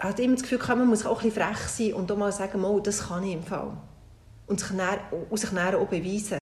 hat 0.00 0.18
immer 0.18 0.34
das 0.34 0.42
Gefühl, 0.42 0.76
man 0.76 0.88
muss 0.88 1.04
auch 1.04 1.22
ein 1.22 1.30
frech 1.30 1.58
sein 1.58 1.92
und 1.92 2.10
auch 2.10 2.16
mal 2.16 2.32
sagen, 2.32 2.64
oh, 2.64 2.80
das 2.80 3.08
kann 3.08 3.22
ich 3.22 3.34
im 3.34 3.42
Fall. 3.42 3.76
Und 4.46 4.58
sich 4.58 4.70
dann, 4.76 4.98
und 5.28 5.38
sich 5.38 5.50
dann 5.50 5.74
auch 5.74 5.86
beweisen. 5.86 6.38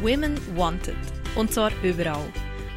Women 0.00 0.38
Wanted. 0.56 0.96
Und 1.36 1.52
zwar 1.52 1.70
überall. 1.82 2.24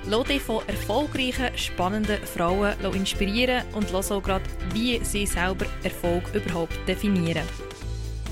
Lass 0.07 0.27
dich 0.27 0.41
von 0.41 0.67
erfolgreichen, 0.67 1.55
spannenden 1.57 2.17
Frauen 2.25 2.73
inspirieren 2.93 3.63
und 3.73 3.91
lass 3.91 4.11
auch 4.11 4.21
gerade, 4.21 4.43
wie 4.73 4.99
sie 5.05 5.25
selber 5.25 5.67
Erfolg 5.83 6.23
überhaupt 6.33 6.75
definieren. 6.87 7.47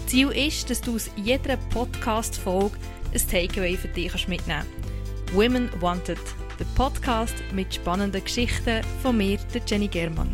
Ziel 0.07 0.31
ist, 0.31 0.69
dass 0.69 0.81
du 0.81 0.95
aus 0.95 1.09
jeder 1.15 1.57
Podcast-Folge 1.71 2.75
ein 3.13 3.21
Takeaway 3.29 3.77
für 3.77 3.87
dich 3.87 4.27
mitnehmen 4.27 4.65
kannst. 4.65 5.35
Women 5.35 5.69
Wanted 5.79 6.17
der 6.59 6.65
Podcast 6.75 7.35
mit 7.53 7.73
spannenden 7.73 8.21
Geschichten 8.21 8.81
von 9.01 9.15
mir, 9.15 9.37
der 9.53 9.61
Jenny 9.65 9.87
Germann. 9.87 10.29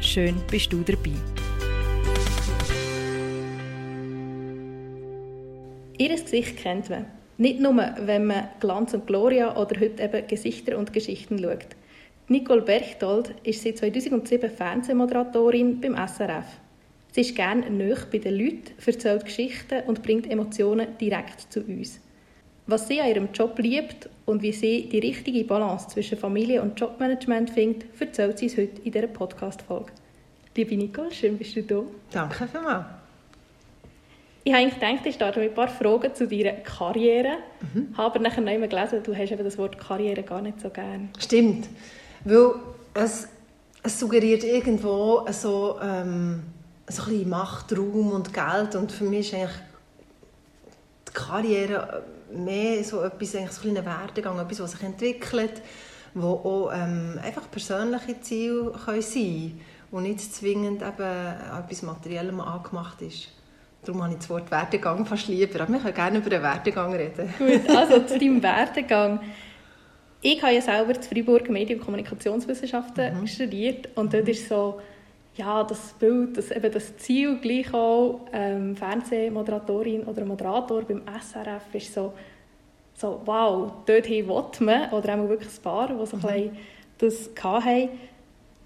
Schön 0.00 0.36
bist 0.48 0.72
du 0.72 0.82
dabei. 0.82 1.10
Ihr 5.98 6.10
Gesicht 6.10 6.58
kennt 6.58 6.88
man. 6.90 7.06
Nicht 7.38 7.58
nur, 7.58 7.76
wenn 7.98 8.26
man 8.26 8.48
Glanz 8.60 8.94
und 8.94 9.08
Gloria 9.08 9.56
oder 9.56 9.80
heute 9.80 10.00
eben 10.00 10.28
Gesichter 10.28 10.78
und 10.78 10.92
Geschichten 10.92 11.40
schaut. 11.40 11.66
Nicole 12.28 12.62
Berchtold 12.62 13.34
ist 13.42 13.62
seit 13.64 13.78
2007 13.78 14.50
Fernsehmoderatorin 14.50 15.80
beim 15.80 15.96
SRF. 15.96 16.46
Sie 17.10 17.22
ist 17.22 17.34
gerne 17.34 17.68
nöch 17.68 18.04
bei 18.12 18.18
den 18.18 18.36
Leuten, 18.36 18.74
erzählt 18.86 19.24
Geschichten 19.24 19.82
und 19.88 20.04
bringt 20.04 20.30
Emotionen 20.30 20.96
direkt 21.00 21.52
zu 21.52 21.62
uns. 21.62 22.00
Was 22.68 22.86
sie 22.86 23.00
an 23.00 23.08
ihrem 23.08 23.28
Job 23.32 23.58
liebt 23.58 24.10
und 24.26 24.42
wie 24.42 24.52
sie 24.52 24.90
die 24.90 24.98
richtige 24.98 25.42
Balance 25.44 25.88
zwischen 25.88 26.18
Familie 26.18 26.60
und 26.60 26.78
Jobmanagement 26.78 27.48
findet, 27.48 27.86
erzählt 27.98 28.38
sie 28.38 28.44
uns 28.44 28.58
heute 28.58 28.82
in 28.82 28.92
dieser 28.92 29.06
Podcast-Folge. 29.06 29.90
Liebe 30.54 30.76
Nicole, 30.76 31.10
schön 31.10 31.38
bist 31.38 31.56
du 31.56 31.62
da. 31.62 31.82
Danke 32.10 32.46
vielmals. 32.46 32.84
Ich 34.44 34.52
habe 34.52 34.64
eigentlich 34.64 34.80
gedacht, 34.80 35.06
ich 35.06 35.14
starte 35.14 35.40
mit 35.40 35.52
ein 35.52 35.54
paar 35.54 35.68
Fragen 35.68 36.14
zu 36.14 36.28
deiner 36.28 36.52
Karriere. 36.60 37.38
Mhm. 37.72 37.96
Habe 37.96 38.16
aber 38.16 38.18
nachher 38.18 38.42
noch 38.42 38.52
einmal 38.52 38.68
gelesen, 38.68 39.02
du 39.02 39.16
hast 39.16 39.32
eben 39.32 39.44
das 39.44 39.56
Wort 39.56 39.78
Karriere 39.78 40.22
gar 40.22 40.42
nicht 40.42 40.60
so 40.60 40.68
gern. 40.68 41.08
Stimmt, 41.18 41.68
weil 42.24 42.50
es, 42.92 43.28
es 43.82 43.98
suggeriert 43.98 44.44
irgendwo 44.44 45.26
so, 45.30 45.78
ähm, 45.80 46.42
so 46.86 47.04
ein 47.04 47.08
bisschen 47.08 47.28
Macht, 47.30 47.72
Raum 47.72 48.12
und 48.12 48.34
Geld 48.34 48.74
und 48.74 48.92
für 48.92 49.04
mich 49.04 49.32
ist 49.32 49.34
eigentlich 49.34 49.56
die 51.08 51.12
Karriere 51.14 52.02
mehr 52.32 52.82
so 52.84 53.02
etwas, 53.02 53.34
eigentlich 53.34 53.52
so 53.52 53.68
ein 53.68 53.84
Werdegang, 53.84 54.38
etwas, 54.38 54.60
was 54.60 54.72
sich 54.72 54.82
entwickelt, 54.82 55.62
wo 56.14 56.28
auch 56.28 56.72
ähm, 56.72 57.18
einfach 57.22 57.50
persönliche 57.50 58.20
Ziele 58.20 58.72
können 58.84 59.02
sein 59.02 59.12
können 59.12 59.60
und 59.90 60.02
nicht 60.02 60.20
zwingend 60.20 60.82
eben 60.82 61.36
etwas 61.58 61.82
Materiellem 61.82 62.40
angemacht 62.40 63.00
ist. 63.02 63.28
Darum 63.84 64.02
habe 64.02 64.12
ich 64.12 64.18
das 64.18 64.28
Wort 64.30 64.50
Werdegang 64.50 65.06
fast 65.06 65.28
lieber. 65.28 65.60
Aber 65.60 65.72
wir 65.72 65.80
können 65.80 65.94
gerne 65.94 66.18
über 66.18 66.30
den 66.30 66.42
Werdegang 66.42 66.92
reden. 66.94 67.32
Gut, 67.38 67.68
also 67.76 68.00
zu 68.00 68.18
deinem 68.18 68.42
Werdegang. 68.42 69.20
Ich 70.20 70.42
habe 70.42 70.52
ja 70.52 70.60
selber 70.60 70.94
in 70.94 71.02
Freiburg 71.02 71.48
Medien- 71.48 71.78
und 71.78 71.84
Kommunikationswissenschaften 71.84 73.20
mhm. 73.20 73.26
studiert 73.26 73.88
und 73.94 74.12
dort 74.12 74.28
ist 74.28 74.48
so 74.48 74.80
ja, 75.38 75.62
das 75.62 75.94
Bild, 75.98 76.36
das, 76.36 76.50
eben 76.50 76.72
das 76.72 76.96
Ziel 76.96 77.38
gleich 77.38 77.72
auch, 77.72 78.26
ähm, 78.32 78.74
Fernsehmoderatorin 78.74 80.02
oder 80.02 80.24
Moderator 80.24 80.82
beim 80.82 81.02
SRF 81.06 81.62
ist 81.74 81.94
so, 81.94 82.12
so 82.94 83.22
wow, 83.24 83.70
dorthin 83.86 84.26
will 84.26 84.44
man, 84.60 84.90
oder 84.90 85.14
auch 85.14 85.28
wirklich 85.28 85.56
ein 85.56 85.62
paar, 85.62 85.88
die 85.88 86.06
so 86.06 86.16
mhm. 86.16 86.26
ein 86.26 86.56
das 86.98 87.30
hatten. 87.40 87.90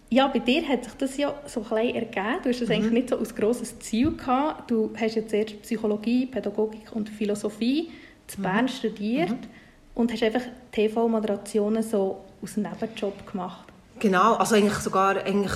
Ja, 0.08 0.28
bei 0.28 0.38
dir 0.38 0.66
hat 0.66 0.84
sich 0.84 0.94
das 0.94 1.16
ja 1.18 1.34
so 1.46 1.64
ein 1.70 1.94
ergeben. 1.94 2.38
Du 2.42 2.48
hast 2.48 2.62
das 2.62 2.68
mhm. 2.68 2.74
eigentlich 2.74 2.92
nicht 2.92 3.08
so 3.10 3.18
als 3.18 3.34
grosses 3.34 3.78
Ziel 3.80 4.16
gehabt. 4.16 4.70
Du 4.70 4.90
hast 4.98 5.14
jetzt 5.14 5.30
zuerst 5.30 5.60
Psychologie, 5.62 6.24
Pädagogik 6.24 6.92
und 6.92 7.10
Philosophie 7.10 7.90
zu 8.26 8.38
mhm. 8.40 8.42
Bern 8.42 8.68
studiert 8.68 9.30
mhm. 9.30 9.48
und 9.94 10.10
hast 10.10 10.22
einfach 10.22 10.42
TV-Moderationen 10.72 11.82
so 11.82 12.24
als 12.40 12.56
Nebenjob 12.56 13.26
gemacht. 13.30 13.68
Genau, 14.00 14.34
also 14.34 14.54
eigentlich 14.54 14.74
sogar 14.74 15.22
eigentlich 15.24 15.52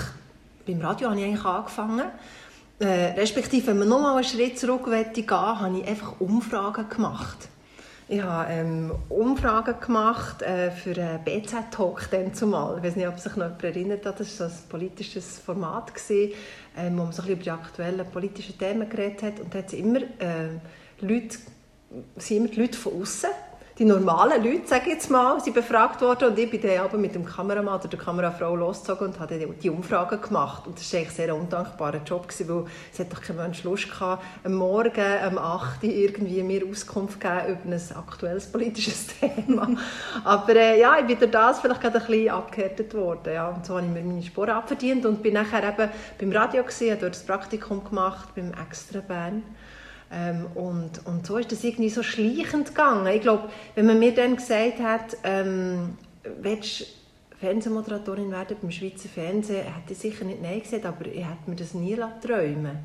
beim 0.66 0.80
Radio 0.80 1.10
habe 1.10 1.20
ich 1.20 1.26
eigentlich 1.26 1.44
angefangen. 1.44 2.06
Äh, 2.78 3.14
respektive, 3.18 3.68
wenn 3.68 3.78
man 3.78 3.88
noch 3.88 4.00
mal 4.00 4.16
einen 4.16 4.24
Schritt 4.24 4.58
zurück 4.58 4.84
gehen 4.84 5.30
habe 5.30 5.78
ich 5.78 5.88
einfach 5.88 6.20
Umfragen 6.20 6.88
gemacht. 6.88 7.48
Ich 8.08 8.22
habe 8.22 8.52
ähm, 8.52 8.92
Umfragen 9.08 9.80
gemacht 9.80 10.42
äh, 10.42 10.70
für 10.70 10.94
einen 11.00 11.24
BZ-Talk 11.24 12.08
zumal. 12.34 12.76
Ich 12.78 12.84
weiß 12.84 12.96
nicht, 12.96 13.08
ob 13.08 13.18
sich 13.18 13.34
noch 13.34 13.46
jemand 13.46 13.64
erinnert 13.64 14.06
hat, 14.06 14.20
das 14.20 14.38
war 14.38 14.46
ein 14.48 14.52
politisches 14.68 15.38
Format, 15.38 15.92
ähm, 16.10 16.98
wo 16.98 17.04
man 17.04 17.12
so 17.12 17.22
über 17.22 17.42
die 17.42 17.50
aktuellen 17.50 18.06
politischen 18.06 18.58
Themen 18.58 18.88
geredet 18.88 19.22
hat. 19.22 19.40
Und 19.40 19.54
da 19.54 19.58
hat 19.58 19.72
immer, 19.72 20.00
äh, 20.00 20.50
Leute, 21.00 21.38
sind 22.16 22.36
immer 22.36 22.48
die 22.48 22.60
Leute 22.60 22.78
von 22.78 23.00
außen 23.00 23.30
die 23.78 23.84
normalen 23.84 24.42
Leute, 24.42 24.66
sage 24.66 24.84
ich 24.86 24.94
jetzt 24.94 25.10
mal, 25.10 25.38
sind 25.38 25.52
befragt 25.52 26.00
worden 26.00 26.30
und 26.30 26.38
ich 26.38 26.50
bin 26.50 26.62
dann 26.62 26.78
aber 26.78 26.96
mit 26.96 27.14
dem 27.14 27.26
Kameramann 27.26 27.78
oder 27.78 27.88
der 27.88 27.98
Kamerafrau 27.98 28.56
losgezogen 28.56 29.08
und 29.08 29.20
habe 29.20 29.38
die 29.38 29.68
Umfragen 29.68 30.18
gemacht. 30.18 30.66
Und 30.66 30.78
das 30.78 30.90
war 30.90 31.00
eigentlich 31.00 31.10
ein 31.10 31.16
sehr 31.16 31.36
undankbarer 31.36 32.00
Job, 32.06 32.26
weil 32.46 32.64
es 32.90 32.98
hat 32.98 33.12
doch 33.12 33.20
kein 33.20 33.36
Mensch 33.36 33.64
Lust 33.64 33.90
gehabt, 33.90 34.24
am 34.44 34.54
Morgen, 34.54 35.04
um 35.28 35.36
8 35.36 35.84
Uhr 35.84 35.90
irgendwie 35.90 36.42
mir 36.42 36.62
Auskunft 36.66 37.20
geben 37.20 37.48
über 37.48 37.74
ein 37.74 37.96
aktuelles 37.96 38.50
politisches 38.50 39.08
Thema. 39.20 39.68
aber 40.24 40.56
äh, 40.56 40.80
ja, 40.80 40.98
ich 40.98 41.06
bin 41.06 41.18
durch 41.18 41.30
das 41.30 41.60
vielleicht 41.60 41.82
gerade 41.82 42.00
ein 42.00 42.06
bisschen 42.06 42.30
abgehärtet 42.30 42.94
worden. 42.94 43.34
Ja. 43.34 43.48
Und 43.48 43.66
so 43.66 43.76
habe 43.76 43.84
ich 43.84 43.92
mir 43.92 44.02
meine 44.02 44.22
Sporen 44.22 44.50
abverdient 44.50 45.04
und 45.04 45.22
bin 45.22 45.34
nachher 45.34 45.62
eben 45.68 45.90
beim 46.18 46.32
Radio 46.32 46.62
gewesen, 46.62 46.92
habe 46.92 47.00
dort 47.02 47.14
das 47.14 47.26
Praktikum 47.26 47.84
gemacht, 47.84 48.30
beim 48.34 48.52
Extra 48.54 49.00
Bern. 49.00 49.42
Ähm, 50.12 50.46
und, 50.54 51.04
und 51.06 51.26
so 51.26 51.36
ist 51.36 51.50
das 51.50 51.64
irgendwie 51.64 51.90
so 51.90 52.02
schleichend 52.02 52.68
gegangen. 52.68 53.06
Ich 53.08 53.22
glaube, 53.22 53.48
wenn 53.74 53.86
man 53.86 53.98
mir 53.98 54.14
dann 54.14 54.36
gesagt 54.36 54.80
hat, 54.80 55.16
ähm, 55.24 55.98
willst 56.40 56.80
du 56.80 56.84
Fernsehmoderatorin 57.40 58.30
werden 58.30 58.56
beim 58.60 58.70
Schweizer 58.70 59.08
Fernsehen, 59.08 59.64
hätte 59.64 59.92
ich 59.92 59.98
sicher 59.98 60.24
nicht 60.24 60.40
Nein 60.42 60.62
gesagt, 60.62 60.86
aber 60.86 61.06
ich 61.06 61.24
hätte 61.24 61.48
mir 61.48 61.56
das 61.56 61.74
nie 61.74 61.98
träumen 62.22 62.78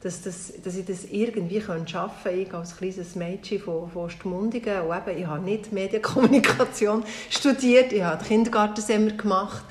dass, 0.00 0.22
das, 0.22 0.52
dass 0.62 0.76
ich 0.76 0.86
das 0.86 1.04
irgendwie 1.06 1.60
schaffen 1.60 2.14
könnte. 2.22 2.40
Ich 2.40 2.54
als 2.54 2.76
kleines 2.76 3.16
Mädchen 3.16 3.60
von, 3.60 3.90
von 3.90 4.08
Stmundigen. 4.08 4.82
Und 4.82 4.96
eben, 4.96 5.18
ich 5.18 5.26
habe 5.26 5.44
nicht 5.44 5.72
Medienkommunikation 5.72 7.04
studiert, 7.30 7.92
ich 7.92 8.02
habe 8.02 8.24
Kindergartensemmer 8.24 9.12
gemacht 9.12 9.64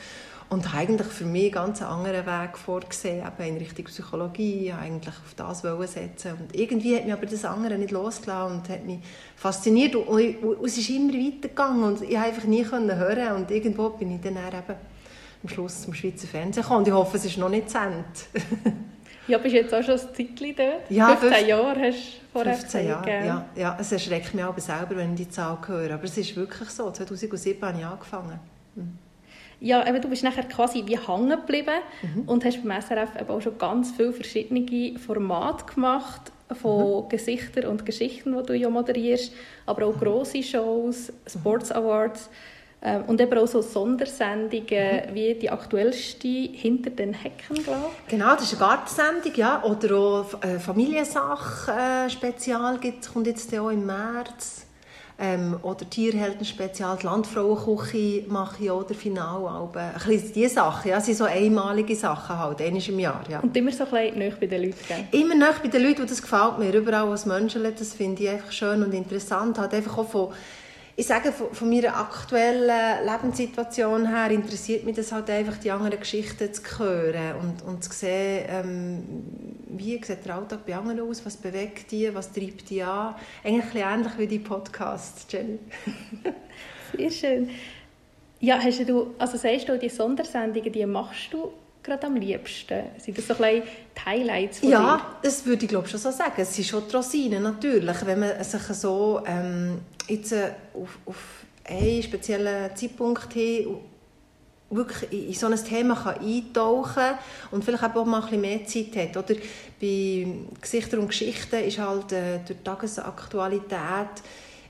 und 0.50 0.74
eigentlich 0.74 1.08
für 1.08 1.26
mich 1.26 1.44
einen 1.44 1.52
ganz 1.52 1.82
anderen 1.82 2.26
Weg 2.26 2.58
vorgesehen, 2.58 3.26
eben 3.26 3.50
in 3.50 3.58
Richtung 3.58 3.86
Psychologie, 3.86 4.72
eigentlich 4.72 5.14
auf 5.14 5.34
das 5.36 5.62
setzen 5.62 6.34
und 6.40 6.56
irgendwie 6.56 6.96
hat 6.96 7.06
mich 7.06 7.14
aber 7.14 7.26
das 7.26 7.44
andere 7.44 7.78
nicht 7.78 7.92
losgelassen 7.92 8.58
und 8.58 8.70
hat 8.70 8.86
mich 8.86 9.00
fasziniert 9.36 9.96
und, 9.96 10.08
und, 10.08 10.44
und 10.44 10.66
es 10.66 10.78
ist 10.78 10.90
immer 10.90 11.14
weitergegangen 11.14 11.84
und 11.84 12.02
ich 12.02 12.10
konnte 12.10 12.20
einfach 12.20 12.44
nie 12.46 12.66
hören 12.66 13.36
und 13.36 13.52
irgendwo 13.52 13.90
bin 13.90 14.16
ich 14.16 14.22
dann 14.22 14.38
eben 14.38 14.76
am 15.44 15.50
Schluss 15.50 15.82
zum 15.82 15.94
Schweizer 15.94 16.28
Fernsehen 16.28 16.64
gekommen 16.64 16.80
und 16.80 16.88
ich 16.88 16.94
hoffe, 16.94 17.18
es 17.18 17.26
ist 17.26 17.38
noch 17.38 17.50
nicht 17.50 17.70
zu 17.70 17.78
Ende. 17.78 18.04
ja, 19.28 19.38
bist 19.38 19.54
jetzt 19.54 19.74
auch 19.74 19.84
schon 19.84 20.00
ein 20.00 20.00
Zeitchen 20.00 20.56
dort? 20.56 20.90
Ja, 20.90 21.16
15 21.16 21.32
fünf, 21.34 21.48
Jahre 21.48 21.80
hast 21.82 21.98
du 21.98 22.32
vorher 22.32 22.54
15 22.56 22.88
Jahre, 22.88 23.10
ja, 23.10 23.46
ja. 23.56 23.78
Es 23.80 23.92
erschreckt 23.92 24.34
mich 24.34 24.44
auch 24.46 24.58
selber, 24.58 24.96
wenn 24.96 25.12
ich 25.12 25.28
die 25.28 25.30
Zahl 25.30 25.58
höre, 25.68 25.94
aber 25.94 26.06
es 26.06 26.18
ist 26.18 26.36
wirklich 26.38 26.70
so. 26.70 26.90
2007 26.90 27.62
habe 27.62 27.78
ich 27.78 27.86
angefangen. 27.86 28.40
Hm. 28.76 28.98
Ja, 29.60 29.88
eben, 29.88 30.00
du 30.02 30.10
bist 30.10 30.24
nachher 30.24 30.44
quasi 30.44 30.84
wie 30.86 30.98
hängen 30.98 31.32
geblieben 31.32 31.80
mhm. 32.04 32.24
und 32.28 32.46
hast 32.46 32.64
beim 32.64 32.80
SRF 32.80 33.20
eben 33.20 33.30
auch 33.30 33.42
schon 33.42 33.58
ganz 33.58 33.92
viele 33.92 34.14
verschiedene 34.14 35.00
Formate 35.00 35.66
gemacht 35.66 36.32
von 36.62 37.04
mhm. 37.04 37.10
Gesichtern 37.10 37.66
und 37.66 37.84
Geschichten, 37.86 38.38
die 38.38 38.44
du 38.44 38.54
ja 38.54 38.70
moderierst, 38.70 39.34
aber 39.66 39.88
auch 39.88 39.98
grosse 39.98 40.44
Shows, 40.44 41.12
Sports 41.26 41.72
Awards 41.72 42.30
äh, 42.82 43.00
und 43.00 43.20
eben 43.20 43.36
auch 43.38 43.48
so 43.48 43.62
Sondersendungen 43.62 45.10
mhm. 45.10 45.16
wie 45.16 45.34
die 45.34 45.50
aktuellste 45.50 46.28
«Hinter 46.28 46.92
den 46.92 47.14
Hecken», 47.14 47.64
glaube 47.64 47.88
ich. 48.06 48.12
Genau, 48.12 48.36
das 48.36 48.52
ist 48.52 48.62
eine 48.62 48.70
Gartensendung, 48.70 49.34
ja. 49.36 49.64
Oder 49.64 49.98
auch 49.98 50.44
äh, 50.44 50.60
Familiensache-Spezial 50.60 52.80
äh, 52.84 52.94
kommt 53.12 53.28
jetzt 53.28 53.58
auch 53.58 53.72
im 53.72 53.88
März. 53.88 54.67
Ähm, 55.20 55.58
oder 55.64 55.90
Tierhelden-Spezial, 55.90 56.98
die 57.02 57.08
Landfrauenküche 57.08 58.26
mache 58.28 58.64
ich 58.64 58.72
oder 58.72 58.94
Finalalben. 58.94 59.82
Ein 59.82 59.94
bisschen 59.96 60.32
diese 60.32 60.54
Sachen, 60.54 60.92
ja, 60.92 61.02
sind 61.02 61.18
so 61.18 61.24
einmalige 61.24 61.96
Sachen 61.96 62.38
halt, 62.38 62.62
einmal 62.62 62.88
im 62.88 63.00
Jahr. 63.00 63.24
Ja. 63.28 63.40
Und 63.40 63.58
immer 63.58 63.72
so 63.72 63.86
ein 63.86 63.90
bisschen 63.90 64.34
bei 64.40 64.46
den 64.46 64.62
Leuten, 64.64 64.78
gell? 64.88 65.08
Immer 65.20 65.34
näher 65.34 65.56
bei 65.60 65.70
den 65.70 65.84
Leuten, 65.84 66.02
und 66.02 66.12
das 66.12 66.22
gefällt 66.22 66.60
mir. 66.60 66.72
Überall 66.72 67.10
als 67.10 67.26
Menschen, 67.26 67.64
das 67.64 67.94
finde 67.94 68.24
ich 68.24 68.30
einfach 68.30 68.52
schön 68.52 68.84
und 68.84 68.94
interessant. 68.94 69.58
Halt 69.58 69.74
einfach 69.74 69.98
auch 69.98 70.08
von 70.08 70.34
ich 71.00 71.06
sage, 71.06 71.32
von, 71.32 71.54
von 71.54 71.70
meiner 71.70 71.96
aktuellen 71.96 73.06
Lebenssituation 73.06 74.08
her 74.08 74.32
interessiert 74.32 74.84
mich 74.84 74.96
das 74.96 75.12
halt 75.12 75.30
einfach, 75.30 75.58
die 75.58 75.70
anderen 75.70 76.00
Geschichten 76.00 76.52
zu 76.52 76.62
hören 76.80 77.36
und, 77.36 77.62
und 77.62 77.84
zu 77.84 77.94
sehen, 77.94 78.46
ähm, 78.50 79.04
wie 79.78 80.04
sieht 80.04 80.26
der 80.26 80.36
Alltag 80.36 80.66
bei 80.66 80.76
anderen 80.76 81.02
aus, 81.02 81.24
was 81.24 81.38
bewegt 81.38 81.92
die, 81.92 82.14
was 82.16 82.32
treibt 82.32 82.72
die 82.72 82.82
an. 82.82 83.14
Eigentlich 83.44 83.86
ein 83.86 84.00
ähnlich 84.00 84.18
wie 84.18 84.26
die 84.26 84.40
Podcast, 84.40 85.32
Jenny. 85.32 85.60
Sehr 86.98 87.12
schön. 87.12 87.50
Ja, 88.40 88.58
hast 88.60 88.90
du, 88.90 89.14
also 89.20 89.38
sagst 89.38 89.70
du, 89.70 89.78
die 89.78 89.90
Sondersendungen, 89.90 90.72
die 90.72 90.86
machst 90.88 91.32
du 91.32 91.54
gerade 91.88 92.06
am 92.08 92.16
liebsten? 92.16 92.84
Sind 92.98 93.18
das 93.18 93.28
so 93.28 93.44
ein 93.44 93.64
die 93.64 94.06
Highlights 94.06 94.60
von 94.60 94.70
Ja, 94.70 94.98
dir? 94.98 95.16
das 95.24 95.46
würde 95.46 95.64
ich 95.64 95.70
glaube 95.70 95.88
schon 95.88 96.00
so 96.00 96.12
sagen. 96.12 96.34
Es 96.38 96.56
sind 96.56 96.68
schon 96.68 96.84
die 96.88 96.96
Rosinen, 96.96 97.44
natürlich. 97.44 98.06
Wenn 98.06 98.20
man 98.20 98.44
sich 98.44 98.62
so 98.62 99.22
ähm, 99.26 99.80
jetzt 100.08 100.34
äh, 100.34 100.52
auf, 100.74 101.00
auf 101.06 101.18
einen 101.68 102.04
speziellen 102.04 102.76
Zeitpunkt 102.76 103.34
hin 103.34 103.78
wirklich 104.70 105.30
in 105.30 105.34
so 105.34 105.48
ein 105.48 105.56
Thema 105.64 105.96
kann 105.96 106.20
eintauchen 106.20 106.94
kann 106.94 107.18
und 107.52 107.64
vielleicht 107.64 107.84
auch 107.96 108.06
mal 108.06 108.18
ein 108.22 108.24
bisschen 108.24 108.42
mehr 108.42 108.66
Zeit 108.66 108.96
hat. 108.98 109.18
Oder 109.18 109.40
bei 109.80 110.28
Gesichter 110.62 111.00
und 111.00 111.08
Geschichten 111.08 111.64
ist 111.64 111.80
halt 111.80 112.12
äh, 112.12 112.40
durch 112.46 112.60
die 112.60 112.64
Tagesaktualität 112.64 114.22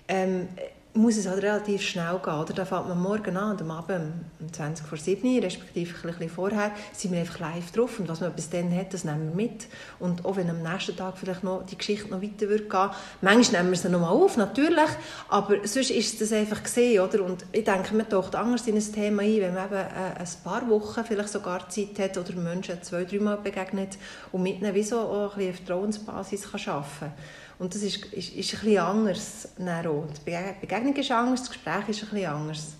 ähm, 0.07 0.47
muss 0.97 1.17
es 1.17 1.27
halt 1.27 1.43
relativ 1.43 1.81
schnell 1.81 2.19
gehen. 2.23 2.33
Oder? 2.33 2.53
Da 2.53 2.65
fängt 2.65 2.87
man 2.87 3.01
morgen 3.01 3.37
an 3.37 3.51
und 3.51 3.61
am 3.61 3.71
Abend 3.71 4.13
um 4.39 4.51
20 4.51 4.85
vor 4.85 4.97
7 4.97 5.39
respektive 5.39 5.93
ein 5.95 6.01
bisschen 6.01 6.29
vorher, 6.29 6.71
sind 6.93 7.11
wir 7.11 7.19
einfach 7.19 7.39
live 7.39 7.71
drauf. 7.71 7.99
Und 7.99 8.09
was 8.09 8.21
man 8.21 8.33
bis 8.33 8.49
dann 8.49 8.75
hat, 8.75 8.93
das 8.93 9.03
nehmen 9.03 9.29
wir 9.29 9.35
mit. 9.35 9.67
Und 9.99 10.25
auch 10.25 10.35
wenn 10.35 10.49
am 10.49 10.61
nächsten 10.61 10.95
Tag 10.95 11.17
vielleicht 11.17 11.43
noch 11.43 11.65
die 11.65 11.77
Geschichte 11.77 12.09
noch 12.09 12.21
weiter 12.21 12.49
wird 12.49 12.69
gehen, 12.69 12.89
manchmal 13.21 13.61
nehmen 13.61 13.71
wir 13.73 13.77
sie 13.77 13.89
noch 13.89 13.99
mal 13.99 14.09
auf, 14.09 14.37
natürlich, 14.37 14.89
aber 15.29 15.67
sonst 15.67 15.91
ist 15.91 16.21
das 16.21 16.31
einfach 16.31 16.63
gesehen. 16.63 17.01
Oder? 17.01 17.23
Und 17.23 17.45
ich 17.51 17.63
denke, 17.63 17.95
man 17.95 18.09
taucht 18.09 18.35
anders 18.35 18.67
in 18.67 18.75
ein 18.75 18.93
Thema 18.93 19.23
ein, 19.23 19.41
wenn 19.41 19.53
man 19.53 19.65
eben 19.65 19.75
äh, 19.75 20.19
ein 20.19 20.27
paar 20.43 20.67
Wochen 20.69 21.03
vielleicht 21.05 21.29
sogar 21.29 21.69
Zeit 21.69 21.99
hat 21.99 22.17
oder 22.17 22.33
Menschen 22.33 22.81
zwei, 22.81 23.03
drei 23.03 23.19
Mal 23.19 23.37
begegnet 23.37 23.97
und 24.31 24.43
mit 24.43 24.61
ihnen 24.61 24.73
wie 24.73 24.83
so 24.83 24.99
auch 24.99 25.37
ein 25.37 25.37
bisschen 25.37 25.51
auf 25.51 25.55
Vertrauensbasis 25.57 26.45
arbeiten 26.53 26.85
kann. 26.99 27.13
Und 27.59 27.73
das 27.73 27.81
ist, 27.81 28.05
ist, 28.13 28.35
ist 28.35 28.53
ein 28.53 28.59
bisschen 28.59 28.77
anders. 28.77 29.49
Die 29.57 30.61
Begegnung 30.61 30.95
ist 30.95 31.11
anders, 31.11 31.41
das 31.41 31.49
Gespräch 31.49 31.89
ist 31.89 32.03
ein 32.03 32.09
bisschen 32.09 32.29
anders. 32.29 32.75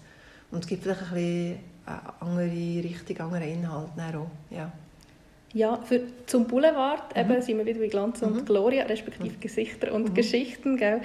Und 0.52 0.60
es 0.60 0.68
gibt 0.68 0.84
vielleicht 0.84 1.02
ein 1.02 1.14
bisschen 1.14 1.60
andere 2.20 2.84
Richtung, 2.84 3.20
andere 3.20 3.48
Inhalt. 3.48 3.90
Ja. 4.50 4.72
Ja, 5.54 5.80
für, 5.84 6.02
zum 6.26 6.46
Boulevard 6.46 7.16
mhm. 7.16 7.22
eben, 7.22 7.42
sind 7.42 7.58
wir 7.58 7.66
wieder 7.66 7.80
bei 7.80 7.88
Glanz 7.88 8.22
und 8.22 8.36
mhm. 8.36 8.46
Gloria, 8.46 8.86
respektive 8.86 9.30
mhm. 9.30 9.40
Gesichter 9.40 9.94
und 9.94 10.10
mhm. 10.10 10.14
Geschichten. 10.14 10.78
Gell? 10.78 11.02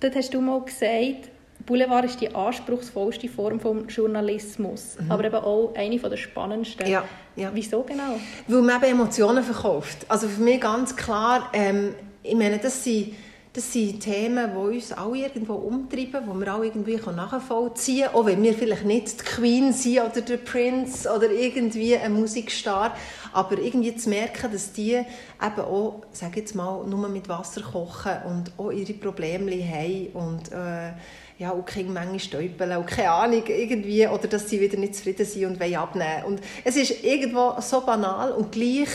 Dort 0.00 0.16
hast 0.16 0.32
du 0.32 0.40
mal 0.40 0.60
gesagt, 0.62 1.30
Boulevard 1.64 2.04
ist 2.04 2.20
die 2.20 2.34
anspruchsvollste 2.34 3.28
Form 3.28 3.58
des 3.58 3.94
Journalismus, 3.94 4.96
mhm. 4.98 5.10
aber 5.10 5.24
eben 5.24 5.36
auch 5.36 5.74
eine 5.76 5.98
der 5.98 6.16
spannendsten. 6.16 6.86
Ja, 6.86 7.04
ja. 7.36 7.50
Wieso 7.52 7.82
genau? 7.82 8.18
Weil 8.48 8.62
man 8.62 8.82
eben 8.82 8.92
Emotionen 8.92 9.42
verkauft. 9.42 10.06
Also 10.08 10.28
für 10.28 10.40
mich 10.40 10.60
ganz 10.60 10.96
klar, 10.96 11.50
ähm, 11.52 11.94
ich 12.26 12.34
meine, 12.34 12.58
das 12.58 12.82
sind, 12.82 13.14
das 13.52 13.72
sind 13.72 14.00
Themen, 14.00 14.50
die 14.52 14.76
uns 14.76 14.92
alle 14.92 15.16
irgendwo 15.16 15.54
umtreiben, 15.54 16.22
die 16.30 16.40
wir 16.40 16.52
alle 16.52 16.66
irgendwie 16.66 16.96
nachvollziehen 16.96 18.04
können, 18.04 18.14
auch 18.14 18.26
wenn 18.26 18.42
wir 18.42 18.52
vielleicht 18.52 18.84
nicht 18.84 19.20
die 19.20 19.24
Queen 19.24 19.72
sind 19.72 20.00
oder 20.00 20.20
der 20.20 20.36
Prince 20.36 21.10
oder 21.10 21.30
irgendwie 21.30 21.96
ein 21.96 22.12
Musikstar, 22.12 22.94
aber 23.32 23.58
irgendwie 23.58 23.96
zu 23.96 24.10
merken, 24.10 24.52
dass 24.52 24.72
die 24.72 24.92
eben 24.92 25.60
auch, 25.60 26.02
sage 26.12 26.40
jetzt 26.40 26.54
mal, 26.54 26.86
nur 26.86 27.08
mit 27.08 27.30
Wasser 27.30 27.62
kochen 27.62 28.12
und 28.26 28.52
auch 28.58 28.72
ihre 28.72 28.92
Probleme 28.92 29.52
haben 29.66 30.08
und 30.12 30.52
äh, 30.52 30.92
ja, 31.38 31.52
auch 31.52 31.64
keine 31.64 31.90
Menge 31.90 32.18
stäubeln 32.18 32.76
und 32.76 32.86
keine 32.86 33.10
Ahnung, 33.10 33.42
irgendwie, 33.46 34.06
oder 34.06 34.26
dass 34.28 34.48
sie 34.48 34.60
wieder 34.60 34.78
nicht 34.78 34.94
zufrieden 34.94 35.26
sind 35.26 35.46
und 35.46 35.60
wollen 35.60 35.76
abnehmen. 35.76 36.24
Und 36.26 36.40
es 36.64 36.76
ist 36.76 37.04
irgendwo 37.04 37.54
so 37.60 37.80
banal 37.82 38.32
und 38.32 38.52
gleich 38.52 38.88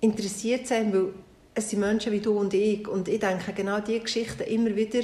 interessiert 0.00 0.66
sein, 0.66 0.92
weil 0.92 1.12
es 1.56 1.70
sind 1.70 1.80
Menschen 1.80 2.12
wie 2.12 2.20
du 2.20 2.38
und 2.38 2.54
ich. 2.54 2.86
Und 2.86 3.08
ich 3.08 3.18
denke, 3.18 3.52
genau 3.52 3.80
diese 3.80 4.00
Geschichten 4.00 4.42
immer 4.42 4.76
wieder 4.76 5.00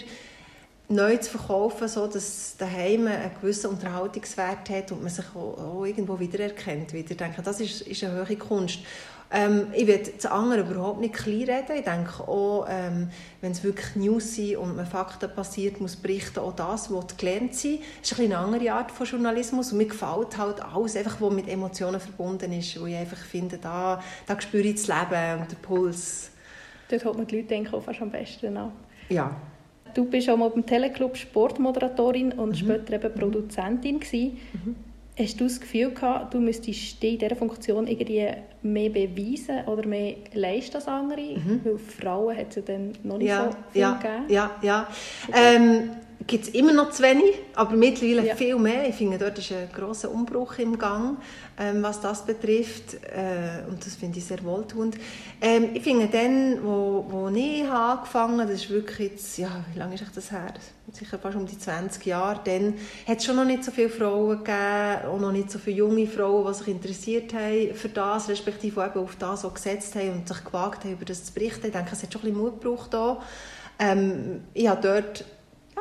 neu 0.88 1.16
zu 1.16 1.30
verkaufen, 1.30 1.88
so 1.88 2.06
dass 2.06 2.56
daheim 2.58 3.06
einen 3.06 3.30
gewissen 3.40 3.70
Unterhaltungswert 3.70 4.68
hat 4.68 4.92
und 4.92 5.02
man 5.02 5.10
sich 5.10 5.24
auch, 5.34 5.58
auch 5.58 5.84
irgendwo 5.84 6.20
wiedererkennt. 6.20 6.92
Wieder. 6.92 7.14
Denke, 7.14 7.42
das 7.42 7.60
ist, 7.60 7.82
ist 7.82 8.04
eine 8.04 8.26
hohe 8.26 8.36
Kunst. 8.36 8.80
Ähm, 9.34 9.68
ich 9.72 9.86
will 9.86 10.02
das 10.14 10.26
andere 10.26 10.60
überhaupt 10.60 11.00
nicht 11.00 11.14
kleinreden. 11.14 11.76
Ich 11.76 11.84
denke 11.84 12.28
auch, 12.28 12.66
ähm, 12.68 13.08
wenn 13.40 13.52
es 13.52 13.64
wirklich 13.64 13.96
News 13.96 14.34
sind 14.34 14.58
und 14.58 14.76
man 14.76 14.84
Fakten 14.84 15.30
passiert, 15.34 15.80
muss 15.80 15.96
berichten, 15.96 16.40
auch 16.40 16.54
das 16.54 16.92
was 16.92 17.16
gelernt 17.16 17.54
sein. 17.54 17.78
Das 18.02 18.12
ist 18.12 18.20
eine 18.20 18.36
andere 18.36 18.70
Art 18.72 18.90
von 18.90 19.06
Journalismus 19.06 19.72
und 19.72 19.78
mir 19.78 19.86
gefällt 19.86 20.36
halt 20.36 20.62
alles, 20.62 20.96
einfach, 20.96 21.18
was 21.18 21.32
mit 21.32 21.48
Emotionen 21.48 21.98
verbunden 21.98 22.52
ist, 22.52 22.78
wo 22.78 22.84
ich 22.84 22.96
einfach 22.96 23.16
finde, 23.16 23.56
da, 23.56 24.02
da 24.26 24.38
spüre 24.38 24.64
ich 24.64 24.74
das 24.74 24.88
Leben 24.88 25.40
und 25.40 25.50
den 25.50 25.58
Puls. 25.62 26.31
Dort 26.92 27.04
holt 27.06 27.16
man 27.16 27.26
die 27.26 27.36
Leute 27.36 27.48
denke 27.48 27.74
ich, 27.74 27.82
fast 27.82 28.02
am 28.02 28.10
besten 28.10 28.56
an. 28.56 28.72
Ja. 29.08 29.34
Du 29.94 30.04
bist 30.04 30.28
auch 30.28 30.36
mal 30.36 30.50
beim 30.50 30.64
Teleclub 30.64 31.16
Sportmoderatorin 31.16 32.32
und 32.32 32.50
mhm. 32.50 32.54
später 32.54 32.94
eben 32.94 33.14
Produzentin 33.14 34.00
gewesen. 34.00 34.38
Mhm. 34.52 34.76
Hast 35.18 35.40
du 35.40 35.44
das 35.44 35.60
Gefühl 35.60 35.90
gehabt, 35.90 36.32
du 36.32 36.40
müsstest 36.40 37.02
dich 37.02 37.12
in 37.12 37.18
dieser 37.18 37.36
Funktion 37.36 37.86
irgendwie 37.86 38.28
mehr 38.62 38.90
beweisen 38.90 39.66
oder 39.66 39.86
mehr 39.86 40.16
leisten 40.32 40.76
als 40.76 40.88
andere? 40.88 41.20
Mhm. 41.20 41.60
Weil 41.64 41.78
Frauen 41.78 42.36
hat 42.36 42.48
es 42.50 42.56
ja 42.56 42.62
dann 42.62 42.92
noch 43.02 43.18
nicht 43.18 43.28
ja, 43.28 43.44
so 43.44 43.56
viel 43.72 43.80
ja, 43.82 43.92
gegeben. 43.94 44.24
Ja, 44.28 44.50
ja. 44.62 44.88
Ähm, 45.34 45.90
gibt 46.32 46.48
es 46.48 46.54
immer 46.54 46.72
noch 46.72 46.88
zu 46.88 47.02
wenig, 47.02 47.34
aber 47.54 47.76
mittlerweile 47.76 48.26
ja. 48.26 48.34
viel 48.34 48.56
mehr. 48.56 48.88
Ich 48.88 48.94
finde, 48.94 49.18
dort 49.18 49.36
ist 49.36 49.52
ein 49.52 49.68
grosser 49.70 50.10
Umbruch 50.10 50.56
im 50.56 50.78
Gang, 50.78 51.18
ähm, 51.58 51.82
was 51.82 52.00
das 52.00 52.24
betrifft. 52.24 52.94
Äh, 53.04 53.68
und 53.68 53.84
das 53.84 53.96
finde 53.96 54.18
ich 54.18 54.24
sehr 54.24 54.42
wohltuend. 54.42 54.96
Ähm, 55.42 55.68
ich 55.74 55.82
finde, 55.82 56.08
dann, 56.08 56.64
wo, 56.64 57.04
wo 57.06 57.28
ich 57.28 57.68
angefangen 57.68 58.40
habe, 58.40 58.50
das 58.50 58.62
ist 58.62 58.70
wirklich 58.70 59.10
jetzt, 59.10 59.36
ja, 59.36 59.62
wie 59.74 59.78
lange 59.78 59.94
ist 59.94 60.04
das 60.14 60.30
her? 60.30 60.54
Sicher 60.90 61.18
fast 61.18 61.36
um 61.36 61.44
die 61.44 61.58
20 61.58 62.06
Jahre. 62.06 62.40
Dann 62.44 62.76
hat 63.06 63.18
es 63.18 63.26
schon 63.26 63.36
noch 63.36 63.44
nicht 63.44 63.62
so 63.62 63.70
viele 63.70 63.90
Frauen 63.90 64.38
gegeben, 64.38 65.06
auch 65.06 65.20
noch 65.20 65.32
nicht 65.32 65.50
so 65.50 65.58
viele 65.58 65.76
junge 65.76 66.06
Frauen, 66.06 66.46
die 66.46 66.58
sich 66.58 66.68
interessiert 66.68 67.34
haben 67.34 67.74
für 67.74 67.90
das, 67.90 68.30
respektive 68.30 68.82
eben 68.82 69.00
auf 69.00 69.16
das 69.16 69.44
auch 69.44 69.52
gesetzt 69.52 69.94
haben 69.96 70.12
und 70.12 70.28
sich 70.28 70.42
gewagt 70.42 70.84
haben, 70.84 70.92
über 70.92 71.04
das 71.04 71.24
zu 71.26 71.34
berichten. 71.34 71.66
Ich 71.66 71.72
denke, 71.72 71.90
es 71.92 72.02
hat 72.02 72.10
schon 72.10 72.22
ein 72.22 72.32
bisschen 72.32 72.42
Mut 72.42 72.62
gebraucht. 72.62 72.96
Ähm, 73.78 74.44
ich 74.54 74.66
habe 74.66 74.80
dort 74.80 75.26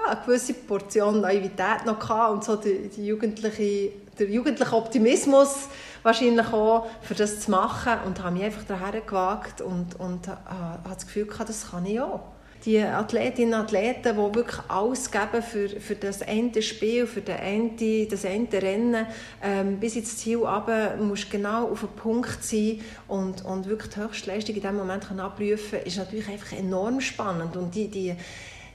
ja, 0.05 0.11
eine 0.11 0.21
gewisse 0.25 0.53
Portion 0.53 1.21
Naivität 1.21 1.85
noch 1.85 1.99
gehabt 1.99 2.33
und 2.33 2.43
so 2.43 2.55
die, 2.55 2.89
die 2.89 3.05
jugendliche, 3.05 3.91
der 4.17 4.29
jugendliche 4.29 4.75
Optimismus 4.75 5.67
wahrscheinlich 6.03 6.47
auch, 6.47 6.87
für 7.01 7.13
das 7.13 7.41
zu 7.41 7.51
machen 7.51 7.93
und 8.05 8.21
habe 8.23 8.35
mich 8.35 8.43
einfach 8.43 8.63
daher 8.67 9.01
gewagt 9.01 9.61
und, 9.61 9.99
und 9.99 10.27
äh, 10.27 10.31
habe 10.31 10.95
das 10.95 11.05
Gefühl 11.05 11.25
gehabt, 11.25 11.49
das 11.49 11.71
kann 11.71 11.85
ich 11.85 11.99
auch. 11.99 12.21
Die 12.65 12.79
Athletinnen 12.79 13.55
und 13.55 13.61
Athleten, 13.61 14.15
die 14.15 14.35
wirklich 14.35 14.59
alles 14.67 15.09
geben 15.09 15.41
für, 15.41 15.67
für 15.67 15.95
das 15.95 16.21
Ende 16.21 16.61
Spiel, 16.61 17.07
für 17.07 17.21
das 17.21 17.39
Ende, 17.39 18.05
das 18.05 18.23
Ende 18.23 18.61
Rennen, 18.61 19.07
ähm, 19.41 19.79
bis 19.79 19.95
ins 19.95 20.17
Ziel 20.17 20.37
runter, 20.37 20.95
musst 20.97 21.31
genau 21.31 21.71
auf 21.71 21.79
den 21.79 21.89
Punkt 21.89 22.43
sein 22.43 22.81
und, 23.07 23.43
und 23.45 23.67
wirklich 23.67 23.91
die 23.91 23.99
Höchstleistung 24.01 24.55
in 24.55 24.61
diesem 24.61 24.77
Moment 24.77 25.09
abrufen 25.11 25.79
ist 25.83 25.97
natürlich 25.97 26.29
einfach 26.29 26.55
enorm 26.55 27.01
spannend. 27.01 27.57
Und 27.57 27.73
die, 27.73 27.87
die, 27.87 28.15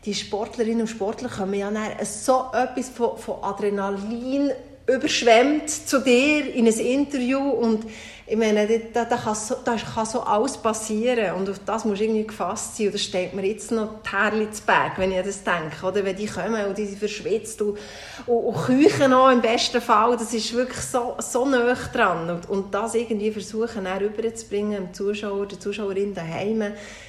die 0.07 0.15
Sportlerinnen 0.15 0.83
und 0.83 0.87
Sportler 0.87 1.29
kommen 1.29 1.55
ja 1.55 1.71
so 2.05 2.47
etwas 2.53 2.89
von, 2.89 3.19
von 3.19 3.43
Adrenalin 3.43 4.53
überschwemmt 4.87 5.69
zu 5.69 6.01
dir 6.01 6.55
in 6.55 6.67
ein 6.67 6.79
Interview 6.79 7.41
und 7.41 7.85
ich 8.29 8.37
meine, 8.37 8.67
da, 8.93 9.05
da, 9.05 9.17
kann 9.17 9.37
so, 9.37 9.55
da 9.65 9.77
kann 9.77 10.05
so 10.05 10.21
alles 10.21 10.57
passieren 10.57 11.35
und 11.37 11.49
auf 11.49 11.61
das 11.65 11.85
muss 11.85 12.01
irgendwie 12.01 12.27
gefasst 12.27 12.77
sein 12.77 12.87
und 12.87 12.95
das 12.95 13.03
steht 13.03 13.35
mir 13.35 13.47
jetzt 13.47 13.71
noch 13.71 14.01
die 14.05 14.11
Härli 14.11 14.51
zu 14.51 14.63
Berg, 14.63 14.99
wenn 14.99 15.13
ich 15.13 15.23
das 15.23 15.45
denke, 15.45 15.87
oder 15.87 16.05
wenn 16.05 16.17
die 16.17 16.27
kommen 16.27 16.67
und 16.67 16.77
die 16.77 16.87
sind 16.87 16.99
verschwitzt 16.99 17.63
und, 17.63 17.79
und, 18.27 18.37
und 18.37 18.57
küchen 18.65 19.11
noch 19.13 19.31
im 19.31 19.41
besten 19.41 19.81
Fall, 19.81 20.17
das 20.17 20.35
ist 20.35 20.53
wirklich 20.55 20.81
so, 20.81 21.15
so 21.19 21.45
nah 21.47 21.73
dran 21.93 22.31
und, 22.31 22.51
und 22.51 22.75
das 22.75 22.97
irgendwie 22.97 23.31
versuchen, 23.31 23.85
dann 23.85 23.99
rüberzubringen, 23.99 24.87
dem 24.87 24.95
Zuschauer, 24.95 25.47
der 25.47 25.61
Zuschauerin 25.61 26.13
daheim, 26.13 26.65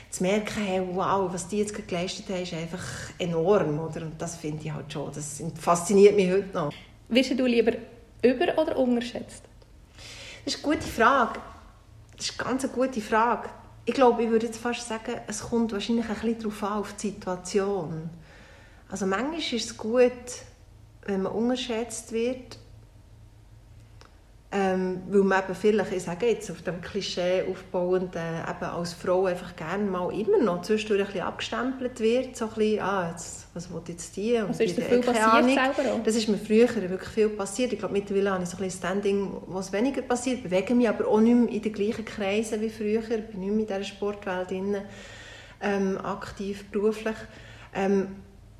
zu 0.09 0.23
merken, 0.23 0.63
hey, 0.63 0.81
wow, 0.93 1.31
was 1.31 1.47
die 1.47 1.57
jetzt 1.57 1.73
geleistet 1.87 2.29
haben, 2.29 2.43
ist 2.43 2.53
einfach 2.53 2.83
enorm. 3.19 3.79
Oder? 3.79 4.03
Und 4.03 4.13
das 4.17 4.37
finde 4.37 4.63
ich 4.63 4.71
halt 4.71 4.91
schon, 4.91 5.11
das 5.13 5.43
fasziniert 5.59 6.15
mich 6.15 6.31
heute 6.31 6.53
noch. 6.53 6.71
Wirst 7.09 7.39
du 7.39 7.45
lieber 7.45 7.73
über- 8.21 8.57
oder 8.57 8.77
unterschätzt? 8.77 9.43
Das 10.43 10.55
ist 10.55 10.65
eine 10.65 10.75
gute 10.75 10.87
Frage. 10.87 11.39
Das 12.15 12.29
ist 12.29 12.39
eine 12.39 12.49
ganz 12.49 12.71
gute 12.71 13.01
Frage. 13.01 13.49
Ich 13.85 13.93
glaube, 13.93 14.23
ich 14.23 14.29
würde 14.29 14.47
jetzt 14.47 14.59
fast 14.59 14.87
sagen, 14.87 15.21
es 15.27 15.41
kommt 15.41 15.71
wahrscheinlich 15.71 16.09
ein 16.09 16.15
bisschen 16.15 16.39
darauf 16.39 16.63
an, 16.63 16.79
auf 16.79 16.93
die 16.93 17.09
Situation. 17.09 18.09
Also 18.89 19.05
manchmal 19.05 19.39
ist 19.39 19.53
es 19.53 19.77
gut, 19.77 20.11
wenn 21.05 21.21
man 21.21 21.31
unterschätzt 21.31 22.11
wird, 22.11 22.57
ähm, 24.49 25.01
weil 25.09 25.23
man 25.23 25.43
eben 25.43 25.55
vielleicht, 25.55 25.91
ich 25.91 26.03
sage 26.03 26.27
jetzt, 26.27 26.49
auf 26.49 26.61
dem 26.61 26.79
Klischee 26.79 27.43
aufbauend, 27.51 28.15
äh, 28.15 28.49
eben 28.49 28.63
als 28.63 28.93
Frau 28.93 29.25
einfach 29.25 29.57
gerne 29.57 29.83
mal 29.83 30.09
immer 30.17 30.41
noch 30.41 30.61
zwischendurch 30.61 31.01
ein 31.01 31.07
bisschen 31.07 31.27
abgestempelt 31.27 31.99
wird, 31.99 32.37
so 32.37 32.45
ein 32.45 32.51
bisschen, 32.55 32.79
ah, 32.79 33.09
jetzt, 33.11 33.47
was 33.53 33.69
will 33.69 33.81
jetzt 33.89 34.15
die? 34.15 34.35
Und 34.35 34.49
was 34.49 34.59
ist 34.61 34.77
dir 34.77 34.83
viel 34.83 34.99
passiert 35.01 35.43
selber 35.43 35.91
auch? 35.91 36.03
Das 36.03 36.15
ist 36.15 36.29
mir 36.29 36.37
früher 36.37 36.69
wirklich 36.89 37.09
viel 37.09 37.27
passiert. 37.29 37.73
Ich 37.73 37.79
glaube, 37.79 37.93
mittlerweile 37.93 38.31
habe 38.31 38.43
ich 38.43 38.49
so 38.49 38.55
ein 38.55 38.63
bisschen 38.63 38.79
Standing, 38.79 39.31
was 39.47 39.73
weniger 39.73 40.01
passiert, 40.01 40.43
bewege 40.43 40.73
mich 40.73 40.87
aber 40.87 41.05
auch 41.09 41.19
nicht 41.19 41.35
mehr 41.35 41.49
in 41.49 41.61
den 41.61 41.73
gleichen 41.73 42.05
Kreisen 42.05 42.61
wie 42.61 42.69
früher, 42.69 43.01
ich 43.01 43.27
bin 43.27 43.41
nicht 43.41 43.51
mehr 43.51 43.59
in 43.59 43.67
dieser 43.67 43.83
Sportwelt 43.83 44.49
drin, 44.49 44.77
ähm, 45.59 45.97
aktiv, 45.97 46.63
beruflich. 46.71 47.17
Ähm, 47.75 48.15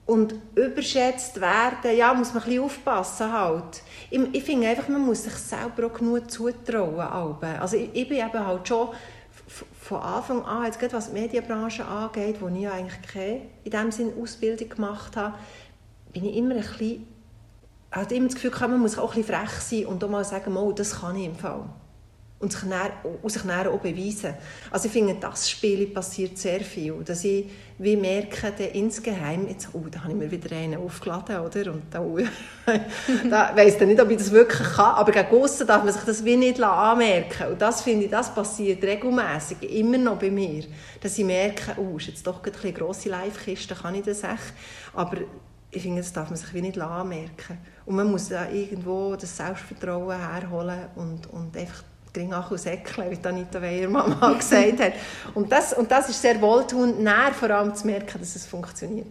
und 0.07 0.35
überschätzt 0.55 1.39
werden, 1.41 1.95
ja, 1.95 2.13
muss 2.13 2.33
man 2.33 2.41
ein 2.41 2.49
bisschen 2.49 2.63
aufpassen 2.63 3.31
halt. 3.31 3.83
Ich, 4.09 4.19
ich 4.31 4.43
finde 4.43 4.67
einfach, 4.67 4.87
man 4.87 5.05
muss 5.05 5.23
sich 5.23 5.33
selber 5.33 5.87
auch 5.87 5.93
genug 5.93 6.31
zutrauen. 6.31 6.99
Also 6.99 7.75
ich, 7.75 7.89
ich 7.93 8.07
bin 8.07 8.17
eben 8.17 8.45
halt 8.45 8.67
schon 8.67 8.89
von 9.81 10.01
Anfang 10.01 10.43
an, 10.45 10.65
jetzt 10.65 10.79
gerade 10.79 10.93
was 10.93 11.07
die 11.07 11.19
Medienbranche 11.19 11.85
angeht, 11.85 12.37
wo 12.41 12.47
ich 12.47 12.61
ja 12.61 12.71
eigentlich 12.71 13.01
keine 13.01 13.41
in 13.65 13.71
dem 13.71 13.91
Sinne 13.91 14.13
Ausbildung 14.21 14.69
gemacht 14.69 15.17
habe, 15.17 15.37
bin 16.13 16.23
ich 16.23 16.37
immer 16.37 16.55
ein 16.55 16.61
bisschen, 16.61 17.05
hatte 17.91 18.15
immer 18.15 18.27
das 18.27 18.35
Gefühl, 18.35 18.51
man 18.69 18.79
muss 18.79 18.97
auch 18.97 19.13
ein 19.13 19.21
bisschen 19.21 19.35
frech 19.35 19.51
sein 19.59 19.85
und 19.87 20.03
auch 20.03 20.09
mal 20.09 20.23
sagen, 20.23 20.55
oh, 20.55 20.71
das 20.71 21.01
kann 21.01 21.17
ich 21.17 21.25
im 21.25 21.35
Fall 21.35 21.65
und 22.39 22.51
sich 22.51 22.70
dann, 22.70 22.91
und 23.22 23.32
sich 23.32 23.41
dann 23.41 23.67
auch 23.67 23.79
beweisen. 23.79 24.36
Also 24.70 24.86
ich 24.86 24.91
finde, 24.91 25.15
das 25.20 25.50
Spiel 25.50 25.88
passiert 25.88 26.38
sehr 26.38 26.62
viel, 26.62 26.94
dass 27.03 27.24
ich 27.24 27.50
wie 27.79 27.96
merke, 27.96 28.51
dann 28.58 28.70
insgeheim, 28.70 29.48
jetzt, 29.48 29.70
oh, 29.74 29.84
da 29.89 30.01
habe 30.03 30.12
ich 30.12 30.17
mir 30.17 30.29
wieder 30.29 30.56
einen 30.56 30.79
aufgeladen, 30.79 31.39
oder? 31.39 31.74
Und 31.74 31.84
da, 31.91 32.01
oh, 32.01 32.20
da 33.29 33.56
weiss 33.56 33.75
ich 33.75 33.88
nicht, 33.88 34.01
ob 34.01 34.10
ich 34.12 34.17
das 34.17 34.32
wirklich 34.32 34.67
kann, 34.67 34.96
aber 34.96 35.12
gegen 35.12 35.41
aussen 35.41 35.65
darf 35.65 35.84
man 35.84 35.94
sich 35.94 36.03
das 36.03 36.24
wie 36.24 36.36
nicht 36.36 36.62
anmerken 36.62 37.51
Und 37.51 37.62
das 37.62 37.82
finde 37.82 38.06
ich, 38.06 38.12
das 38.12 38.34
passiert 38.34 38.84
regelmäßig 38.84 39.62
immer 39.75 39.98
noch 39.98 40.20
bei 40.20 40.29
mir, 40.29 40.63
dass 41.01 41.17
ich 41.17 41.25
merke, 41.25 41.79
oh, 41.79 41.98
ist 41.98 42.08
jetzt 42.08 42.25
doch 42.25 42.41
eine 42.44 42.74
grosse 42.74 43.10
Live-Kiste, 43.10 43.75
kann 43.75 43.96
ich 43.96 44.03
das 44.03 44.24
echt? 44.24 44.53
Aber 44.94 45.17
ich 45.70 45.82
finde, 45.82 46.01
das 46.01 46.13
darf 46.13 46.29
man 46.29 46.38
sich 46.38 46.53
wie 46.53 46.62
nicht 46.62 46.79
anmerken. 46.79 47.58
Und 47.86 47.96
man 47.96 48.10
muss 48.10 48.29
da 48.29 48.50
irgendwo 48.50 49.15
das 49.15 49.38
Selbstvertrauen 49.38 50.17
herholen 50.17 50.88
und, 50.96 51.27
und 51.27 51.56
einfach 51.56 51.84
gering 52.17 52.33
und 52.33 52.59
säckle, 52.59 53.12
wie 53.12 53.27
Anita 53.27 53.62
Weiermann 53.62 54.17
mal 54.19 54.36
gesagt 54.38 54.79
hat. 54.79 54.93
Und 55.33 55.51
das, 55.51 55.74
und 55.74 55.91
das 55.91 56.09
ist 56.09 56.21
sehr 56.21 56.41
wohltuend, 56.41 57.00
näher 57.00 57.33
vor 57.33 57.50
allem 57.50 57.74
zu 57.75 57.86
merken, 57.86 58.19
dass 58.19 58.36
es 58.36 58.45
funktioniert. 58.45 59.07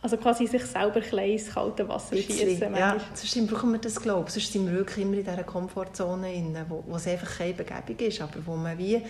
Also 0.00 0.16
quasi 0.16 0.46
sich 0.46 0.64
selber 0.64 1.00
klein 1.00 1.32
ins 1.32 1.52
kalte 1.52 1.88
Wasser 1.88 2.16
schießen. 2.16 2.74
Ja, 2.76 2.96
sonst 3.14 3.50
brauchen 3.50 3.72
wir 3.72 3.78
das, 3.78 4.00
glaube 4.00 4.24
ich. 4.28 4.34
Sonst 4.34 4.52
sind 4.52 4.66
wir 4.66 4.72
wirklich 4.72 5.04
immer 5.04 5.16
in 5.16 5.24
dieser 5.24 5.42
Komfortzone, 5.42 6.30
drin, 6.30 6.56
wo, 6.68 6.84
wo 6.86 6.96
es 6.96 7.06
einfach 7.08 7.38
keine 7.38 7.54
Begebung 7.54 8.06
ist, 8.06 8.20
aber 8.20 8.38
wo 8.46 8.54
man 8.54 8.78
wie, 8.78 9.02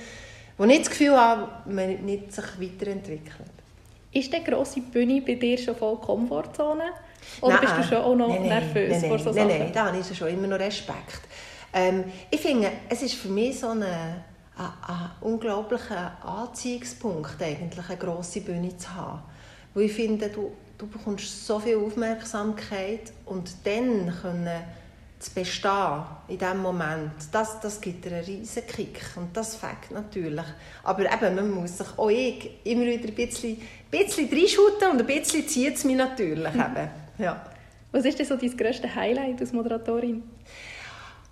wo 0.56 0.64
nicht 0.64 0.82
das 0.82 0.90
Gefühl 0.90 1.16
hat, 1.16 1.66
man 1.66 2.04
nicht 2.04 2.32
sich 2.32 2.44
weiterentwickelt. 2.58 3.50
Ist 4.12 4.32
die 4.32 4.42
grosse 4.42 4.80
Bühne 4.80 5.20
bei 5.20 5.34
dir 5.34 5.58
schon 5.58 5.76
voll 5.76 5.96
Komfortzone? 5.96 6.84
Oder 7.42 7.56
nein, 7.56 7.60
bist 7.60 7.78
du 7.78 7.82
schon 7.82 8.04
auch 8.04 8.14
noch 8.14 8.28
nein, 8.28 8.48
nervös 8.48 9.02
nein, 9.02 9.10
vor 9.10 9.18
so 9.18 9.30
nein, 9.32 9.48
Sachen? 9.48 9.58
Nein, 9.58 9.72
da 9.74 9.86
habe 9.86 9.98
ich 9.98 10.16
schon 10.16 10.28
immer 10.28 10.46
noch 10.46 10.58
Respekt. 10.58 11.20
Ähm, 11.78 12.04
ich 12.30 12.40
finde, 12.40 12.72
es 12.88 13.02
ist 13.02 13.14
für 13.14 13.28
mich 13.28 13.60
so 13.60 13.68
ein, 13.68 13.82
ein, 13.82 14.22
ein 14.56 15.10
unglaublicher 15.20 16.12
Anziehungspunkt, 16.24 17.40
eigentlich 17.40 17.88
eine 17.88 17.98
grosse 17.98 18.40
Bühne 18.40 18.76
zu 18.76 18.94
haben. 18.94 19.22
Weil 19.74 19.84
ich 19.84 19.92
finde, 19.92 20.28
du, 20.28 20.52
du 20.76 20.88
bekommst 20.88 21.46
so 21.46 21.60
viel 21.60 21.76
Aufmerksamkeit 21.76 23.12
und 23.26 23.48
dann 23.64 24.12
können 24.20 24.62
zu 25.20 25.34
bestehen 25.34 26.02
in 26.28 26.38
diesem 26.38 26.62
Moment, 26.62 27.12
das, 27.32 27.58
das 27.60 27.80
gibt 27.80 28.04
dir 28.04 28.12
einen 28.12 28.24
riesen 28.24 28.64
Kick 28.66 29.00
und 29.16 29.36
das 29.36 29.56
fängt 29.56 29.90
natürlich. 29.90 30.44
Aber 30.84 31.12
eben, 31.12 31.34
man 31.34 31.50
muss 31.50 31.78
sich, 31.78 31.88
auch 31.96 32.08
ich, 32.08 32.50
immer 32.64 32.86
wieder 32.86 33.08
ein 33.08 33.14
bisschen, 33.14 33.56
ein 33.56 33.90
bisschen 33.90 34.28
reinschuten 34.28 34.90
und 34.92 35.00
ein 35.00 35.06
bisschen 35.06 35.46
zieht 35.46 35.74
es 35.74 35.84
mich 35.84 35.96
natürlich 35.96 36.54
eben. 36.54 36.88
Ja. 37.18 37.44
Was 37.90 38.04
ist 38.04 38.18
denn 38.18 38.26
so 38.26 38.36
dein 38.36 38.56
grösstes 38.56 38.94
Highlight 38.94 39.40
als 39.40 39.52
Moderatorin? 39.52 40.22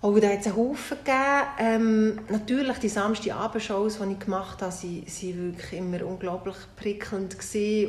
Oh, 0.07 0.17
da 0.17 0.29
hat 0.29 0.39
es 0.39 0.47
einen 0.47 0.55
Haufen 0.55 0.97
gegeben. 0.99 1.47
Ähm, 1.59 2.19
natürlich, 2.29 2.77
die 2.77 2.87
Samstagabendshows, 2.87 3.99
die 3.99 4.13
ich 4.13 4.19
gemacht 4.19 4.61
habe, 4.61 4.71
waren, 4.71 5.03
wirklich 5.37 5.73
immer 5.73 6.05
unglaublich 6.05 6.55
prickelnd. 6.77 7.35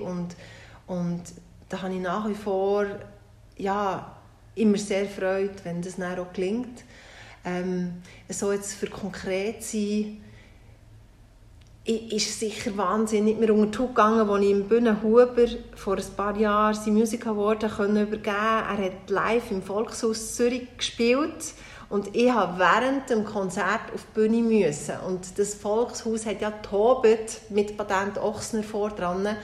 Und, 0.03 0.35
und 0.89 1.23
da 1.69 1.81
habe 1.81 1.95
ich 1.95 2.01
nach 2.01 2.29
wie 2.29 2.35
vor 2.35 2.87
ja, 3.57 4.17
immer 4.57 4.79
sehr 4.79 5.07
Freude, 5.07 5.55
wenn 5.63 5.81
das 5.81 5.95
dann 5.95 6.19
auch 6.19 6.33
gelingt. 6.33 6.83
Ähm, 7.45 8.03
so 8.29 8.51
jetzt 8.51 8.75
für 8.75 8.89
konkret 8.89 9.63
sein, 9.63 10.21
ist 11.85 12.41
sicher 12.41 12.77
wahnsinnig 12.77 13.39
mir 13.39 13.55
unter 13.55 13.83
die 13.83 13.87
gegangen, 13.87 14.29
als 14.29 14.43
ich 14.43 14.51
im 14.51 14.67
Bühne 14.67 14.97
vor 15.77 15.97
ein 15.97 16.17
paar 16.17 16.37
Jahren 16.37 16.75
sein 16.75 16.95
Music 16.95 17.29
Award 17.29 17.63
übergeben 17.63 18.11
konnte. 18.11 18.31
Er 18.31 18.77
hat 18.77 19.09
live 19.09 19.53
im 19.53 19.63
Volkshaus 19.63 20.35
Zürich 20.35 20.67
gespielt 20.77 21.55
und 21.91 22.15
ich 22.15 22.31
habe 22.31 22.59
während 22.59 23.09
dem 23.09 23.25
Konzert 23.25 23.93
auf 23.95 24.03
die 24.11 24.21
Bühne 24.21 24.43
müssen. 24.43 24.95
Und 25.07 25.39
das 25.39 25.55
Volkshaus 25.55 26.27
hat 26.27 26.43
ja 26.43 26.51
tobt 26.51 27.41
mit 27.49 27.77
Patent 27.77 28.19
Ochsner 28.19 28.63
vor 28.63 28.91
dran. 28.91 29.37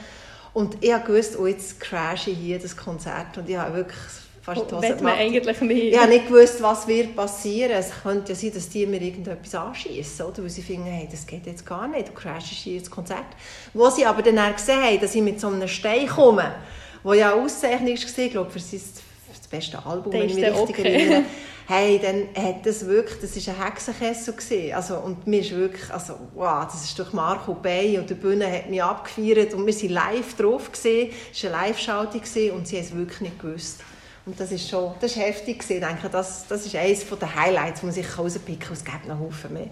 Und 0.53 0.77
ich 0.85 0.93
wusste, 1.09 1.41
oh, 1.41 1.47
jetzt 1.47 1.81
crashe 1.81 2.31
ich 2.31 2.39
hier 2.39 2.59
das 2.59 2.77
Konzert. 2.77 3.39
Und 3.39 3.49
ich 3.49 3.57
habe 3.57 3.77
wirklich 3.77 3.99
fast 4.43 4.71
die 4.71 5.03
man 5.03 5.15
eigentlich 5.15 5.61
nicht. 5.63 5.85
Ich 5.85 5.99
habe 5.99 6.11
nicht 6.11 6.29
gewusst, 6.29 6.63
was 6.63 6.87
wird 6.87 7.17
passieren. 7.17 7.73
Es 7.73 7.91
könnte 8.03 8.33
ja 8.33 8.39
sein, 8.39 8.53
dass 8.53 8.69
die 8.69 8.87
mir 8.87 9.01
irgendetwas 9.01 9.55
anschießen, 9.55 10.27
oder? 10.27 10.43
Weil 10.43 10.51
sie 10.51 10.63
finden, 10.63 10.85
hey, 10.85 11.09
das 11.11 11.27
geht 11.27 11.47
jetzt 11.47 11.65
gar 11.65 11.89
nicht, 11.89 12.09
du 12.09 12.13
crashst 12.13 12.49
hier 12.49 12.79
das 12.79 12.91
Konzert. 12.91 13.25
Wo 13.73 13.89
sie 13.89 14.05
aber 14.05 14.21
dann 14.21 14.39
auch 14.39 14.55
gesehen 14.55 14.83
haben, 14.83 15.01
dass 15.01 15.15
ich 15.15 15.23
mit 15.23 15.41
so 15.41 15.47
einem 15.47 15.67
Stein 15.67 16.07
komme, 16.07 16.55
wo 17.03 17.15
ja 17.15 17.33
Auszeichnung 17.33 17.89
war, 17.89 18.19
ich 18.25 18.31
glaube, 18.31 18.51
für 18.51 18.61
sein 18.61 18.81
das 19.29 19.49
beste 19.49 19.85
Album, 19.85 20.13
wenn 20.13 20.27
ich 20.27 20.35
mich 20.35 20.45
richtig 20.45 20.79
okay. 20.79 20.93
erinnere, 20.93 21.23
hey, 21.67 21.99
dann 21.99 22.29
hat 22.37 22.67
das 22.67 22.87
wirklich, 22.87 23.21
das 23.21 23.47
war 23.47 23.55
ein 23.55 23.65
Hexenkessel 23.65 24.35
gewesen. 24.35 24.75
Also, 24.75 24.97
und 24.99 25.27
mir 25.27 25.41
ist 25.41 25.51
wirklich, 25.53 25.91
also, 25.91 26.15
wow, 26.35 26.65
das 26.65 26.85
ist 26.85 26.99
durch 26.99 27.13
Marco 27.13 27.55
Bay 27.55 27.99
und 27.99 28.11
die 28.11 28.15
Bühne 28.15 28.51
hat 28.51 28.69
mich 28.69 28.83
abgefeiert 28.83 29.55
und 29.55 29.67
wir 29.67 29.75
waren 29.75 29.89
live 29.91 30.35
drauf 30.37 30.71
gewesen. 30.71 31.13
Es 31.33 31.45
war 31.45 31.55
eine 31.55 31.69
Live-Schaltung 31.69 32.21
und 32.21 32.27
sie 32.27 32.51
haben 32.51 32.85
es 32.85 32.95
wirklich 32.95 33.21
nicht 33.21 33.39
gewusst. 33.39 33.81
Und 34.27 34.39
das 34.41 34.53
ist 34.53 34.69
schon, 34.69 34.95
das 35.01 35.13
ist 35.13 35.19
heftig 35.19 35.61
gewesen. 35.61 35.83
Ich 35.83 35.89
denke, 35.89 36.09
das, 36.09 36.47
das 36.47 36.67
ist 36.67 36.75
eines 36.77 37.07
der 37.07 37.35
Highlights, 37.35 37.81
die 37.81 37.87
man 37.87 37.95
sich 37.95 38.19
rauspicken 38.19 38.59
kann. 38.59 38.73
Es 38.73 38.85
gibt 38.85 39.07
noch 39.07 39.19
Haufen 39.19 39.53
mehr. 39.53 39.71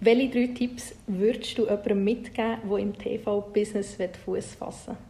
Welche 0.00 0.30
drei 0.30 0.54
Tipps 0.54 0.94
würdest 1.08 1.58
du 1.58 1.62
jemandem 1.64 2.04
mitgeben, 2.04 2.58
der 2.68 2.78
im 2.78 2.96
TV-Business 2.96 3.96
Fuß 4.24 4.54
fassen 4.58 4.88
will? 4.90 5.07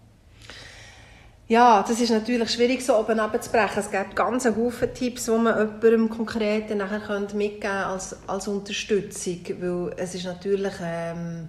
Ja, 1.49 1.83
das 1.87 1.99
ist 1.99 2.11
natürlich 2.11 2.51
schwierig, 2.51 2.85
so 2.85 2.95
oben 2.95 3.19
abzubrechen. 3.19 3.79
Es 3.79 3.91
gibt 3.91 4.15
ganz 4.15 4.47
viele 4.47 4.93
Tipps, 4.93 5.25
die 5.25 5.31
man 5.31 5.81
jemandem 5.83 6.11
konkret 6.11 6.77
nachher 6.77 7.21
mitgeben 7.21 7.61
können 7.61 7.85
als, 7.85 8.17
als 8.27 8.49
Unterstützung. 8.49 9.41
Weil 9.59 9.95
es 9.97 10.15
ist 10.15 10.27
natürlich 10.27 10.75
ähm, 10.85 11.49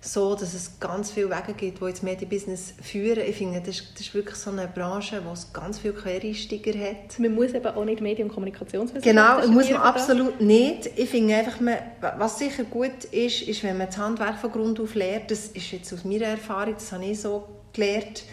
so, 0.00 0.34
dass 0.34 0.54
es 0.54 0.80
ganz 0.80 1.10
viele 1.10 1.28
Wege 1.28 1.52
gibt, 1.52 1.82
die 1.82 1.84
ins 1.84 2.00
Medienbusiness 2.00 2.72
führen. 2.80 3.22
Ich 3.28 3.36
finde, 3.36 3.60
das 3.60 3.80
ist, 3.80 3.92
das 3.92 4.00
ist 4.00 4.14
wirklich 4.14 4.36
so 4.36 4.52
eine 4.52 4.66
Branche, 4.66 5.20
wo 5.26 5.32
es 5.32 5.52
ganz 5.52 5.78
viele 5.78 5.92
Quereinsteiger 5.92 6.72
hat. 6.80 7.18
Man 7.18 7.34
muss 7.34 7.52
eben 7.52 7.66
auch 7.66 7.84
nicht 7.84 8.00
Medien- 8.00 8.28
und 8.28 8.34
Kommunikationswissenschaften 8.34 9.42
Genau, 9.42 9.54
muss 9.54 9.70
man 9.70 9.82
absolut 9.82 10.40
nicht. 10.40 10.88
Ich 10.96 11.10
finde 11.10 11.34
einfach, 11.34 11.60
man, 11.60 11.76
was 12.16 12.38
sicher 12.38 12.64
gut 12.64 13.04
ist, 13.10 13.42
ist, 13.42 13.62
wenn 13.64 13.76
man 13.76 13.88
das 13.88 13.98
Handwerk 13.98 14.38
von 14.38 14.50
Grund 14.50 14.80
auf 14.80 14.94
lernt. 14.94 15.30
Das 15.30 15.48
ist 15.48 15.70
jetzt 15.72 15.92
aus 15.92 16.04
meiner 16.04 16.24
Erfahrung, 16.24 16.72
das 16.72 16.90
habe 16.90 17.04
ich 17.04 17.20
so 17.20 17.44
gelernt 17.74 18.24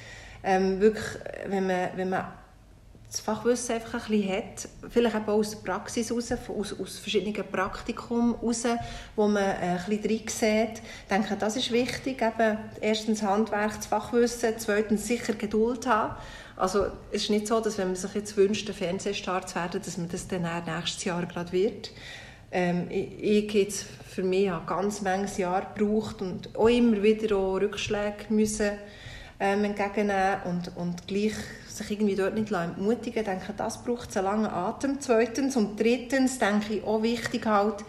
ähm, 0.44 0.80
wirklich, 0.80 1.06
wenn 1.48 1.68
man, 1.68 1.90
wenn 1.96 2.10
man 2.10 2.26
das 3.10 3.22
Fachwissen 3.22 3.76
einfach 3.76 4.10
ein 4.10 4.20
bisschen 4.20 4.36
hat, 4.36 4.70
vielleicht 4.90 5.16
auch 5.16 5.28
aus 5.28 5.52
der 5.52 5.58
Praxis 5.58 6.10
heraus, 6.10 6.32
aus, 6.32 6.78
aus 6.78 7.00
verschiedenen 7.00 7.50
Praktikum 7.50 8.36
heraus, 8.40 8.64
wo 9.16 9.28
man 9.28 9.44
ein 9.44 9.78
bisschen 9.78 10.04
drin 10.04 10.22
sieht. 10.28 10.82
Denke, 11.10 11.38
das 11.38 11.56
ist 11.56 11.72
wichtig, 11.72 12.22
eben 12.22 12.58
erstens 12.82 13.24
Handwerk, 13.24 13.76
das 13.78 13.86
Fachwissen, 13.86 14.56
zweitens 14.58 15.08
sicher 15.08 15.34
Geduld 15.34 15.88
haben. 15.88 16.16
Also 16.58 16.88
es 17.12 17.24
ist 17.24 17.30
nicht 17.30 17.48
so, 17.48 17.62
dass 17.62 17.78
wenn 17.78 17.88
man 17.88 17.96
sich 17.96 18.14
jetzt 18.14 18.36
wünscht, 18.36 18.68
ein 18.68 18.76
Fernsehstar 18.76 19.46
zu 19.46 19.56
werden, 19.56 19.82
dass 19.82 19.98
man 19.98 20.10
das 20.10 20.28
dann 20.28 20.42
nächstes 20.66 21.04
Jahr 21.06 21.26
gerade 21.26 21.52
wird. 21.54 21.92
Ähm, 22.52 22.88
ich, 22.90 23.24
ich 23.24 23.54
jetzt 23.54 23.86
für 24.10 24.24
mich 24.24 24.50
habe 24.50 24.66
ganz 24.66 25.02
manches 25.02 25.38
Jahr 25.38 25.74
gebraucht 25.76 26.22
und 26.22 26.56
auch 26.58 26.68
immer 26.68 27.04
wieder 27.04 27.38
auch 27.38 27.56
Rückschläge 27.56 28.26
müssen 28.30 28.72
ähm, 29.40 29.64
entgegennehmen 29.64 30.42
und, 30.46 30.76
und 30.76 31.08
gleich 31.08 31.36
sich 31.68 31.92
irgendwie 31.92 32.16
dort 32.16 32.34
nicht 32.34 32.52
entmutigen 32.52 33.26
lassen. 33.26 33.38
Ich 33.38 33.46
denke, 33.46 33.54
das 33.56 33.84
braucht 33.84 34.16
einen 34.18 34.26
langen 34.26 34.48
Atem. 34.48 35.00
Zweitens 35.00 35.56
und 35.56 35.80
drittens 35.80 36.40
denke 36.40 36.76
ich 36.76 36.84
auch 36.84 37.04
wichtig 37.04 37.46
halt, 37.46 37.84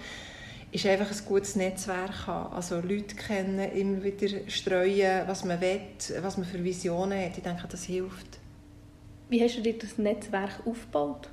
ist 0.70 0.84
einfach 0.86 1.10
ein 1.10 1.24
gutes 1.26 1.56
Netzwerk 1.56 2.26
haben. 2.26 2.54
Also 2.54 2.76
Leute 2.80 3.16
kennen, 3.16 3.72
immer 3.72 4.02
wieder 4.02 4.28
streuen, 4.48 5.26
was 5.26 5.44
man 5.44 5.60
will, 5.60 5.80
was 6.20 6.36
man 6.36 6.46
für 6.46 6.62
Visionen 6.62 7.24
hat. 7.24 7.38
Ich 7.38 7.42
denke, 7.42 7.66
das 7.68 7.84
hilft. 7.84 8.38
Wie 9.30 9.42
hast 9.42 9.56
du 9.56 9.62
dir 9.62 9.78
das 9.78 9.96
Netzwerk 9.98 10.66
aufgebaut? 10.66 11.30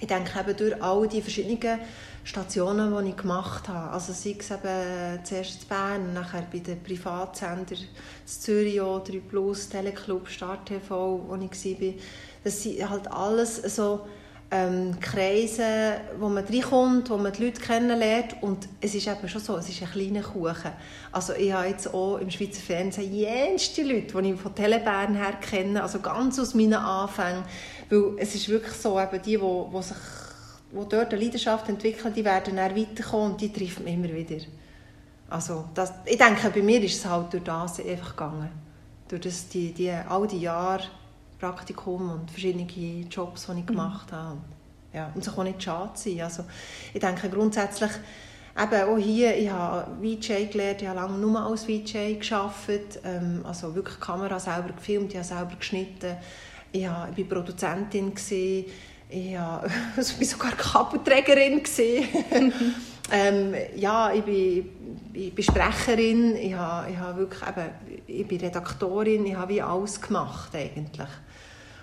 Ich 0.00 0.08
denke 0.08 0.38
eben 0.38 0.56
durch 0.56 0.82
all 0.82 1.08
die 1.08 1.22
verschiedenen 1.22 1.78
Stationen, 2.26 2.92
die 3.04 3.10
ich 3.10 3.16
gemacht 3.16 3.68
habe. 3.68 3.92
Also 3.92 4.12
sei 4.12 4.34
es 4.36 4.50
eben 4.50 5.24
zuerst 5.24 5.62
in 5.62 5.68
Bern, 5.68 6.12
nachher 6.12 6.44
bei 6.52 6.58
den 6.58 6.82
Privatsendern 6.82 7.78
in 7.78 7.86
Zürich, 8.26 8.78
3 8.78 9.20
Plus, 9.28 9.68
Teleclub, 9.68 10.28
Start 10.28 10.66
TV, 10.66 11.24
wo 11.24 11.34
ich 11.36 11.80
war. 11.80 11.94
Das 12.42 12.62
sind 12.64 12.90
halt 12.90 13.10
alles 13.12 13.56
so 13.76 14.06
ähm, 14.50 14.98
Kreise, 15.00 16.00
wo 16.18 16.28
man 16.28 16.44
reinkommt, 16.44 17.10
wo 17.10 17.16
man 17.16 17.32
die 17.32 17.44
Leute 17.44 17.60
kennenlernt 17.60 18.42
und 18.42 18.68
es 18.80 18.96
ist 18.96 19.06
eben 19.06 19.28
schon 19.28 19.40
so, 19.40 19.56
es 19.56 19.68
ist 19.68 19.82
ein 19.82 19.90
kleiner 19.90 20.22
Kuchen. 20.22 20.72
Also 21.12 21.32
ich 21.32 21.52
habe 21.52 21.68
jetzt 21.68 21.94
auch 21.94 22.18
im 22.18 22.30
Schweizer 22.30 22.60
Fernsehen 22.60 23.12
jenste 23.14 23.84
Leute, 23.84 24.20
die 24.20 24.30
ich 24.32 24.40
von 24.40 24.52
Telebern 24.52 25.14
her 25.14 25.34
kenne, 25.40 25.80
also 25.80 26.00
ganz 26.00 26.40
aus 26.40 26.54
meinen 26.54 26.74
Anfängen, 26.74 27.44
weil 27.88 28.14
es 28.18 28.34
ist 28.34 28.48
wirklich 28.48 28.74
so, 28.74 29.00
eben 29.00 29.22
die, 29.22 29.36
die, 29.36 29.38
die 29.38 29.82
sich 29.82 29.96
die 30.72 30.88
dort 30.88 31.12
eine 31.12 31.22
Leidenschaft 31.22 31.68
entwickeln, 31.68 32.12
die 32.14 32.24
werden 32.24 32.56
dann 32.56 32.76
weiterkommen 32.76 33.32
und 33.32 33.40
die 33.40 33.52
trifft 33.52 33.80
man 33.80 33.92
immer 33.92 34.08
wieder. 34.08 34.44
Also 35.28 35.64
das, 35.74 35.92
ich 36.04 36.18
denke, 36.18 36.50
bei 36.50 36.62
mir 36.62 36.82
ist 36.82 36.98
es 36.98 37.06
halt 37.06 37.32
durch 37.32 37.44
das 37.44 37.80
einfach 37.80 38.10
gegangen. 38.10 38.50
Durch 39.08 39.22
das, 39.22 39.48
die, 39.48 39.72
die, 39.72 39.90
all 39.90 40.26
die 40.26 40.40
Jahre 40.40 40.84
Praktikum 41.38 42.10
und 42.10 42.30
verschiedene 42.30 42.66
Jobs, 43.08 43.46
die 43.46 43.60
ich 43.60 43.66
gemacht 43.66 44.12
habe. 44.12 44.32
Und, 44.32 44.42
ja, 44.92 45.10
und 45.14 45.22
sich 45.22 45.36
auch 45.36 45.44
nicht 45.44 45.62
schade 45.62 45.92
sein. 45.94 46.20
Also, 46.20 46.44
ich 46.94 47.00
denke 47.00 47.28
grundsätzlich, 47.28 47.90
eben 48.58 48.88
auch 48.88 48.98
hier, 48.98 49.36
ich 49.36 49.50
habe 49.50 49.86
VJ 50.00 50.46
gelernt, 50.46 50.82
ich 50.82 50.88
habe 50.88 51.00
lange 51.00 51.18
nur 51.18 51.40
als 51.40 51.64
VJ 51.64 52.14
gearbeitet, 52.14 53.00
ähm, 53.04 53.42
also 53.44 53.74
wirklich 53.74 53.96
die 53.96 54.00
Kamera 54.00 54.38
selber 54.40 54.72
gefilmt, 54.72 55.12
ich 55.12 55.18
habe 55.18 55.26
selber 55.26 55.56
geschnitten, 55.56 56.16
ich, 56.72 56.86
habe, 56.86 57.12
ich 57.14 57.30
war 57.30 57.36
Produzentin, 57.36 58.14
gewesen, 58.14 58.64
ich 59.08 59.34
war 59.36 60.02
sogar 60.02 60.52
Kabelträgerin. 60.52 61.62
ähm, 63.12 63.54
ja, 63.76 64.12
ich 64.12 64.22
bin, 64.22 64.68
ich 65.12 65.34
bin 65.34 65.44
Sprecherin, 65.44 66.36
ich, 66.36 66.54
habe, 66.54 66.90
ich, 66.90 66.96
habe 66.96 67.18
wirklich 67.20 67.42
eben, 67.42 67.70
ich 68.06 68.26
bin 68.26 68.40
Redaktorin, 68.40 69.26
ich 69.26 69.36
habe 69.36 69.54
wie 69.54 69.62
alles 69.62 70.00
gemacht 70.00 70.54
eigentlich. 70.54 71.08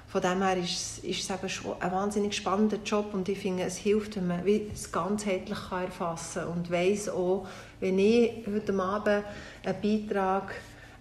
Von 0.08 0.22
dem 0.22 0.44
her 0.44 0.58
ist, 0.58 1.00
ist 1.00 1.24
es 1.24 1.30
eben 1.32 1.50
schon 1.50 1.82
ein 1.82 1.92
wahnsinnig 1.92 2.36
spannender 2.36 2.78
Job 2.86 3.16
und 3.16 3.28
ich 3.30 3.40
finde, 3.40 3.64
es 3.64 3.78
hilft, 3.78 4.16
wenn 4.16 4.28
man 4.28 4.44
es 4.72 4.92
ganzheitlich 4.92 5.58
erfassen 5.72 6.44
kann 6.44 6.52
und 6.52 6.70
weiss 6.70 7.10
auch, 7.10 7.48
wenn 7.80 7.98
ich 7.98 8.46
heute 8.46 8.80
Abend 8.80 9.24
einen 9.66 9.82
Beitrag 9.82 10.54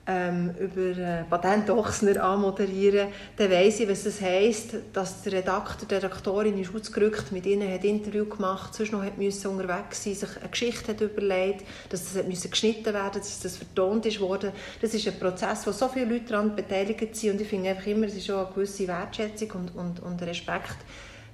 ähm, 0.07 0.53
über 0.59 0.99
äh, 0.99 1.25
Patentochsner 1.25 2.23
anmoderieren, 2.23 3.09
dann 3.37 3.51
weiss 3.51 3.79
ich, 3.79 3.89
was 3.89 4.03
das 4.03 4.21
heisst, 4.21 4.75
dass 4.93 5.23
der 5.23 5.35
Redakteur, 5.35 5.87
die 5.89 5.95
Redaktorin 5.95 6.59
ist 6.59 6.75
ausgerückt, 6.75 7.31
mit 7.31 7.47
ihnen 7.47 7.73
hat 7.73 7.85
Interview 7.85 8.25
gemacht, 8.25 8.75
sonst 8.75 8.93
noch 8.93 9.05
hat 9.05 9.17
müssen 9.17 9.47
unterwegs 9.49 10.03
sein, 10.03 10.15
sich 10.15 10.37
eine 10.41 10.49
Geschichte 10.49 10.93
hat 10.93 11.01
überlegt, 11.01 11.65
dass 11.89 12.13
das 12.13 12.27
müssen 12.27 12.51
geschnitten 12.51 12.93
werden, 12.93 13.21
dass 13.21 13.41
das 13.41 13.57
vertont 13.57 14.05
ist 14.07 14.21
worden. 14.21 14.51
Das 14.81 14.93
ist 14.93 15.07
ein 15.07 15.19
Prozess, 15.19 15.67
wo 15.67 15.73
so 15.73 15.89
viele 15.89 16.07
Leute 16.07 16.33
daran 16.33 16.57
beteiligt 16.57 17.15
sind 17.15 17.35
und 17.35 17.41
ich 17.41 17.49
finde 17.49 17.71
einfach 17.71 17.87
immer, 17.87 18.07
es 18.07 18.17
ist 18.17 18.27
schon 18.27 18.37
eine 18.37 18.53
gewisse 18.53 18.89
Wertschätzung 18.89 19.51
und, 19.53 19.77
und, 19.77 20.01
und 20.01 20.23
Respekt 20.23 20.79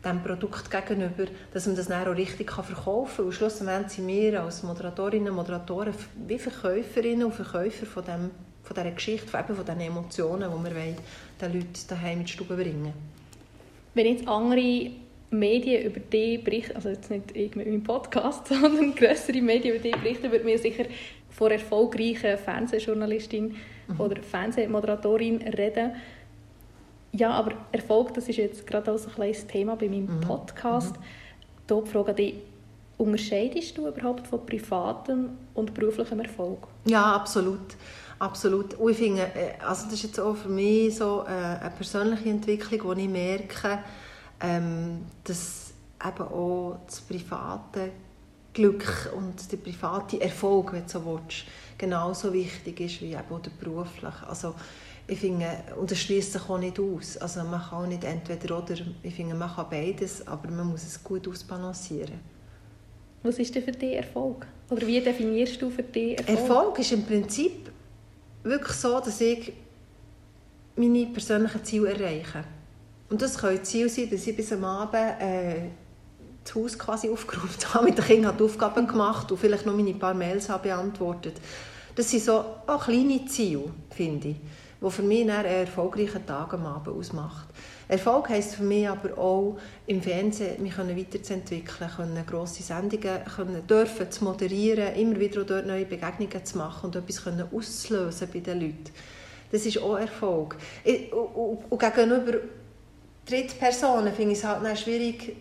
dem 0.05 0.23
Produkt 0.23 0.71
gegenüber, 0.71 1.25
dass 1.53 1.67
man 1.67 1.75
das 1.75 1.89
dann 1.89 2.07
auch 2.07 2.15
richtig 2.15 2.53
verkaufen 2.53 3.17
kann. 3.17 3.25
Und 3.25 3.33
schlussendlich 3.33 3.93
sind 3.93 4.07
wir 4.07 4.43
als 4.43 4.63
Moderatorinnen 4.63 5.31
und 5.31 5.37
Moderatoren 5.37 5.93
wie 6.27 6.39
Verkäuferinnen 6.39 7.25
und 7.25 7.35
Verkäufer 7.35 7.85
von 7.85 8.05
dem 8.05 8.31
von 8.69 8.75
dieser 8.75 8.91
Geschichte, 8.91 9.27
von, 9.27 9.41
eben 9.41 9.57
von 9.57 9.65
diesen 9.65 9.81
Emotionen, 9.81 10.51
die 10.51 10.65
wir 10.65 10.77
wollen, 10.77 10.97
den 11.41 11.53
Leuten 11.53 11.89
daheim 11.89 12.19
in 12.19 12.25
die 12.27 12.33
Stube 12.33 12.55
bringen 12.55 12.93
Wenn 13.95 14.07
jetzt 14.07 14.29
andere 14.29 14.91
Medien 15.31 15.85
über 15.85 16.01
dich 16.01 16.45
berichten, 16.45 16.77
also 16.77 16.91
jetzt 16.91 17.11
nicht 17.11 17.35
ich 17.35 17.55
mit 17.57 17.67
meinem 17.67 17.83
Podcast, 17.83 18.47
sondern 18.49 18.95
größere 18.95 19.41
Medien 19.41 19.75
über 19.75 19.83
dich 19.83 19.97
berichten, 19.97 20.31
würde 20.31 20.45
mir 20.45 20.59
sicher 20.59 20.85
von 21.31 21.51
erfolgreichen 21.51 22.37
Fernsehjournalistin 22.37 23.57
mhm. 23.89 24.01
oder 24.01 24.23
Fernsehmoderatorin 24.23 25.39
reden. 25.43 25.93
Ja, 27.13 27.31
aber 27.31 27.53
Erfolg, 27.73 28.13
das 28.15 28.29
ist 28.29 28.37
jetzt 28.37 28.67
gerade 28.67 28.93
auch 28.93 28.99
so 28.99 29.09
ein 29.09 29.15
kleines 29.15 29.47
Thema 29.47 29.77
bei 29.77 29.89
meinem 29.89 30.19
mhm. 30.19 30.21
Podcast. 30.21 30.97
Mhm. 30.97 31.03
Da 31.67 31.81
die 31.81 31.91
Frage 31.91 32.11
an 32.11 32.33
unterscheidest 32.99 33.79
du 33.79 33.87
überhaupt 33.87 34.27
von 34.27 34.45
privatem 34.45 35.31
und 35.55 35.73
beruflichem 35.73 36.21
Erfolg? 36.21 36.67
Ja, 36.85 37.15
absolut. 37.15 37.77
Absolut. 38.19 38.75
Und 38.75 38.91
ich 38.91 38.99
finde, 38.99 39.23
äh, 39.23 39.53
also 39.65 39.85
das 39.85 39.95
ist 39.95 40.03
jetzt 40.05 40.21
auch 40.21 40.37
für 40.37 40.49
mich 40.49 40.97
so 40.97 41.25
äh, 41.27 41.31
eine 41.31 41.71
persönliche 41.71 42.29
Entwicklung, 42.29 42.85
wo 42.85 42.93
ich 42.93 43.09
merke, 43.09 43.79
ähm, 44.41 45.07
dass 45.25 45.73
eben 46.05 46.29
auch 46.29 46.81
das 46.87 47.01
private 47.01 47.91
Glück 48.53 49.13
und 49.17 49.51
der 49.53 49.57
private 49.59 50.21
Erfolg, 50.21 50.73
wenn 50.73 50.83
du 50.85 50.89
so 50.89 51.05
willst, 51.05 51.45
genauso 51.77 52.33
wichtig 52.33 52.81
ist 52.81 53.01
wie 53.03 53.13
eben 53.13 53.23
auch 53.31 53.41
der 53.41 53.51
berufliche. 53.51 54.27
Also 54.27 54.55
ich 55.07 55.21
finde, 55.21 55.47
und 55.81 55.91
das 55.91 55.99
schließt 55.99 56.33
sich 56.33 56.49
auch 56.49 56.59
nicht 56.59 56.79
aus. 56.79 57.17
Also 57.19 57.43
man 57.45 57.61
kann 57.61 57.85
auch 57.85 57.87
nicht 57.87 58.05
entweder 58.05 58.59
oder, 58.59 58.75
ich 59.03 59.15
finde, 59.15 59.35
man 59.35 59.51
kann 59.51 59.67
beides, 59.71 60.27
aber 60.27 60.51
man 60.51 60.69
muss 60.69 60.83
es 60.85 61.03
gut 61.03 61.27
ausbalancieren. 61.29 62.21
Was 63.23 63.39
ist 63.39 63.55
denn 63.55 63.63
für 63.63 63.73
dich 63.73 63.95
Erfolg? 63.97 64.47
Oder 64.71 64.87
wie 64.87 65.01
definierst 65.01 65.61
du 65.63 65.71
für 65.71 65.83
dich 65.83 66.19
Erfolg? 66.19 66.39
Erfolg 66.39 66.79
ist 66.79 66.93
im 66.93 67.05
Prinzip 67.05 67.68
wirklich 68.49 68.77
so, 68.77 69.01
dass 69.01 69.21
ich 69.21 69.53
meine 70.77 71.07
persönlichen 71.07 71.65
Ziele 71.65 71.93
erreiche. 71.93 72.45
Und 73.11 73.23
das 73.23 73.39
können 73.39 73.65
Ziele 73.65 73.89
sein, 73.89 74.11
dass 74.11 74.27
ich 74.27 74.37
bis 74.37 74.53
am 74.53 74.65
Abend 74.65 75.21
äh, 75.21 75.71
das 76.45 76.55
Haus 76.55 76.79
quasi 76.79 77.09
aufgeräumt 77.13 77.75
habe, 77.75 77.87
mit 77.87 77.99
den 77.99 78.05
Kindern 78.05 78.37
die 78.37 78.45
Aufgaben 78.45 78.87
gemacht 78.87 79.31
und 79.31 79.39
vielleicht 79.39 79.67
noch 79.67 79.75
meine 79.75 79.95
paar 79.95 80.15
Mails 80.15 80.49
habe 80.49 80.69
beantwortet. 80.69 81.35
Das 81.95 82.11
sind 82.11 82.23
so 82.23 82.45
auch 82.67 82.85
kleine 82.85 83.25
Ziele, 83.27 83.65
finde 83.91 84.29
ich, 84.29 84.37
die 84.81 84.91
für 84.91 85.03
mich 85.03 85.23
einen 85.23 85.45
erfolgreichen 85.45 86.25
Tag 86.25 86.55
am 86.55 86.67
Abend 86.67 86.97
ausmacht. 86.97 87.49
Erfolg 87.89 88.29
heisst 88.29 88.57
für 88.57 88.63
mich 88.63 88.87
aber 88.87 89.17
auch, 89.17 89.59
im 89.87 90.03
Fernsehen 90.03 90.63
mich 90.63 90.77
weiterzuentwickeln, 90.77 91.91
können 91.91 92.27
grosse 92.27 92.63
Sendungen 92.63 93.25
können 93.25 93.67
dürfen, 93.67 94.11
zu 94.11 94.25
moderieren, 94.25 94.95
immer 94.95 95.19
wieder 95.19 95.43
dort 95.45 95.67
neue 95.67 95.87
Begegnungen 95.87 96.45
zu 96.45 96.59
machen 96.59 96.87
und 96.87 96.97
etwas 96.97 97.25
können 97.25 97.49
auszulösen 97.51 98.29
bei 98.31 98.41
den 98.41 98.61
Leuten. 98.61 98.91
Das 99.51 99.65
ist 99.65 99.79
auch 99.79 99.97
Erfolg. 99.97 100.57
Und 101.71 101.79
gegenüber 101.81 102.39
Drittpersonen 103.25 104.13
finde 104.13 104.33
ich 104.33 104.39
es 104.39 104.45
halt 104.45 104.79
schwierig, 104.79 105.37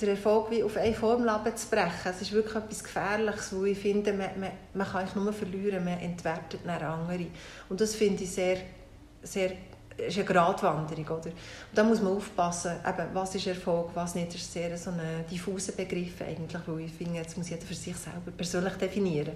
den 0.00 0.08
Erfolg 0.08 0.50
wie 0.50 0.62
auf 0.62 0.78
eine 0.78 0.94
Formel 0.94 1.30
zu 1.54 1.68
brechen. 1.68 2.10
Es 2.10 2.22
ist 2.22 2.32
wirklich 2.32 2.56
etwas 2.56 2.82
Gefährliches, 2.82 3.54
wo 3.54 3.64
ich 3.64 3.78
finde, 3.78 4.12
man, 4.12 4.28
man, 4.40 4.52
man 4.72 4.86
kann 4.86 5.02
eigentlich 5.02 5.14
nur 5.16 5.32
verlieren, 5.32 5.84
man 5.84 5.98
entwertet 5.98 6.60
andere. 6.66 7.26
Und 7.68 7.80
das 7.80 7.94
finde 7.94 8.24
ich 8.24 8.30
sehr, 8.30 8.58
sehr 9.22 9.52
ist 10.06 10.16
eine 10.16 10.26
Gratwanderung. 10.26 11.04
Oder? 11.04 11.30
Und 11.30 11.34
da 11.74 11.84
muss 11.84 12.00
man 12.00 12.16
aufpassen, 12.16 12.72
eben, 12.86 13.08
was 13.12 13.34
ist 13.34 13.46
Erfolg, 13.46 13.90
was 13.94 14.14
nicht. 14.14 14.28
Das 14.28 14.36
ist 14.36 14.52
sehr 14.52 14.76
so 14.76 14.90
ein 14.90 15.24
diffuser 15.30 15.72
Begriff 15.72 16.20
eigentlich, 16.22 16.62
weil 16.66 16.80
ich 16.80 16.92
finde, 16.92 17.18
jetzt 17.18 17.36
muss 17.36 17.50
jeder 17.50 17.62
für 17.62 17.74
sich 17.74 17.96
selber 17.96 18.30
persönlich 18.36 18.74
definieren. 18.74 19.32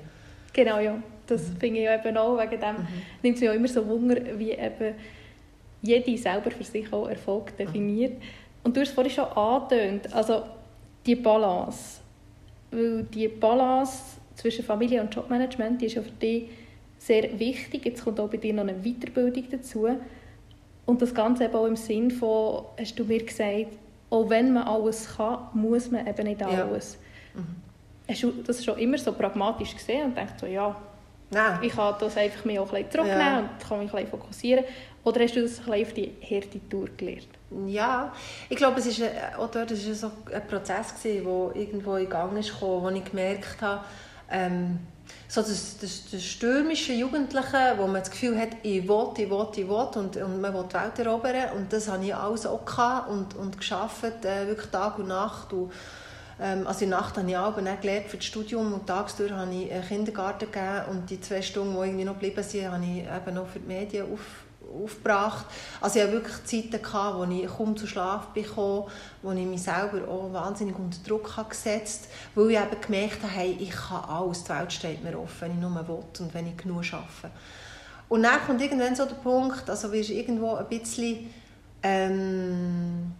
Genau, 0.52 0.78
ja. 0.78 0.96
Das 1.26 1.42
mhm. 1.42 1.56
finde 1.56 1.80
ich 1.80 1.88
eben 1.88 2.16
auch. 2.16 2.38
Wegen 2.38 2.60
dem 2.60 2.76
mhm. 2.76 2.86
nimmt 3.22 3.36
es 3.36 3.40
mich 3.40 3.50
auch 3.50 3.54
immer 3.54 3.68
so 3.68 3.86
Wunder, 3.86 4.16
wie 4.38 4.52
eben 4.52 4.94
jede 5.82 6.18
selber 6.18 6.50
für 6.50 6.64
sich 6.64 6.92
auch 6.92 7.08
Erfolg 7.08 7.56
definiert. 7.56 8.14
Mhm. 8.14 8.22
Und 8.62 8.76
du 8.76 8.80
hast 8.80 8.88
es 8.88 8.94
vorhin 8.94 9.12
schon 9.12 9.24
angetönt, 9.24 10.12
also 10.14 10.44
die 11.04 11.16
Balance. 11.16 12.00
Weil 12.70 13.04
die 13.04 13.28
Balance 13.28 14.16
zwischen 14.34 14.64
Familie 14.64 15.00
und 15.02 15.14
Jobmanagement 15.14 15.80
die 15.80 15.86
ist 15.86 15.94
ja 15.94 16.02
für 16.02 16.10
dich 16.10 16.48
sehr 16.98 17.38
wichtig. 17.38 17.84
Jetzt 17.84 18.04
kommt 18.04 18.18
auch 18.18 18.28
bei 18.28 18.38
dir 18.38 18.54
noch 18.54 18.62
eine 18.62 18.74
Weiterbildung 18.74 19.44
dazu. 19.50 19.86
Und 20.86 21.00
das 21.00 21.14
Ganze 21.14 21.44
eben 21.44 21.54
auch 21.54 21.66
im 21.66 21.76
Sinn 21.76 22.10
von, 22.10 22.64
hast 22.78 22.98
du 22.98 23.04
mir 23.04 23.24
gesagt, 23.24 23.78
auch 24.10 24.28
wenn 24.28 24.52
man 24.52 24.64
alles 24.64 25.16
kann, 25.16 25.38
muss 25.54 25.90
man 25.90 26.06
eben 26.06 26.26
nicht 26.26 26.42
alles. 26.42 26.98
Ja. 27.34 27.40
Mhm. 27.40 27.56
Hast 28.08 28.22
du 28.22 28.32
das 28.46 28.64
schon 28.64 28.78
immer 28.78 28.98
so 28.98 29.12
pragmatisch 29.12 29.74
gesehen 29.74 30.06
und 30.06 30.16
denkst 30.16 30.34
so, 30.38 30.46
ja, 30.46 30.76
Nein. 31.30 31.58
ich 31.62 31.72
kann 31.72 31.94
das 31.98 32.16
einfach 32.16 32.44
mehr 32.44 32.60
auch 32.60 32.72
ein 32.72 32.84
bisschen 32.84 32.90
zurücknehmen 32.90 33.20
ja. 33.20 33.38
und 33.40 33.68
kann 33.68 33.78
mich 33.78 33.94
ein 33.94 34.04
bisschen 34.04 34.10
fokussieren? 34.10 34.64
Oder 35.04 35.20
hast 35.22 35.36
du 35.36 35.42
das 35.42 35.58
ein 35.58 35.64
bisschen 35.64 35.86
auf 35.86 35.92
die 35.94 36.12
harte 36.22 36.68
Tour 36.68 36.88
gelernt? 36.96 37.28
Ja, 37.66 38.12
ich 38.48 38.56
glaube, 38.56 38.80
es 38.80 39.00
war 39.00 39.38
auch 39.38 39.50
dort 39.50 39.70
ist 39.70 40.00
so 40.00 40.10
ein 40.32 40.46
Prozess, 40.46 40.94
der 41.02 41.14
irgendwo 41.14 41.96
in 41.96 42.08
Gang 42.08 42.36
ist, 42.38 42.60
wo 42.60 42.88
ich 42.88 43.04
gemerkt 43.04 43.60
habe, 43.60 43.84
ähm, 44.30 44.80
so 45.28 45.40
das, 45.40 45.78
das, 45.80 46.10
das 46.10 46.22
stürmische 46.22 46.92
Jugendliche, 46.92 47.74
wo 47.76 47.86
man 47.86 48.00
das 48.00 48.10
Gefühl 48.10 48.38
hat, 48.38 48.50
ich 48.62 48.86
will, 48.86 49.08
ich 49.16 49.30
will, 49.30 49.48
ich 49.56 49.68
will 49.68 49.88
und, 49.96 50.16
und 50.16 50.40
man 50.40 50.54
will 50.54 50.64
die 50.68 50.74
Welt 50.74 50.98
erobern. 50.98 51.56
Und 51.56 51.72
das 51.72 51.88
habe 51.88 52.04
ich 52.04 52.14
alles 52.14 52.46
auch 52.46 52.64
gehabt 52.64 53.08
und, 53.10 53.34
und 53.34 53.56
geschafft, 53.56 54.24
äh, 54.24 54.46
wirklich 54.46 54.70
Tag 54.70 54.98
und 54.98 55.08
Nacht. 55.08 55.52
Und 55.52 55.72
ähm, 56.40 56.66
also 56.66 56.84
in 56.84 56.90
Nacht 56.90 57.16
habe 57.16 57.28
ich 57.28 57.36
auch 57.36 57.54
gelernt 57.56 58.08
für 58.08 58.16
das 58.16 58.26
Studium 58.26 58.72
und 58.72 58.86
tagsüber 58.86 59.36
habe 59.36 59.54
ich 59.54 59.88
Kindergarten 59.88 60.50
gegeben. 60.50 60.82
Und 60.90 61.10
die 61.10 61.20
zwei 61.20 61.42
Stunden, 61.42 61.74
die 61.74 61.86
irgendwie 61.86 62.04
noch 62.04 62.14
geblieben 62.14 62.42
sind, 62.42 62.70
habe 62.70 62.84
ich 62.84 63.04
eben 63.04 63.34
noch 63.34 63.46
für 63.46 63.60
die 63.60 63.66
Medien 63.66 64.12
auf, 64.12 64.43
aufgebracht. 64.82 65.46
Also 65.80 65.98
ich 65.98 66.04
hatte 66.04 66.14
wirklich 66.14 66.44
Zeiten, 66.44 66.82
gehabt, 66.82 67.18
wo 67.18 67.24
ich 67.24 67.46
kaum 67.46 67.76
zu 67.76 67.86
Schlaf 67.86 68.26
bekam, 68.28 68.84
wo 69.22 69.32
ich 69.32 69.46
mich 69.46 69.62
selber 69.62 70.08
auch 70.08 70.32
wahnsinnig 70.32 70.78
unter 70.78 70.98
Druck 71.06 71.36
habe 71.36 71.50
gesetzt 71.50 72.08
habe, 72.34 72.46
weil 72.46 72.52
ich 72.52 72.58
eben 72.58 72.80
gemerkt 72.80 73.22
habe, 73.22 73.32
hey, 73.32 73.56
ich 73.58 73.70
kann 73.70 74.04
alles, 74.04 74.44
die 74.44 74.50
Welt 74.50 74.72
steht 74.72 75.04
mir 75.04 75.18
offen, 75.18 75.40
wenn 75.40 75.52
ich 75.52 75.60
nur 75.60 75.88
will 75.88 76.04
und 76.20 76.34
wenn 76.34 76.46
ich 76.46 76.56
genug 76.56 76.84
arbeite. 76.92 77.30
Und 78.08 78.22
dann 78.22 78.40
kommt 78.46 78.60
irgendwann 78.60 78.94
so 78.94 79.06
der 79.06 79.14
Punkt, 79.16 79.68
also 79.68 79.90
wirst 79.90 80.10
irgendwo 80.10 80.54
ein 80.54 80.68
bisschen 80.68 81.30
ähm, 81.82 83.12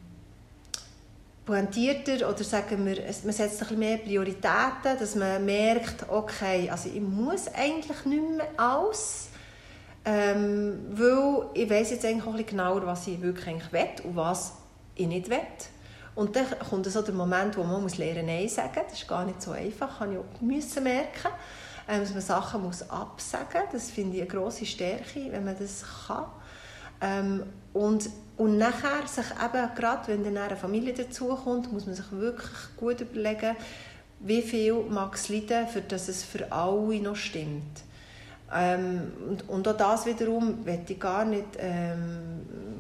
pointierter 1.45 2.29
oder 2.29 2.43
sagen 2.43 2.85
wir, 2.87 2.97
man 2.97 3.33
setzt 3.33 3.41
ein 3.41 3.59
bisschen 3.59 3.79
mehr 3.79 3.99
Prioritäten, 3.99 4.99
dass 4.99 5.15
man 5.15 5.45
merkt, 5.45 6.09
okay, 6.09 6.71
also 6.71 6.89
ich 6.89 7.01
muss 7.01 7.49
eigentlich 7.49 8.05
nicht 8.05 8.37
mehr 8.37 8.49
alles, 8.57 9.29
ähm, 10.05 10.87
weil 10.91 11.47
ich 11.55 11.69
weiß 11.69 11.93
jetzt 11.93 12.05
eigentlich 12.05 12.25
auch 12.25 12.29
ein 12.29 12.33
bisschen 12.33 12.59
genauer, 12.59 12.87
was 12.87 13.07
ich 13.07 13.21
wirklich 13.21 13.47
eigentlich 13.49 13.73
will 13.73 14.05
und 14.05 14.17
was 14.17 14.55
ich 14.95 15.07
nicht 15.07 15.31
will. 15.31 15.39
Und 16.15 16.37
dann 16.37 16.47
kommt 16.71 16.87
so 16.87 17.03
der 17.03 17.15
Moment, 17.15 17.57
wo 17.57 17.65
man 17.65 17.83
muss 17.83 17.99
lernen 17.99 18.27
Nein 18.27 18.49
sagen. 18.49 18.81
Das 18.89 18.99
ist 19.01 19.09
gar 19.09 19.25
nicht 19.25 19.43
so 19.43 19.51
einfach, 19.51 20.01
habe 20.01 20.13
ich 20.13 20.19
auch 20.19 20.81
merken. 20.81 21.29
Ähm, 21.87 22.01
dass 22.01 22.13
man 22.13 22.23
Sachen 22.23 22.63
muss 22.63 22.89
absagen 22.89 23.63
muss. 23.63 23.73
Das 23.73 23.91
finde 23.91 24.17
ich 24.17 24.23
eine 24.23 24.31
grosse 24.31 24.65
Stärke, 24.65 25.31
wenn 25.31 25.45
man 25.45 25.57
das 25.59 25.85
kann. 26.07 26.27
Ähm, 27.01 27.43
und, 27.73 28.09
und 28.37 28.57
nachher 28.59 29.07
sich 29.07 29.27
eben, 29.27 29.75
gerade 29.75 30.09
wenn 30.09 30.25
dann 30.25 30.39
eine 30.39 30.57
Familie 30.57 30.95
dazukommt, 30.95 31.73
muss 31.73 31.87
man 31.87 31.95
sich 31.95 32.11
wirklich 32.13 32.77
gut 32.77 33.01
überlegen, 33.01 33.57
wie 34.21 34.43
viel 34.43 34.75
mag 34.89 35.15
es 35.15 35.29
leiden, 35.29 35.69
für 35.69 35.83
dass 35.83 36.09
es 36.09 36.25
für 36.25 36.51
alle 36.51 37.01
noch 37.01 37.17
stimmt. 37.17 37.83
Ähm, 38.55 39.13
und, 39.29 39.49
und 39.49 39.69
auch 39.69 39.77
das 39.77 40.07
wiederum 40.07 40.65
möchte 40.65 40.93
ich 40.93 41.01
gar 41.01 41.25
nicht 41.25 41.47
ähm, 41.59 42.35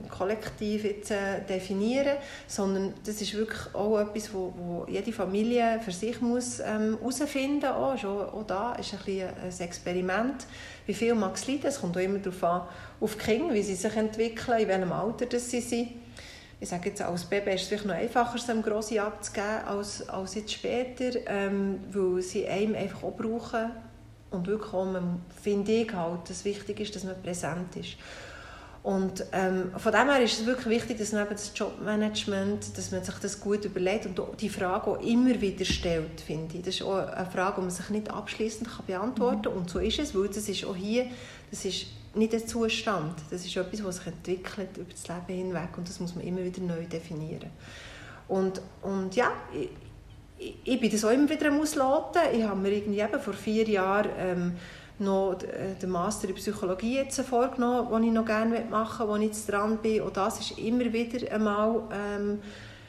kollektiv 0.08 0.84
jetzt, 0.84 1.10
äh, 1.10 1.40
definieren, 1.48 2.16
sondern 2.46 2.94
das 3.04 3.20
ist 3.20 3.34
wirklich 3.34 3.74
auch 3.74 3.98
etwas, 3.98 4.32
wo, 4.32 4.52
wo 4.56 4.86
jede 4.88 5.12
Familie 5.12 5.80
für 5.84 5.90
sich 5.90 6.20
muss 6.20 6.60
ähm, 6.60 6.98
herausfinden 7.00 7.68
muss. 7.78 8.04
Auch, 8.04 8.32
auch 8.34 8.46
da 8.46 8.74
ist 8.74 8.92
ein, 8.92 8.98
bisschen 9.04 9.28
ein 9.28 9.60
Experiment. 9.60 10.46
Wie 10.86 10.94
viel 10.94 11.14
mag 11.14 11.34
es 11.34 11.48
leiden? 11.48 11.66
Es 11.66 11.80
kommt 11.80 11.96
auch 11.96 12.02
immer 12.02 12.18
darauf 12.18 12.44
an, 12.44 12.62
auf 13.00 13.16
die 13.16 13.24
Kinder, 13.24 13.52
wie 13.52 13.62
sie 13.62 13.74
sich 13.74 13.96
entwickeln, 13.96 14.60
in 14.60 14.68
welchem 14.68 14.92
Alter 14.92 15.26
das 15.26 15.50
sie 15.50 15.60
sind. 15.60 15.88
Ich 16.60 16.68
sage 16.68 16.90
jetzt, 16.90 17.02
als 17.02 17.24
Baby 17.24 17.50
ist 17.50 17.62
es 17.62 17.68
vielleicht 17.68 17.84
noch 17.84 17.94
einfacher, 17.94 18.36
es 18.36 18.46
dem 18.46 18.62
Grossi 18.62 18.98
abzugeben, 18.98 19.64
als, 19.66 20.08
als 20.08 20.36
jetzt 20.36 20.52
später, 20.52 21.18
ähm, 21.26 21.80
weil 21.90 22.22
sie 22.22 22.46
einem 22.46 22.76
einfach 22.76 23.02
auch 23.02 23.16
brauchen 23.16 23.72
und 24.34 24.46
wirklich 24.46 24.72
auch, 24.72 24.86
finde 25.42 25.72
ich 25.72 25.92
halt, 25.92 26.22
dass 26.24 26.38
es 26.38 26.44
wichtig 26.44 26.80
ist, 26.80 26.94
dass 26.94 27.04
man 27.04 27.20
präsent 27.22 27.76
ist. 27.76 27.96
Und 28.84 29.24
ähm, 29.32 29.72
von 29.78 29.92
dem 29.92 30.10
her 30.10 30.22
ist 30.22 30.40
es 30.40 30.46
wirklich 30.46 30.66
wichtig, 30.66 30.98
dass 30.98 31.12
man 31.12 31.26
das 31.30 31.52
Jobmanagement, 31.54 32.76
dass 32.76 32.90
man 32.90 33.02
sich 33.02 33.14
das 33.14 33.40
gut 33.40 33.64
überlegt 33.64 34.04
und 34.04 34.20
die 34.42 34.50
Frage 34.50 34.90
auch 34.90 35.00
immer 35.00 35.40
wieder 35.40 35.64
stellt, 35.64 36.20
finde 36.20 36.58
ich. 36.58 36.64
Das 36.64 36.74
ist 36.74 36.82
auch 36.82 36.98
eine 36.98 37.24
Frage, 37.24 37.54
die 37.56 37.60
man 37.62 37.70
sich 37.70 37.88
nicht 37.88 38.10
abschließend 38.10 38.68
beantworten 38.86 39.42
kann. 39.42 39.54
Mhm. 39.54 39.60
Und 39.60 39.70
so 39.70 39.78
ist 39.78 39.98
es, 40.00 40.14
weil 40.14 40.28
das 40.28 40.50
ist 40.50 40.66
auch 40.66 40.76
hier, 40.76 41.06
das 41.50 41.64
ist 41.64 41.86
nicht 42.14 42.34
ein 42.34 42.46
Zustand. 42.46 43.14
Das 43.30 43.46
ist 43.46 43.56
etwas, 43.56 43.82
was 43.82 43.96
sich 43.96 44.06
entwickelt 44.08 44.76
über 44.76 44.90
das 44.90 45.08
Leben 45.08 45.46
hinweg 45.46 45.78
und 45.78 45.88
das 45.88 45.98
muss 46.00 46.14
man 46.14 46.22
immer 46.26 46.44
wieder 46.44 46.60
neu 46.60 46.84
definieren. 46.84 47.50
Und, 48.28 48.60
und 48.82 49.16
ja, 49.16 49.32
ich, 50.38 50.80
bin 50.80 50.90
das 50.90 51.04
auch 51.04 51.10
immer 51.10 51.28
wieder 51.28 51.48
am 51.48 51.60
Ausloten. 51.60 52.22
Ich 52.32 52.42
habe 52.44 52.60
mir 52.60 52.72
irgendwie 52.72 53.00
eben 53.00 53.20
vor 53.20 53.34
vier 53.34 53.68
Jahren 53.68 54.10
ähm, 54.18 54.52
noch 54.98 55.38
äh, 55.42 55.74
den 55.80 55.90
Master 55.90 56.28
in 56.28 56.34
Psychologie 56.34 56.96
jetzt 56.96 57.20
vorgenommen, 57.20 57.88
den 57.92 58.08
ich 58.08 58.12
noch 58.12 58.24
gerne 58.24 58.64
machen 58.70 59.06
möchte, 59.06 59.08
wo 59.08 59.16
ich 59.16 59.26
jetzt 59.28 59.50
dran 59.50 59.78
bin. 59.78 60.02
Und 60.02 60.16
das 60.16 60.40
ist 60.40 60.58
immer 60.58 60.92
wieder 60.92 61.32
einmal 61.32 61.82
ähm, 61.92 62.40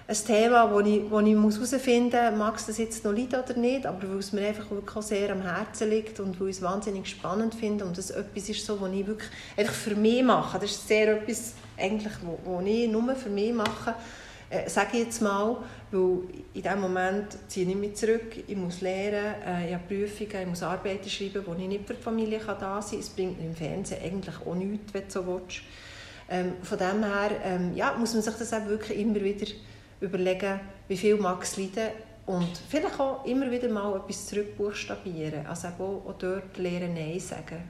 ein 0.07 0.15
Thema, 0.15 0.71
wo 0.71 0.81
ich, 0.81 1.01
wo 1.09 1.19
ich 1.19 1.33
herausfinden 1.33 2.29
muss, 2.31 2.37
mag 2.37 2.55
es 2.57 2.67
das 2.67 2.77
jetzt 2.77 3.03
noch 3.03 3.11
leiden 3.11 3.39
oder 3.43 3.57
nicht, 3.57 3.87
aber 3.87 4.07
weil 4.07 4.19
es 4.19 4.33
mir 4.33 4.47
einfach 4.47 4.69
wirklich 4.69 5.03
sehr 5.03 5.31
am 5.31 5.41
Herzen 5.41 5.89
liegt 5.89 6.19
und 6.19 6.39
weil 6.39 6.49
ich 6.49 6.57
es 6.57 6.61
wahnsinnig 6.61 7.07
spannend 7.07 7.55
finde 7.55 7.85
und 7.85 7.97
das 7.97 8.11
etwas 8.11 8.49
ist 8.49 8.63
so, 8.63 8.79
was 8.79 8.91
ich 8.91 9.07
wirklich 9.07 9.31
einfach 9.57 9.73
für 9.73 9.95
mich 9.95 10.23
mache. 10.23 10.59
Das 10.59 10.69
ist 10.69 10.87
sehr 10.87 11.21
etwas, 11.21 11.53
eigentlich, 11.75 12.13
wo 12.43 12.61
ich 12.63 12.87
nur 12.87 13.15
für 13.15 13.29
mich 13.29 13.51
mache 13.51 13.95
äh, 14.49 14.69
sage 14.69 14.89
ich 14.93 15.05
jetzt 15.05 15.21
mal, 15.21 15.57
weil 15.91 16.19
in 16.53 16.61
diesem 16.61 16.81
Moment 16.81 17.37
ziehe 17.47 17.67
ich 17.67 17.75
mich 17.75 17.95
zurück, 17.95 18.37
ich 18.47 18.55
muss 18.55 18.81
lernen, 18.81 19.35
äh, 19.45 19.67
ich 19.67 19.73
habe 19.73 19.83
Prüfungen, 19.87 20.41
ich 20.41 20.47
muss 20.47 20.63
Arbeiten 20.63 21.09
schreiben, 21.09 21.43
wo 21.45 21.53
ich 21.53 21.67
nicht 21.67 21.87
für 21.87 21.93
die 21.93 22.01
Familie 22.01 22.39
kann 22.39 22.57
da 22.59 22.81
sein 22.81 22.91
kann. 22.91 22.99
Es 22.99 23.09
bringt 23.09 23.39
mir 23.39 23.47
im 23.47 23.55
Fernsehen 23.55 24.03
eigentlich 24.03 24.35
auch 24.45 24.55
nichts, 24.55 24.93
wenn 24.93 25.03
du 25.03 25.09
so 25.09 25.25
willst. 25.25 25.61
Ähm, 26.29 26.53
von 26.63 26.77
dem 26.77 27.03
her 27.03 27.31
ähm, 27.43 27.75
ja, 27.75 27.95
muss 27.97 28.13
man 28.13 28.23
sich 28.23 28.33
das 28.33 28.53
auch 28.53 28.65
wirklich 28.65 28.99
immer 28.99 29.15
wieder 29.15 29.47
überlegen, 30.01 30.59
wie 30.87 30.97
viel 30.97 31.17
mag 31.17 31.43
es 31.43 31.57
leiden 31.57 31.91
und 32.25 32.57
vielleicht 32.69 32.99
auch 32.99 33.23
immer 33.25 33.49
wieder 33.51 33.69
mal 33.69 33.95
etwas 33.97 34.27
zurückbuchstabieren, 34.27 35.45
also 35.45 35.67
auch, 35.67 36.09
auch 36.09 36.15
dort 36.17 36.57
lernen 36.57 36.95
Nein 36.95 37.19
sagen. 37.19 37.63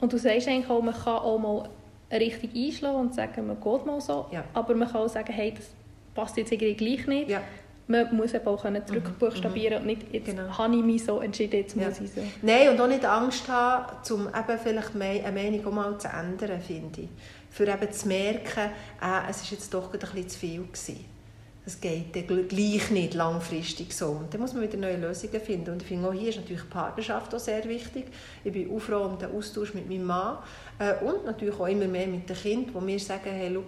Und 0.00 0.12
du 0.12 0.18
sagst 0.18 0.48
eigentlich 0.48 0.70
auch, 0.70 0.82
man 0.82 0.94
kann 0.94 1.16
auch 1.16 1.38
mal 1.38 1.68
richtig 2.10 2.54
einschlagen 2.54 2.96
und 2.96 3.14
sagen, 3.14 3.46
man 3.46 3.60
geht 3.60 3.86
mal 3.86 4.00
so, 4.00 4.26
ja. 4.32 4.44
aber 4.54 4.74
man 4.74 4.90
kann 4.90 5.02
auch 5.02 5.08
sagen, 5.08 5.32
hey, 5.32 5.52
das 5.54 5.66
passt 6.18 6.36
jetzt 6.36 6.50
irgendwie 6.50 6.74
gleich 6.74 7.06
nicht. 7.06 7.30
Ja. 7.30 7.42
Man 7.86 8.14
muss 8.14 8.34
eben 8.34 8.46
auch 8.46 8.62
zurückbuchstabieren 8.62 9.78
mhm. 9.78 9.80
und 9.80 9.86
nicht, 9.86 10.12
jetzt 10.12 10.26
genau. 10.26 10.58
habe 10.58 10.76
ich 10.76 10.82
mich 10.82 11.04
so 11.04 11.20
entschieden, 11.20 11.56
jetzt 11.56 11.74
ja. 11.74 11.88
muss 11.88 12.00
ich 12.00 12.10
so. 12.10 12.20
Nein, 12.42 12.68
und 12.68 12.80
auch 12.80 12.88
nicht 12.88 13.04
Angst 13.04 13.48
haben, 13.48 13.86
um 14.12 14.26
eben 14.26 14.58
vielleicht 14.62 14.94
eine 14.94 15.32
Meinung 15.32 15.66
auch 15.66 15.72
mal 15.72 15.98
zu 15.98 16.08
ändern, 16.08 16.60
finde 16.60 17.02
ich. 17.02 17.08
Für 17.50 17.66
eben 17.66 17.90
zu 17.90 18.08
merken, 18.08 18.70
äh, 19.00 19.30
es 19.30 19.42
war 19.42 19.50
jetzt 19.52 19.72
doch 19.72 19.92
ein 19.92 19.98
bisschen 19.98 20.28
zu 20.28 20.38
viel 20.38 20.62
gewesen. 20.64 21.04
Das 21.64 21.80
geht 21.80 22.12
gleich 22.48 22.90
nicht 22.90 23.14
langfristig 23.14 23.94
so. 23.94 24.06
Und 24.06 24.32
dann 24.32 24.40
muss 24.40 24.54
man 24.54 24.62
wieder 24.62 24.78
neue 24.78 24.96
Lösungen 24.96 25.40
finden. 25.40 25.70
Und 25.70 25.82
ich 25.82 25.88
finde, 25.88 26.08
auch 26.08 26.14
hier 26.14 26.30
ist 26.30 26.36
natürlich 26.36 26.62
die 26.62 26.68
Partnerschaft 26.68 27.34
auch 27.34 27.38
sehr 27.38 27.62
wichtig. 27.68 28.06
Ich 28.42 28.52
bin 28.52 28.74
auch 28.74 28.78
froh 28.78 29.04
um 29.04 29.18
den 29.18 29.30
Austausch 29.30 29.74
mit 29.74 29.88
meinem 29.88 30.04
Mann. 30.04 30.38
Äh, 30.78 30.94
und 31.04 31.26
natürlich 31.26 31.58
auch 31.58 31.66
immer 31.66 31.86
mehr 31.86 32.06
mit 32.06 32.28
den 32.28 32.36
Kindern, 32.36 32.74
wo 32.74 32.86
wir 32.86 32.98
sagen, 32.98 33.30
hey, 33.30 33.50
schau, 33.52 33.64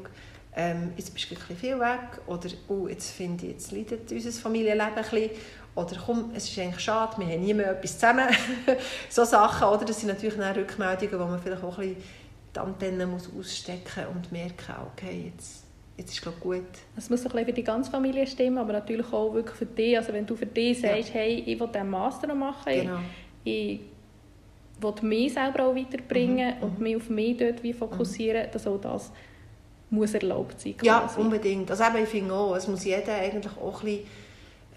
ähm, 0.57 0.93
jetzt 0.97 1.15
bist 1.15 1.31
du 1.31 1.37
ein 1.37 1.57
viel 1.57 1.79
weg 1.79 2.21
oder 2.27 2.49
oh, 2.69 2.89
jetzt 2.89 3.13
finde 3.13 3.47
ich, 3.47 3.53
jetzt 3.53 3.73
leidet 3.73 4.11
unser 4.11 4.33
Familienleben 4.33 4.97
ein 4.97 5.03
bisschen 5.03 5.31
oder 5.75 5.97
komm, 6.05 6.33
es 6.35 6.49
ist 6.49 6.59
eigentlich 6.59 6.81
schade, 6.81 7.17
wir 7.19 7.27
haben 7.27 7.45
nie 7.45 7.55
mehr 7.55 7.71
etwas 7.71 7.95
zusammen. 7.95 8.27
so 9.09 9.25
Sachen, 9.25 9.69
oder? 9.69 9.85
Das 9.85 10.01
sind 10.01 10.09
natürlich 10.09 10.41
auch 10.41 10.57
Rückmeldungen, 10.57 11.21
wo 11.21 11.25
man 11.25 11.39
vielleicht 11.41 11.63
auch 11.63 11.79
ein 11.79 11.95
bisschen 11.95 12.21
die 12.55 12.59
Antennen 12.59 13.11
muss 13.11 13.31
ausstecken 13.39 14.07
und 14.13 14.33
merken, 14.33 14.75
okay, 14.93 15.31
jetzt, 15.33 15.65
jetzt 15.97 16.13
ist 16.13 16.27
es 16.27 16.41
gut. 16.41 16.65
Es 16.97 17.09
muss 17.09 17.21
ein 17.21 17.31
bisschen 17.31 17.47
für 17.47 17.53
die 17.53 17.63
ganze 17.63 17.91
Familie 17.91 18.27
stimmen, 18.27 18.59
aber 18.59 18.73
natürlich 18.73 19.13
auch 19.13 19.33
wirklich 19.33 19.57
für 19.57 19.67
dich. 19.67 19.97
Also 19.97 20.13
wenn 20.13 20.27
du 20.27 20.35
für 20.35 20.47
dich 20.47 20.81
sagst, 20.81 21.11
ja. 21.11 21.21
hey, 21.21 21.45
ich 21.47 21.61
will 21.61 21.69
diesen 21.69 21.89
Master 21.89 22.27
noch 22.27 22.35
machen, 22.35 22.73
genau. 22.73 22.99
ich, 23.45 23.75
ich 23.75 23.81
will 24.81 24.95
mich 25.03 25.33
selber 25.33 25.67
auch 25.67 25.77
weiterbringen 25.77 26.57
mhm. 26.57 26.63
und 26.65 26.79
mhm. 26.79 26.83
mich 26.83 26.97
auf 26.97 27.09
mich 27.09 27.37
dort 27.37 27.63
wie 27.63 27.73
fokussieren, 27.73 28.49
mhm. 28.49 28.51
dass 28.51 28.67
auch 28.67 28.81
das 28.81 29.13
muss 29.91 30.15
erlaubt 30.15 30.61
sein. 30.61 30.77
Quasi. 30.77 30.87
Ja, 30.87 31.11
unbedingt. 31.17 31.71
Also 31.71 31.85
eben, 31.85 32.05
ich 32.05 32.09
finde 32.09 32.35
auch, 32.35 32.57
es 32.57 32.69
muss 32.69 32.85
jeder 32.85 33.15
eigentlich 33.15 33.53
auch 33.57 33.83
ein 33.83 33.87
bisschen, 33.87 34.07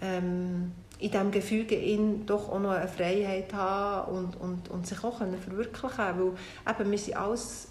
ähm, 0.02 0.72
in 0.98 1.10
diesem 1.10 1.30
Gefüge 1.30 1.74
in 1.74 2.24
doch 2.24 2.48
auch 2.48 2.60
noch 2.60 2.70
eine 2.70 2.88
Freiheit 2.88 3.52
haben 3.52 4.16
und, 4.16 4.40
und, 4.40 4.70
und 4.70 4.86
sich 4.86 5.02
auch 5.02 5.18
können 5.18 5.38
verwirklichen 5.38 5.96
können. 5.96 6.34
Weil 6.66 6.74
eben, 6.74 6.90
wir 6.90 6.98
sind 6.98 7.16
alles 7.16 7.68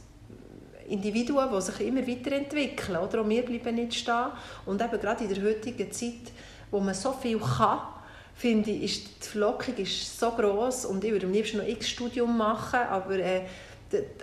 Individuen, 0.88 1.50
die 1.54 1.62
sich 1.62 1.88
immer 1.88 2.06
weiterentwickeln. 2.08 2.98
Oder? 2.98 3.22
Und 3.22 3.30
wir 3.30 3.44
bleiben 3.44 3.76
nicht 3.76 3.96
stehen. 3.96 4.28
Und 4.66 4.82
eben 4.82 5.00
gerade 5.00 5.24
in 5.24 5.34
der 5.34 5.44
heutigen 5.44 5.92
Zeit, 5.92 6.32
wo 6.70 6.80
man 6.80 6.94
so 6.94 7.14
viel 7.14 7.40
kann, 7.40 7.80
finde 8.36 8.72
ich, 8.72 8.84
ist 8.84 9.26
die 9.26 9.30
Verlockung 9.30 9.76
ist 9.78 10.20
so 10.20 10.32
gross 10.32 10.86
und 10.86 11.04
ich 11.04 11.12
würde 11.12 11.28
am 11.28 11.32
liebsten 11.32 11.58
noch 11.58 11.68
x 11.68 11.90
Studium 11.90 12.36
machen, 12.36 12.80
aber 12.90 13.18
äh, 13.20 13.42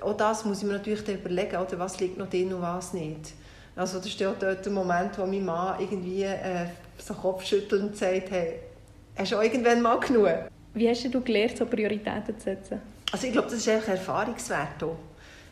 auch 0.01 0.17
das 0.17 0.45
muss 0.45 0.59
ich 0.59 0.65
mir 0.65 0.75
natürlich 0.75 1.07
überlegen, 1.09 1.57
oder, 1.57 1.79
was 1.79 1.99
liegt 2.01 2.19
noch 2.19 2.29
drin 2.29 2.53
und 2.53 2.63
was 2.63 2.93
nicht. 2.93 3.33
Also 3.77 3.99
das 3.99 4.07
ist 4.07 4.21
ja 4.21 4.35
dort 4.39 4.65
der 4.65 4.73
Moment, 4.73 5.17
wo 5.19 5.27
mein 5.27 5.45
Mann 5.45 5.81
irgendwie 5.81 6.25
äh, 6.25 6.67
so 6.99 7.15
kopfschüttelnd 7.15 7.97
sagt, 7.97 8.31
hey, 8.31 8.61
hast 9.17 9.33
du 9.33 9.37
irgendwann 9.37 9.81
mal 9.81 9.99
genug? 10.01 10.29
Wie 10.75 10.89
hast 10.89 11.05
du 11.05 11.21
gelernt, 11.21 11.57
so 11.57 11.67
Prioritäten 11.67 12.39
zu 12.39 12.45
setzen? 12.45 12.81
Also 13.13 13.27
ich 13.27 13.33
glaube, 13.33 13.49
das 13.49 13.59
ist 13.59 13.69
einfach 13.69 13.89
Erfahrungswert 13.89 14.83
auch. 14.83 14.97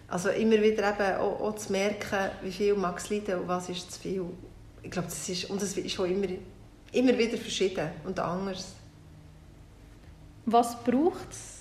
Also 0.08 0.30
immer 0.30 0.60
wieder 0.62 0.88
eben 0.88 1.20
auch, 1.20 1.40
auch 1.40 1.56
zu 1.56 1.72
merken, 1.72 2.30
wie 2.42 2.52
viel 2.52 2.74
mag 2.74 2.98
es 2.98 3.10
leiden 3.10 3.40
und 3.40 3.48
was 3.48 3.68
ist 3.68 3.92
zu 3.92 4.00
viel. 4.00 4.24
Ich 4.82 4.90
glaube, 4.90 5.08
das 5.08 5.28
ist, 5.28 5.50
und 5.50 5.60
das 5.60 5.76
ist 5.76 5.90
schon 5.90 6.10
immer, 6.10 6.28
immer 6.92 7.18
wieder 7.18 7.36
verschieden 7.36 7.90
und 8.04 8.18
anders. 8.18 8.74
Was 10.46 10.82
braucht 10.82 11.30
es, 11.30 11.57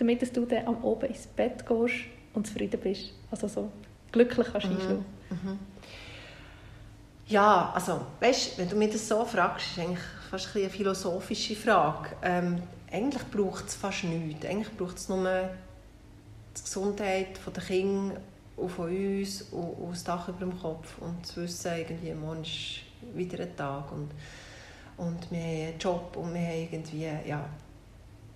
damit 0.00 0.36
du 0.36 0.44
dann 0.46 0.66
am 0.66 0.82
oben 0.82 1.08
ins 1.08 1.26
Bett 1.26 1.64
gehst 1.66 1.94
und 2.34 2.46
zufrieden 2.46 2.80
bist. 2.80 3.12
Also 3.30 3.46
so 3.46 3.70
glücklich 4.10 4.48
kannst 4.50 4.68
mhm. 4.68 5.04
mhm. 5.30 5.58
Ja, 7.28 7.70
also, 7.74 8.00
weißt, 8.18 8.58
wenn 8.58 8.68
du 8.68 8.74
mir 8.74 8.90
das 8.90 9.06
so 9.06 9.24
fragst, 9.24 9.68
ist 9.70 9.78
eigentlich 9.78 10.00
fast 10.30 10.56
ein 10.56 10.62
eine 10.62 10.70
philosophische 10.70 11.54
Frage. 11.54 12.10
Ähm, 12.22 12.60
eigentlich 12.90 13.22
braucht 13.30 13.68
es 13.68 13.76
fast 13.76 14.02
nichts. 14.02 14.44
Eigentlich 14.44 14.76
braucht 14.76 14.96
es 14.96 15.08
nur 15.08 15.22
die 16.56 16.62
Gesundheit 16.62 17.38
der 17.54 17.62
Kinder 17.62 18.16
und 18.56 18.70
von 18.70 18.88
uns 18.90 19.42
und, 19.42 19.60
und 19.60 19.92
das 19.92 20.04
Dach 20.04 20.28
über 20.28 20.40
dem 20.40 20.58
Kopf 20.58 20.98
und 21.00 21.24
zu 21.24 21.42
wissen, 21.42 21.72
irgendwie, 21.76 22.12
morgen 22.14 22.42
ist 22.42 22.80
wieder 23.14 23.42
ein 23.42 23.56
Tag 23.56 23.92
und, 23.92 24.10
und 24.96 25.30
wir 25.30 25.38
haben 25.38 25.68
einen 25.68 25.78
Job 25.78 26.16
und 26.16 26.34
wir 26.34 26.40
haben 26.40 26.68
irgendwie, 26.70 27.08
ja, 27.26 27.44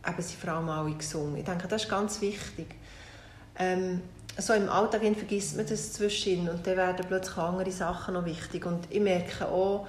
eben 0.07 0.23
sind 0.23 0.41
vor 0.41 0.53
allem 0.53 0.69
alle 0.69 0.95
gesungen. 0.95 1.37
Ich 1.37 1.45
denke, 1.45 1.69
das 1.69 1.85
ist 1.85 1.91
ganz 1.91 2.21
wichtig. 2.21 2.67
Ähm, 3.59 4.03
so 4.37 4.53
im 4.53 4.69
Alltag 4.69 5.03
vergisst 5.03 5.57
man 5.57 5.67
das 5.67 5.93
zwischen 5.93 6.49
und 6.49 6.67
dann 6.67 6.77
werden 6.77 7.07
plötzlich 7.07 7.37
andere 7.37 7.71
Sachen 7.71 8.15
noch 8.15 8.25
wichtig. 8.25 8.67
Und 8.67 8.87
ich 8.91 9.01
merke 9.01 9.47
auch, 9.47 9.87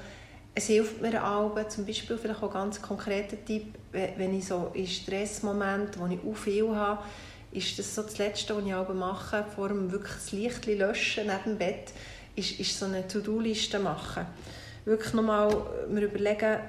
es 0.54 0.68
hilft 0.68 1.02
mir 1.02 1.26
auch, 1.26 1.56
zum 1.68 1.86
Beispiel 1.86 2.18
vielleicht 2.18 2.42
auch 2.42 2.54
ganz 2.54 2.82
konkreter 2.82 3.44
Tipp, 3.44 3.76
wenn 3.92 4.38
ich 4.38 4.48
so 4.48 4.72
in 4.74 4.88
Stressmomenten, 4.88 6.02
wo 6.02 6.08
ich 6.08 6.20
auch 6.20 6.38
viel 6.38 6.74
habe, 6.76 7.04
ist 7.52 7.78
das 7.80 7.96
so 7.96 8.04
das 8.04 8.18
Letzte, 8.18 8.56
was 8.56 8.66
ich 8.66 8.74
auch 8.74 8.94
mache, 8.94 9.46
vor 9.56 9.70
dem 9.70 9.92
wirklich 9.92 10.14
das 10.14 10.32
Licht 10.32 10.66
löschen 10.66 11.28
neben 11.28 11.44
dem 11.44 11.58
Bett, 11.58 11.94
ist, 12.36 12.60
ist 12.60 12.78
so 12.78 12.86
eine 12.86 13.08
To-Do-Liste 13.08 13.80
machen. 13.80 14.26
Wirklich 14.86 15.14
nochmal 15.14 15.56
mir 15.90 16.02
überlegen, 16.02 16.60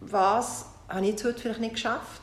was 0.00 0.66
habe 0.88 1.02
ich 1.02 1.10
jetzt 1.10 1.24
heute 1.24 1.40
vielleicht 1.40 1.60
nicht 1.60 1.74
geschafft, 1.74 2.22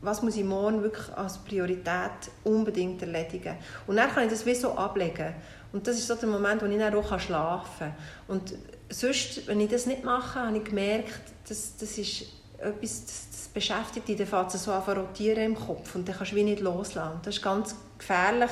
was 0.00 0.20
muss 0.22 0.36
ich 0.36 0.44
morgen 0.44 0.82
wirklich 0.82 1.16
als 1.16 1.38
Priorität 1.38 2.10
unbedingt 2.44 3.00
erledigen. 3.02 3.56
Und 3.86 3.96
dann 3.96 4.10
kann 4.10 4.24
ich 4.24 4.30
das 4.30 4.44
wie 4.44 4.54
so 4.54 4.76
ablegen. 4.76 5.32
Und 5.72 5.86
das 5.86 5.96
ist 5.96 6.08
so 6.08 6.14
der 6.16 6.28
Moment, 6.28 6.60
wo 6.60 6.66
ich 6.66 6.78
dann 6.78 6.94
auch 6.94 7.20
schlafen 7.20 7.78
kann. 7.78 7.94
Und 8.26 8.54
sonst, 8.90 9.46
wenn 9.46 9.60
ich 9.60 9.70
das 9.70 9.86
nicht 9.86 10.04
mache, 10.04 10.40
habe 10.40 10.56
ich 10.56 10.64
gemerkt, 10.64 11.20
dass 11.48 11.76
das 11.76 11.96
ist 11.98 12.26
etwas, 12.58 13.04
das, 13.04 13.26
das 13.30 13.48
beschäftigt 13.54 14.08
dich, 14.08 14.18
dann 14.18 14.26
fängt 14.26 14.50
so 14.50 14.72
an 14.72 14.82
rotieren 14.82 15.44
im 15.44 15.54
Kopf 15.54 15.94
und 15.94 16.08
dann 16.08 16.16
kannst 16.16 16.32
du 16.32 16.36
wie 16.36 16.44
nicht 16.44 16.60
loslassen. 16.60 17.20
Das 17.22 17.36
ist 17.36 17.42
ganz 17.42 17.74
gefährlich, 17.98 18.50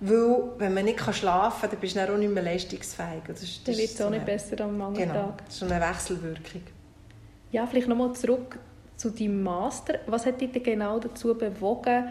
weil 0.00 0.42
wenn 0.58 0.74
man 0.74 0.84
nicht 0.84 1.00
schlafen 1.00 1.60
kann, 1.62 1.70
dann 1.70 1.80
bist 1.80 1.94
du 1.94 2.00
dann 2.00 2.14
auch 2.14 2.18
nicht 2.18 2.32
mehr 2.32 2.42
leistungsfähig. 2.42 3.22
Das 3.26 3.42
ist, 3.42 3.66
dann 3.66 3.76
wird 3.76 3.90
es 3.90 4.00
auch 4.00 4.10
nicht 4.10 4.26
besser 4.26 4.60
am 4.60 4.76
Mangeltag. 4.76 5.14
Genau, 5.14 5.34
das 5.44 5.54
ist 5.54 5.62
eine 5.62 5.80
Wechselwirkung. 5.80 6.62
Ja, 7.54 7.68
vielleicht 7.68 7.86
nochmal 7.86 8.12
zurück 8.14 8.58
zu 8.96 9.10
deinem 9.10 9.44
Master. 9.44 10.00
Was 10.08 10.26
hat 10.26 10.40
dich 10.40 10.50
denn 10.50 10.64
genau 10.64 10.98
dazu 10.98 11.38
bewogen, 11.38 12.08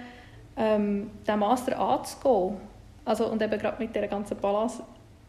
ähm, 0.56 1.12
den 1.28 1.40
Master 1.40 1.78
anzugehen? 1.78 2.56
Also, 3.04 3.28
und 3.28 3.42
eben 3.42 3.60
gerade 3.60 3.84
mit 3.84 3.94
dieser 3.94 4.08
ganzen 4.08 4.38
Balance 4.38 4.82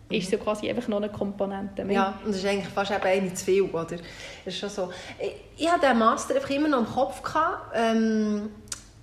ist 0.09 0.27
es 0.27 0.31
ja 0.31 0.39
quasi 0.39 0.71
einfach 0.71 0.87
noch 0.87 0.99
eine 0.99 1.09
Komponente 1.09 1.85
mehr. 1.85 1.95
Ja, 1.97 2.19
und 2.25 2.29
das 2.29 2.37
ist 2.37 2.47
eigentlich 2.47 2.69
fast 2.69 2.93
eben 2.93 3.03
eine 3.03 3.35
zu 3.35 3.45
viel, 3.45 3.63
oder? 3.63 3.87
Das 3.87 4.01
ist 4.45 4.59
schon 4.59 4.69
so. 4.69 4.93
Ich, 5.19 5.65
ich 5.65 5.69
hatte 5.69 5.89
den 5.89 5.99
Master 5.99 6.37
einfach 6.37 6.51
immer 6.51 6.69
noch 6.69 6.79
im 6.79 6.87
Kopf, 6.87 7.21
gehabt, 7.21 7.73
ähm, 7.75 8.51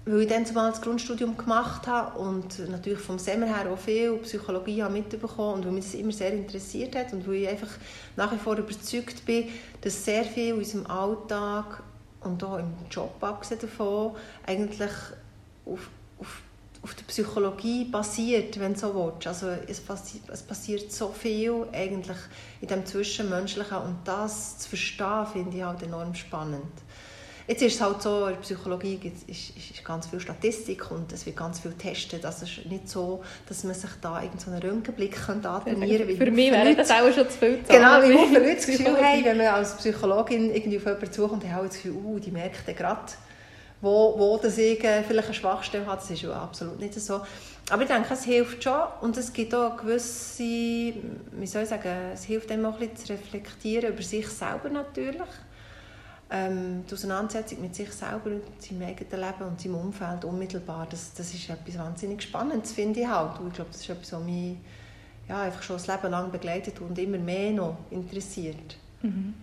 weil 0.05 0.21
ich 0.21 0.27
dann 0.27 0.45
zumal 0.45 0.71
das 0.71 0.81
Grundstudium 0.81 1.37
gemacht 1.37 1.87
habe 1.87 2.17
und 2.17 2.69
natürlich 2.69 2.99
vom 2.99 3.19
Semmer 3.19 3.45
her 3.45 3.71
auch 3.71 3.77
viel 3.77 4.17
Psychologie 4.17 4.81
habe 4.81 4.93
mitbekommen 4.93 5.55
und 5.55 5.65
weil 5.65 5.71
mich 5.73 5.85
das 5.85 5.93
immer 5.93 6.11
sehr 6.11 6.33
interessiert 6.33 6.95
hat 6.95 7.13
und 7.13 7.27
weil 7.27 7.35
ich 7.35 7.49
einfach 7.49 7.69
nach 8.15 8.31
wie 8.31 8.37
vor 8.37 8.57
überzeugt 8.57 9.25
bin, 9.25 9.49
dass 9.81 10.03
sehr 10.03 10.23
viel 10.23 10.49
in 10.49 10.57
unserem 10.57 10.87
Alltag 10.87 11.83
und 12.21 12.43
auch 12.43 12.57
im 12.57 12.73
Job 12.89 13.19
davon 13.19 14.15
eigentlich 14.45 14.91
auf, 15.65 15.89
auf 16.19 16.41
auf 16.83 16.95
der 16.95 17.03
Psychologie 17.03 17.85
basiert, 17.85 18.59
wenn 18.59 18.73
du 18.73 18.79
so 18.79 18.95
willst. 18.95 19.27
Also 19.27 19.49
es, 19.67 19.81
es 20.27 20.41
passiert 20.41 20.91
so 20.91 21.09
viel 21.09 21.67
eigentlich 21.71 22.17
in 22.59 22.67
dem 22.67 22.85
Zwischenmenschlichen 22.85 23.77
und 23.77 23.97
das 24.03 24.57
zu 24.57 24.69
verstehen, 24.69 25.27
finde 25.31 25.57
ich 25.57 25.63
halt 25.63 25.83
enorm 25.83 26.15
spannend. 26.15 26.71
Jetzt 27.51 27.63
ist 27.63 27.75
es 27.75 27.81
halt 27.81 28.01
so, 28.01 28.27
in 28.27 28.35
der 28.35 28.39
Psychologie 28.39 28.97
ist, 29.27 29.27
ist, 29.57 29.71
ist 29.71 29.83
ganz 29.83 30.07
viel 30.07 30.21
Statistik 30.21 30.89
und 30.89 31.11
es 31.11 31.25
wird 31.25 31.35
ganz 31.35 31.59
viel 31.59 31.71
getestet. 31.71 32.25
Also 32.25 32.45
es 32.45 32.59
ist 32.59 32.65
nicht 32.67 32.87
so, 32.87 33.21
dass 33.45 33.65
man 33.65 33.73
sich 33.73 33.89
da 33.99 34.23
irgendeinen 34.23 34.61
Röntgenblick 34.61 35.27
antrainieren 35.27 36.07
könnte. 36.07 36.15
Für 36.15 36.31
mich 36.31 36.49
wäre 36.49 36.73
das 36.73 36.89
auch 36.89 37.11
schon 37.13 37.29
zu 37.29 37.37
viel 37.37 37.61
Zeit. 37.65 37.75
Genau, 37.75 38.01
wie 38.03 38.25
viele 38.25 38.39
Leute 38.39 38.55
das 38.55 38.65
Gefühl 38.67 38.95
haben, 38.95 39.25
wenn 39.25 39.37
man 39.37 39.47
als 39.47 39.75
Psychologin 39.75 40.55
irgendwie 40.55 40.77
auf 40.77 40.85
jemanden 40.85 41.11
zukommt, 41.11 41.45
haben 41.45 41.67
das 41.67 41.75
Gefühl, 41.75 41.91
uh, 41.91 42.19
die 42.19 42.31
merkt 42.31 42.65
gerade, 42.67 43.11
wo, 43.81 44.17
wo 44.17 44.39
das 44.41 44.57
ich 44.57 44.81
äh, 44.85 45.03
vielleicht 45.03 45.27
eine 45.27 45.33
Schwachstelle 45.33 45.85
hat. 45.85 45.99
Das 45.99 46.09
ist 46.09 46.21
ja 46.21 46.31
absolut 46.31 46.79
nicht 46.79 46.93
so. 46.93 47.19
Aber 47.69 47.81
ich 47.81 47.89
denke, 47.89 48.13
es 48.13 48.23
hilft 48.23 48.63
schon 48.63 48.79
und 49.01 49.17
es 49.17 49.33
gibt 49.33 49.53
auch 49.53 49.75
gewisse, 49.75 50.41
wie 50.41 51.47
soll 51.47 51.63
ich 51.63 51.69
sagen, 51.69 52.11
es 52.13 52.23
hilft 52.23 52.49
einem 52.49 52.65
auch 52.65 52.79
ein 52.79 52.87
bisschen 52.87 53.07
zu 53.07 53.11
reflektieren 53.11 53.91
über 53.91 54.03
sich 54.03 54.29
selber 54.29 54.69
natürlich. 54.69 55.27
Ähm, 56.33 56.85
die 56.89 56.93
Auseinandersetzung 56.93 57.61
mit 57.61 57.75
sich 57.75 57.91
selber 57.91 58.27
und 58.27 58.43
seinem 58.61 58.83
eigenen 58.83 59.19
Leben 59.19 59.49
und 59.49 59.59
seinem 59.59 59.75
Umfeld 59.75 60.23
unmittelbar, 60.23 60.87
das, 60.89 61.13
das 61.13 61.33
ist 61.33 61.49
etwas 61.49 61.77
wahnsinnig 61.77 62.21
Spannendes, 62.21 62.71
finde 62.71 63.01
ich 63.01 63.07
halt. 63.07 63.37
Und 63.39 63.49
ich 63.49 63.53
glaube, 63.55 63.71
das 63.71 63.81
ist 63.81 63.89
etwas, 63.89 64.13
was 64.13 64.23
mich 64.23 64.55
ja, 65.27 65.41
einfach 65.41 65.61
schon 65.61 65.75
das 65.75 65.87
Leben 65.87 66.09
lang 66.09 66.31
begleitet 66.31 66.79
und 66.79 66.97
immer 66.97 67.17
mehr 67.17 67.51
noch 67.51 67.77
interessiert. 67.89 68.77
Mhm. 69.01 69.33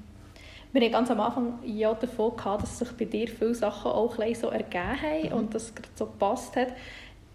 Wir 0.72 0.83
haben 0.83 0.92
ganz 0.92 1.11
am 1.11 1.20
Anfang 1.20 1.59
ja 1.64 1.92
davon 1.94 2.37
gehabt, 2.37 2.62
dass 2.62 2.79
sich 2.79 2.90
bei 2.92 3.07
dir 3.07 3.29
viele 3.29 3.55
Sachen 3.55 3.90
auch 3.90 4.14
so 4.35 4.48
ergeben 4.48 5.03
haben 5.03 5.29
mhm. 5.29 5.33
und 5.33 5.55
dass 5.55 5.64
es 5.64 5.72
so 5.94 6.07
gepasst 6.07 6.57
hat. 6.57 6.68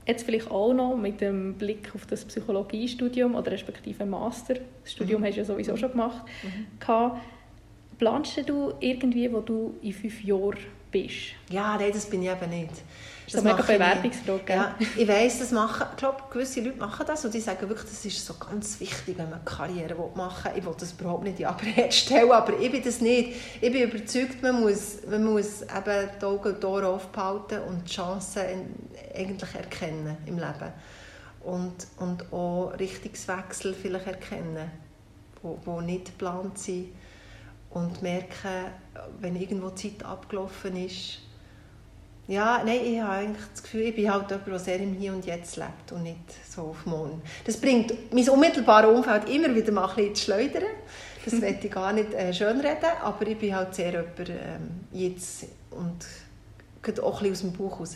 Jetzt 0.05 0.23
vielleicht 0.23 0.51
auch 0.51 0.73
noch 0.73 0.95
mit 0.95 1.21
dem 1.21 1.55
Blick 1.55 1.91
auf 1.95 2.05
das 2.05 2.25
Psychologiestudium 2.25 3.35
oder 3.35 3.51
respektive 3.51 4.05
Master. 4.05 4.55
Das 4.83 4.91
Studium 4.91 5.21
mhm. 5.21 5.25
hast 5.25 5.35
du 5.35 5.39
ja 5.39 5.45
sowieso 5.45 5.77
schon 5.77 5.91
gemacht. 5.91 6.23
Mhm. 6.43 6.67
Planst 8.03 8.37
du 8.49 8.73
irgendwie, 8.81 9.31
wo 9.31 9.39
du 9.39 9.75
in 9.81 9.93
fünf 9.93 10.21
Jahren 10.25 10.57
bist? 10.91 11.35
Ja, 11.49 11.77
nein, 11.77 11.89
das 11.93 12.05
bin 12.05 12.21
ich 12.21 12.29
eben 12.29 12.49
nicht. 12.49 12.71
Das, 13.23 13.35
ist 13.35 13.45
eine 13.45 13.63
Bewerbungsfrage. 13.63 14.53
Ja, 14.53 14.75
ich 14.97 15.07
weiss, 15.07 15.39
das 15.39 15.51
machen, 15.51 15.87
ich 15.91 15.95
glaube, 15.95 16.17
gewisse 16.29 16.59
Leute 16.59 16.79
machen 16.79 17.05
das 17.07 17.23
und 17.23 17.33
die 17.33 17.39
sagen 17.39 17.69
wirklich, 17.69 17.89
das 17.89 18.03
ist 18.03 18.25
so 18.25 18.33
ganz 18.33 18.77
wichtig, 18.81 19.17
wenn 19.17 19.29
man 19.29 19.45
Karriere 19.45 19.95
machen 20.15 20.51
will. 20.51 20.59
Ich 20.59 20.65
will 20.65 20.75
das 20.77 20.91
überhaupt 20.91 21.23
nicht 21.23 21.39
in 21.39 21.45
Abrede 21.45 21.93
stellen, 21.93 22.29
aber 22.29 22.59
ich 22.59 22.69
bin 22.69 22.83
das 22.83 22.99
nicht. 22.99 23.37
Ich 23.61 23.71
bin 23.71 23.89
überzeugt, 23.89 24.41
man 24.41 24.59
muss, 24.59 24.97
man 25.09 25.23
muss 25.23 25.61
eben 25.61 26.09
die 26.21 26.25
Augen 26.25 26.55
und 26.55 26.65
Ohren 26.65 26.85
aufbehalten 26.85 27.59
und 27.69 27.87
die 27.87 27.93
Chancen 27.93 28.41
eigentlich 29.15 29.55
erkennen 29.55 30.17
im 30.25 30.35
Leben. 30.35 30.73
Und, 31.45 31.87
und 31.99 32.33
auch 32.33 32.73
Richtungswechsel 32.77 33.73
vielleicht 33.73 34.07
erkennen, 34.07 34.69
wo, 35.41 35.57
wo 35.63 35.79
nicht 35.79 36.07
geplant 36.07 36.57
sind. 36.57 36.89
Und 37.73 38.01
merken, 38.01 38.71
wenn 39.19 39.35
irgendwo 39.35 39.71
Zeit 39.71 40.03
abgelaufen 40.05 40.75
ist, 40.85 41.19
ja, 42.27 42.63
nein, 42.63 42.79
ich 42.85 43.01
habe 43.01 43.11
eigentlich 43.13 43.45
das 43.51 43.63
Gefühl, 43.63 43.81
ich 43.81 43.95
bin 43.95 44.09
halt 44.09 44.29
jemand, 44.29 44.47
der 44.47 44.59
sehr 44.59 44.79
im 44.79 44.93
Hier 44.93 45.11
und 45.11 45.25
Jetzt 45.25 45.57
lebt 45.57 45.91
und 45.91 46.03
nicht 46.03 46.19
so 46.49 46.61
auf 46.61 46.85
morgen. 46.85 47.21
Das 47.45 47.57
bringt 47.57 47.93
mein 48.13 48.29
unmittelbares 48.29 48.95
Umfeld 48.95 49.27
immer 49.29 49.53
wieder 49.53 49.73
mal 49.73 49.89
ein 49.89 49.95
bisschen 49.95 50.15
zu 50.15 50.23
schleudern. 50.23 50.63
Das 51.25 51.33
möchte 51.41 51.67
ich 51.67 51.73
gar 51.73 51.91
nicht 51.91 52.13
äh, 52.13 52.33
schönreden, 52.33 52.91
aber 53.01 53.27
ich 53.27 53.37
bin 53.37 53.53
halt 53.53 53.75
sehr 53.75 53.91
jemand 53.91 54.29
ähm, 54.29 54.85
jetzt 54.93 55.47
und 55.71 56.05
geht 56.81 56.99
auch 57.01 57.21
ein 57.21 57.29
bisschen 57.29 57.49
aus 57.49 57.53
dem 57.53 57.53
Buch 57.53 57.79
raus. 57.79 57.95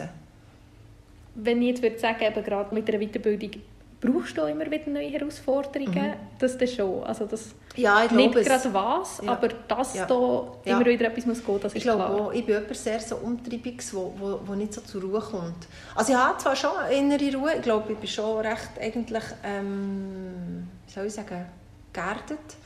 Wenn 1.36 1.62
ich 1.62 1.70
jetzt 1.70 1.82
würde 1.82 2.00
sagen, 2.00 2.24
eben 2.24 2.44
gerade 2.44 2.76
mit 2.76 2.90
einer 2.90 3.00
Weiterbildung 3.00 3.62
brauchst 4.02 4.38
du 4.38 4.42
immer 4.44 4.70
wieder 4.70 4.90
neue 4.90 5.10
Herausforderungen. 5.10 6.10
Mhm. 6.10 6.14
Das 6.40 6.56
ist 6.56 6.76
schon. 6.76 7.04
Also 7.04 7.26
das 7.26 7.56
ja, 7.78 8.06
ich 8.06 8.12
nicht 8.12 8.34
gerade 8.34 8.74
was, 8.74 9.22
ja. 9.24 9.32
aber 9.32 9.48
dass 9.48 9.94
ja. 9.94 10.06
da 10.06 10.48
immer 10.64 10.86
wieder 10.86 11.06
etwas 11.06 11.26
muss 11.26 11.44
gehen, 11.44 11.62
ist 11.62 11.76
ich 11.76 11.84
glaube 11.84 12.04
klar. 12.04 12.22
Auch, 12.22 12.34
ich 12.34 12.46
bin 12.46 12.56
jemand 12.56 12.76
sehr 12.76 13.00
so 13.00 13.16
umtriebiges, 13.18 13.94
wo, 13.94 14.14
wo, 14.18 14.40
wo 14.46 14.56
nicht 14.56 14.74
so 14.74 14.82
zur 14.82 15.02
Ruhe 15.02 15.22
kommt. 15.22 15.68
Also 15.96 16.12
ich 16.12 16.18
habe 16.18 16.38
zwar 16.38 16.56
schon 16.56 16.72
innere 16.92 17.36
Ruhe, 17.36 17.56
ich 17.56 17.62
glaube, 17.62 17.94
ich 17.94 17.98
bin 17.98 18.10
schon 18.10 18.46
recht 18.46 18.72
eigentlich, 18.80 19.24
ähm, 19.44 20.68
wie 20.86 20.92
soll 20.92 21.06
ich 21.06 21.14
sagen, 21.14 21.46
geerdet, 21.94 22.58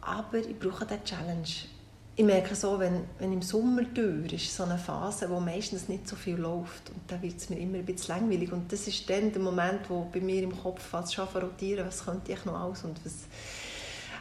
aber 0.00 0.38
ich 0.38 0.58
brauche 0.58 0.86
diese 0.86 1.04
Challenge 1.04 1.44
ich 2.18 2.24
merke 2.24 2.56
so, 2.56 2.80
wenn, 2.80 3.04
wenn 3.20 3.32
im 3.32 3.42
Sommer 3.42 3.82
durch 3.84 4.32
ist, 4.32 4.56
so 4.56 4.64
eine 4.64 4.76
Phase, 4.76 5.30
wo 5.30 5.38
meistens 5.38 5.88
nicht 5.88 6.08
so 6.08 6.16
viel 6.16 6.34
läuft 6.34 6.90
und 6.90 7.00
dann 7.06 7.22
wird 7.22 7.36
es 7.36 7.48
mir 7.48 7.60
immer 7.60 7.78
ein 7.78 7.84
bisschen 7.84 8.16
langweilig 8.16 8.50
und 8.50 8.72
das 8.72 8.88
ist 8.88 9.08
dann 9.08 9.30
der 9.30 9.40
Moment, 9.40 9.88
wo 9.88 10.04
bei 10.12 10.18
mir 10.18 10.42
im 10.42 10.60
Kopf 10.60 10.82
fast 10.82 11.14
schon 11.14 11.28
rotieren, 11.28 11.86
was 11.86 12.04
könnte 12.04 12.32
ich 12.32 12.44
noch 12.44 12.58
aus 12.60 12.82
und 12.82 12.98
was 13.04 13.12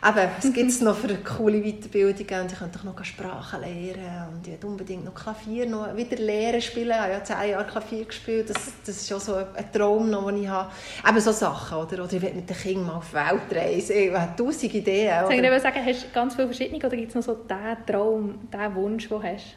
Eben, 0.06 0.30
was 0.38 0.54
gibt 0.54 0.70
es 0.70 0.82
noch 0.82 0.96
für 0.96 1.14
coole 1.18 1.62
Weiterbildungen? 1.62 2.42
Und 2.42 2.52
ich 2.52 2.60
könnte 2.60 2.86
noch 2.86 3.04
Sprachen 3.04 3.62
lernen 3.62 4.28
und 4.34 4.48
ich 4.48 4.62
will 4.62 4.70
unbedingt 4.70 5.06
noch 5.06 5.16
Klavier 5.16 5.66
noch 5.66 5.96
wieder 5.96 6.18
lernen 6.18 6.62
spielen. 6.62 6.92
Ich 6.92 6.96
habe 6.98 7.12
ja 7.12 7.24
zehn 7.24 7.50
Jahre 7.52 7.66
Klavier 7.66 8.06
gespielt. 8.06 8.50
Das, 8.50 8.74
das 8.86 8.98
ist 8.98 9.08
schon 9.08 9.20
so 9.20 9.36
ein 9.36 9.72
Traum, 9.74 10.10
noch, 10.10 10.28
den 10.28 10.44
ich 10.44 10.48
habe. 10.48 10.72
Eben 11.08 11.20
so 11.20 11.32
Sachen, 11.32 11.78
oder? 11.78 12.04
Oder 12.04 12.14
ich 12.14 12.22
will 12.22 12.34
mit 12.34 12.50
den 12.50 12.58
Kindern 12.58 12.88
mal 12.88 12.96
auf 12.96 13.10
die 13.10 13.16
Welt 13.16 13.64
reisen. 13.64 13.96
Ich 13.96 14.14
habe 14.14 14.36
tausend 14.36 14.74
Ideen. 14.74 15.26
Oder? 15.26 15.56
Ich 15.56 15.62
sagen, 15.62 15.80
hast 15.84 16.04
du 16.04 16.08
ganz 16.14 16.36
viele 16.36 16.48
verschiedene 16.48 16.78
oder 16.78 16.96
gibt 16.96 17.10
es 17.10 17.16
noch 17.16 17.24
so 17.24 17.34
den 17.34 17.86
Traum, 17.86 18.40
den 18.52 18.76
Wunsch, 18.76 19.08
den 19.08 19.20
du 19.20 19.24
hast? 19.24 19.56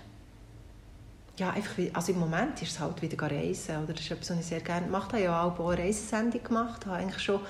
ja, 1.41 1.51
einfach, 1.51 1.75
also 1.95 2.13
im 2.13 2.19
Moment 2.19 2.61
ist 2.61 2.73
es 2.73 2.81
halt 2.81 3.01
wieder 3.01 3.27
reisen. 3.27 3.83
Oder 3.83 3.95
das 3.95 4.03
ist 4.03 4.11
etwas, 4.11 4.31
was 4.31 4.41
ich 4.41 4.47
sehr 4.47 4.61
gerne 4.61 4.87
mache. 4.87 5.19
Ich 5.19 5.27
habe 5.27 5.35
ja 5.35 5.43
auch 5.43 5.71
eine 5.71 5.79
Reisesendung 5.79 6.43
gemacht. 6.43 6.83
Ich 6.83 6.87
habe 6.87 6.99
eigentlich 6.99 7.23
schon 7.23 7.41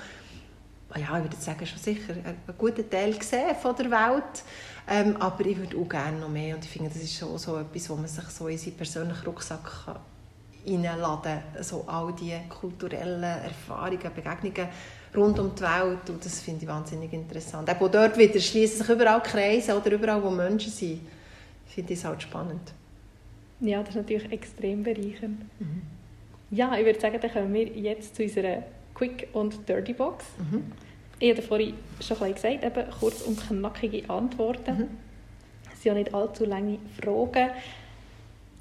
ja, 0.98 1.16
ich 1.18 1.24
würde 1.24 1.36
sagen, 1.36 1.66
schon 1.66 1.78
sicher 1.78 2.12
einen 2.12 2.36
guten 2.58 2.88
Teil 2.88 3.14
gesehen 3.14 3.54
von 3.60 3.76
der 3.76 3.90
Welt. 3.90 4.44
Ähm, 4.88 5.16
aber 5.18 5.46
ich 5.46 5.56
würde 5.56 5.76
auch 5.76 5.88
gerne 5.88 6.18
noch 6.18 6.28
mehr. 6.28 6.56
Und 6.56 6.64
ich 6.64 6.70
finde, 6.70 6.90
das 6.90 7.02
ist 7.02 7.16
schon 7.16 7.38
so 7.38 7.58
etwas, 7.58 7.88
wo 7.90 7.96
man 7.96 8.08
sich 8.08 8.24
so 8.24 8.48
in 8.48 8.58
seinen 8.58 8.76
persönlichen 8.76 9.24
Rucksack 9.24 9.86
reinladen 10.66 11.40
kann. 11.54 11.62
So 11.62 11.84
all 11.86 12.12
die 12.12 12.34
kulturellen 12.48 13.22
Erfahrungen, 13.22 14.10
Begegnungen 14.14 14.68
rund 15.14 15.38
um 15.38 15.54
die 15.54 15.62
Welt. 15.62 16.10
Und 16.10 16.24
das 16.24 16.40
finde 16.40 16.64
ich 16.64 16.68
wahnsinnig 16.68 17.12
interessant. 17.12 17.70
Auch 17.70 17.88
dort 17.88 18.18
wieder 18.18 18.40
schließen 18.40 18.78
sich 18.78 18.88
überall 18.88 19.22
Kreise 19.22 19.76
oder 19.76 19.92
überall, 19.92 20.22
wo 20.22 20.30
Menschen 20.30 20.72
sind. 20.72 21.00
Ich 21.68 21.74
finde 21.74 21.94
das 21.94 22.04
halt 22.04 22.22
spannend. 22.22 22.72
Ja, 23.60 23.80
das 23.80 23.90
ist 23.90 23.96
natürlich 23.96 24.32
extrem 24.32 24.82
bereichernd. 24.82 25.40
Mhm. 25.60 25.82
Ja, 26.50 26.76
ich 26.76 26.84
würde 26.84 26.98
sagen, 26.98 27.18
dann 27.20 27.32
kommen 27.32 27.52
wir 27.54 27.66
jetzt 27.66 28.16
zu 28.16 28.24
unserer 28.24 28.64
Quick 29.00 29.28
und 29.32 29.66
Dirty 29.66 29.94
Box. 29.94 30.26
Mhm. 30.36 30.72
Ich 31.18 31.30
habe 31.30 31.40
vorhin 31.40 31.72
schon 32.00 32.20
ein 32.20 32.34
gesagt, 32.34 32.62
eben 32.62 32.90
kurz 33.00 33.22
und 33.22 33.40
knackige 33.40 34.10
Antworten. 34.10 34.76
Mhm. 34.76 34.88
Es 35.72 35.82
sind 35.82 35.92
ja 35.92 35.94
nicht 35.94 36.12
allzu 36.12 36.44
lange 36.44 36.78
Fragen. 37.00 37.52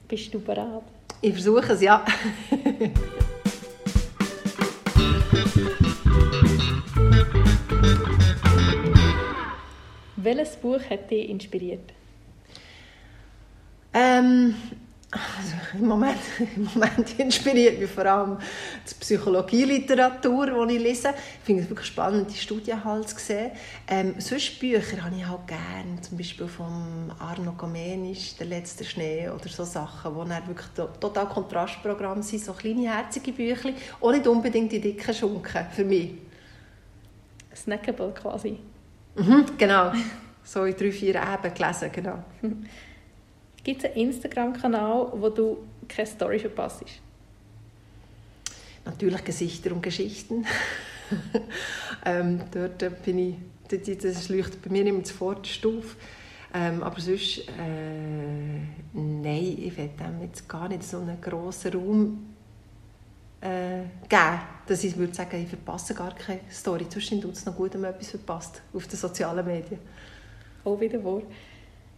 Bist 0.08 0.34
du 0.34 0.40
bereit? 0.40 0.84
Ich 1.22 1.34
versuche 1.34 1.74
es, 1.74 1.82
ja. 1.82 2.06
Welches 10.16 10.56
Buch 10.56 10.80
hat 10.90 11.12
dich 11.12 11.30
inspiriert? 11.30 11.92
Ähm, 13.94 14.56
also 15.12 15.56
im, 15.80 15.88
Moment, 15.88 16.20
Im 16.56 16.66
Moment 16.66 17.20
inspiriert 17.20 17.80
mich 17.80 17.90
vor 17.90 18.06
allem 18.06 18.38
die 18.88 18.94
Psychologieliteratur, 18.94 20.68
die 20.68 20.76
ich 20.76 20.84
lese. 20.84 21.10
Ich 21.10 21.46
finde 21.46 21.64
es 21.64 21.70
wirklich 21.70 21.88
spannend, 21.88 22.32
die 22.32 22.38
Studien 22.38 22.84
halt 22.84 23.10
zu 23.10 23.18
sehen. 23.18 23.52
Ähm, 23.88 24.16
sonst 24.20 24.60
Bücher 24.60 25.04
habe 25.04 25.16
ich 25.16 25.26
auch 25.26 25.48
gerne, 25.48 26.00
zum 26.02 26.16
Beispiel 26.18 26.48
von 26.48 27.12
Arno 27.18 27.54
Gomenisch, 27.54 28.36
«Der 28.36 28.46
letzte 28.46 28.86
Schnee» 28.86 29.30
oder 29.30 29.50
so 29.50 29.64
Sachen, 29.64 30.14
die 30.14 30.30
dann 30.30 30.48
wirklich 30.48 30.70
total 31.00 31.28
Kontrastprogramm 31.28 32.22
sind, 32.22 32.44
so 32.44 32.54
kleine, 32.54 32.94
herzige 32.94 33.32
Bücher, 33.32 33.70
auch 34.00 34.12
nicht 34.12 34.28
unbedingt 34.28 34.72
die 34.72 34.80
dicken 34.80 35.14
Schunken, 35.14 35.66
für 35.72 35.86
mich. 35.86 36.12
Snackable 37.56 38.14
quasi. 38.14 38.60
Mhm, 39.16 39.46
genau, 39.58 39.92
so 40.44 40.66
in 40.66 40.76
drei, 40.78 40.92
vier 40.92 41.16
Eben 41.16 41.54
gelesen, 41.54 41.90
genau. 41.92 42.24
Gibt 43.64 43.84
es 43.84 43.92
einen 43.92 44.10
Instagram-Kanal, 44.10 45.12
wo 45.14 45.30
du 45.30 45.58
keine 45.88 46.08
Story 46.08 46.40
verpasst? 46.40 46.84
Natürlich 48.86 49.24
Gesichter 49.24 49.72
und 49.72 49.82
Geschichten. 49.82 50.46
ähm, 52.06 52.42
dort 52.52 52.82
äh, 52.84 52.92
bin 53.04 53.20
ich, 53.20 53.36
das 54.02 54.30
leuchtet 54.30 54.62
bei 54.62 54.70
mir 54.70 54.86
immer 54.86 55.04
zuvorderst 55.04 55.66
auf. 55.66 55.96
Ähm, 56.54 56.82
aber 56.82 57.00
sonst, 57.00 57.40
äh, 57.48 58.60
nein, 58.94 59.56
ich 59.58 59.78
will 59.78 59.90
dem 60.00 60.22
jetzt 60.24 60.50
gar 60.50 60.68
nicht 60.68 60.84
so 60.84 60.98
einen 60.98 61.22
grossen 61.22 61.74
Raum 61.74 62.30
äh, 63.42 63.82
geben, 64.08 64.40
dass 64.66 64.84
ich 64.84 64.98
würde 64.98 65.14
sagen, 65.14 65.44
ich 65.44 65.50
verpasse 65.50 65.94
gar 65.94 66.16
keine 66.16 66.40
Story. 66.52 66.90
Zwischen 66.90 67.22
tut 67.22 67.34
es 67.34 67.46
noch 67.46 67.56
gut, 67.56 67.74
wenn 67.74 67.82
man 67.82 67.92
etwas 67.92 68.10
verpasst 68.10 68.62
auf 68.74 68.88
den 68.88 68.98
sozialen 68.98 69.46
Medien. 69.46 69.80
Auch 70.64 70.80
wieder 70.80 71.04
wahr. 71.04 71.22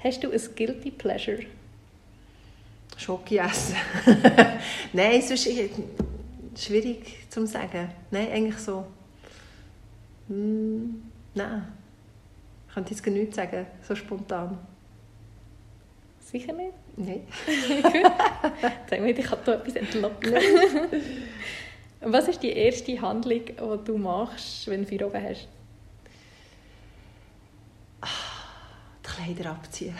Hast 0.03 0.23
du 0.23 0.31
ein 0.31 0.41
Guilty 0.55 0.91
Pleasure? 0.91 1.45
Schoki 2.97 3.37
essen. 3.37 3.75
Nein, 4.93 5.21
sonst 5.21 5.45
ist 5.45 5.71
schwierig 6.57 7.29
zu 7.29 7.45
sagen. 7.45 7.89
Nein, 8.09 8.31
eigentlich 8.31 8.57
so. 8.57 8.85
Hm, 10.27 11.03
nein. 11.33 11.67
Ich 12.67 12.73
könnte 12.73 12.91
jetzt 12.91 13.03
gar 13.03 13.11
nichts 13.11 13.35
sagen, 13.35 13.65
so 13.81 13.95
spontan. 13.95 14.57
Sicher 16.19 16.53
nicht? 16.53 16.73
Nein. 16.95 17.21
Gut. 17.81 18.11
Sag 18.89 19.01
mir, 19.01 19.17
ich 19.17 19.25
kann 19.25 19.39
da 19.45 19.53
etwas 19.53 19.75
entlocken. 19.75 20.33
Was 22.01 22.27
ist 22.27 22.41
die 22.41 22.51
erste 22.51 22.99
Handlung, 23.01 23.45
die 23.45 23.85
du 23.85 23.97
machst, 23.97 24.67
wenn 24.67 24.81
du 24.81 24.87
vier 24.87 25.05
oben 25.05 25.21
hast? 25.21 25.47
Die 29.27 29.33
Kleider 29.33 29.51
abziehen. 29.51 29.95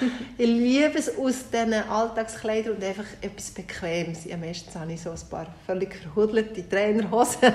ich 0.38 0.46
liebe 0.46 0.98
es 0.98 1.16
aus 1.16 1.50
diesen 1.50 1.74
Alltagskleidern 1.74 2.76
und 2.76 2.84
einfach 2.84 3.04
etwas 3.20 3.50
Bequemes. 3.50 4.24
Ja, 4.24 4.36
meistens 4.36 4.74
habe 4.74 4.92
ich 4.92 5.00
so 5.00 5.10
ein 5.10 5.28
paar 5.30 5.46
völlig 5.66 5.94
verhudelte 5.94 6.68
Trainerhosen. 6.68 7.40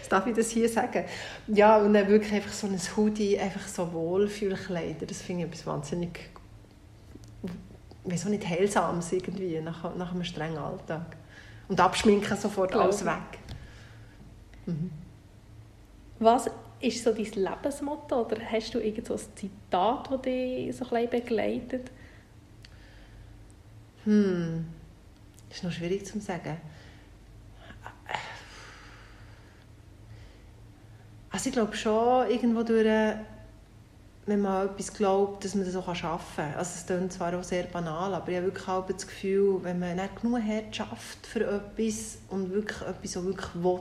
Was 0.00 0.08
darf 0.08 0.26
ich 0.26 0.34
das 0.34 0.50
hier 0.50 0.68
sagen? 0.68 1.04
Ja, 1.48 1.78
und 1.78 1.94
dann 1.94 2.08
wirklich 2.08 2.32
einfach 2.32 2.52
so 2.52 2.66
ein 2.66 2.80
Hoodie, 2.96 3.38
einfach 3.38 3.66
so 3.66 3.92
Wohlfühlkleider. 3.92 5.06
Das 5.06 5.22
finde 5.22 5.42
ich 5.44 5.48
etwas 5.48 5.66
wahnsinnig, 5.66 6.30
wieso 8.04 8.28
nicht 8.28 8.48
heilsames 8.48 9.12
irgendwie, 9.12 9.60
nach, 9.60 9.94
nach 9.94 10.12
einem 10.12 10.24
strengen 10.24 10.58
Alltag. 10.58 11.16
Und 11.68 11.80
abschminken 11.80 12.36
sofort 12.36 12.72
Glaube 12.72 12.86
alles 12.86 13.04
weg. 13.04 13.38
Mhm. 14.66 14.90
Was 16.18 16.50
ist 16.80 17.04
so 17.04 17.12
dein 17.12 17.24
Lebensmotto 17.24 18.22
oder 18.22 18.36
hast 18.50 18.74
du 18.74 18.78
irgend 18.78 19.06
so 19.06 19.14
ein 19.14 19.20
Zitat, 19.34 20.10
das 20.10 20.22
dich 20.22 20.74
so 20.74 20.86
ein 20.90 21.10
begleitet? 21.10 21.90
Hm, 24.04 24.64
ist 25.50 25.62
noch 25.62 25.72
schwierig 25.72 26.06
zu 26.06 26.18
sagen. 26.20 26.56
Also 31.30 31.48
ich 31.48 31.52
glaube 31.52 31.76
schon, 31.76 32.28
irgendwo 32.28 32.62
durch, 32.62 32.86
wenn 34.26 34.40
man 34.40 34.52
an 34.52 34.68
etwas 34.68 34.92
glaubt, 34.92 35.44
dass 35.44 35.54
man 35.54 35.64
das 35.64 35.76
auch 35.76 35.94
schaffen 35.94 36.44
kann. 36.44 36.54
Also 36.54 36.72
es 36.76 36.86
klingt 36.86 37.12
zwar 37.12 37.38
auch 37.38 37.44
sehr 37.44 37.64
banal, 37.64 38.14
aber 38.14 38.28
ich 38.30 38.36
habe 38.36 38.46
wirklich 38.46 38.68
auch 38.68 38.86
das 38.86 39.06
Gefühl, 39.06 39.62
wenn 39.62 39.78
man 39.78 39.96
nicht 39.96 40.20
genug 40.20 40.40
hart 40.42 40.74
schafft 40.74 41.26
für 41.26 41.46
etwas 41.46 42.18
und 42.30 42.50
wirklich 42.50 42.80
etwas 42.82 43.16
auch 43.16 43.24
wirklich 43.24 43.54
will, 43.62 43.80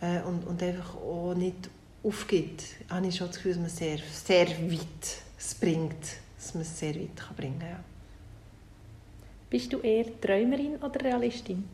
äh, 0.00 0.20
und, 0.22 0.46
und 0.46 0.62
einfach 0.62 0.96
auch 0.96 1.34
nicht 1.34 1.68
aufgibt, 2.02 2.64
habe 2.88 3.06
ich 3.06 3.16
schon 3.16 3.26
das 3.26 3.36
Gefühl, 3.36 3.52
dass 3.52 3.60
man 3.60 3.70
sehr, 3.70 3.98
sehr 4.12 4.48
weit 4.48 5.22
es 5.38 5.54
bringt, 5.54 6.04
dass 6.36 6.54
man 6.54 6.62
es 6.62 6.78
sehr 6.78 6.94
weit 6.94 7.16
kann 7.16 7.36
bringen 7.36 7.58
kann. 7.58 7.68
Ja. 7.68 7.84
Bist 9.50 9.72
du 9.72 9.80
eher 9.80 10.20
Träumerin 10.20 10.76
oder 10.76 11.00
Realistin? 11.04 11.64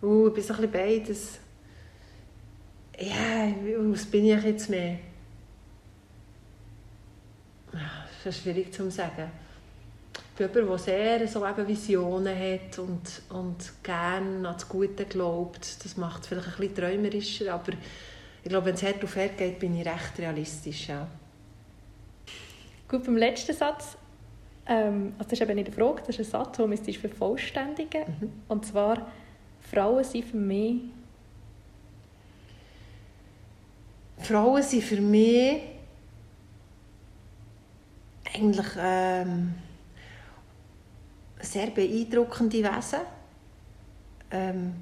Uh, 0.00 0.28
ich 0.28 0.34
bin 0.34 0.42
so 0.42 0.54
ein 0.54 0.60
bisschen 0.60 0.72
beides. 0.72 1.38
Ja, 2.98 3.52
was 3.90 4.06
bin 4.06 4.24
ich 4.24 4.42
jetzt 4.42 4.70
mehr? 4.70 4.98
Das 7.72 8.34
ist 8.34 8.42
schwierig 8.42 8.72
zu 8.72 8.90
sagen. 8.90 9.30
Jemand, 10.38 10.56
der 10.56 10.78
sehr 10.78 11.28
so 11.28 11.46
eben 11.46 11.66
Visionen 11.66 12.36
hat 12.36 12.78
und, 12.78 13.22
und 13.30 13.82
gerne 13.82 14.48
an 14.48 14.54
das 14.54 14.68
Gute 14.68 15.04
glaubt. 15.04 15.84
Das 15.84 15.96
macht 15.96 16.22
es 16.22 16.28
vielleicht 16.28 16.48
ein 16.48 16.54
bisschen 16.56 16.74
träumerischer, 16.74 17.54
aber 17.54 17.72
ich 18.42 18.48
glaube, 18.48 18.66
wenn 18.66 18.74
es 18.74 18.82
hart 18.82 19.02
auf 19.02 19.16
hart 19.16 19.36
geht, 19.36 19.58
bin 19.58 19.78
ich 19.78 19.86
recht 19.86 20.18
realistisch. 20.18 20.88
Ja. 20.88 21.08
Gut, 22.86 23.04
beim 23.04 23.16
letzten 23.16 23.54
Satz, 23.54 23.96
ähm, 24.66 25.14
also 25.18 25.30
das 25.30 25.32
ist 25.32 25.42
eben 25.42 25.54
nicht 25.56 25.66
eine 25.66 25.76
Frage, 25.76 26.02
das 26.06 26.18
ist 26.18 26.34
ein 26.34 26.44
Satz, 26.44 26.56
den 26.56 26.70
du 26.70 26.92
vervollständigen. 26.92 28.02
Mhm. 28.20 28.32
Und 28.48 28.64
zwar, 28.64 29.10
Frauen 29.60 30.04
sind 30.04 30.24
für 30.24 30.36
mich 30.36 30.80
Frauen 34.20 34.62
sind 34.62 34.82
für 34.82 35.00
mich 35.00 35.62
eigentlich 38.34 38.66
ähm, 38.78 39.54
sehr 41.40 41.68
beeindruckende 41.68 42.62
Wesen, 42.62 43.00
ähm, 44.30 44.74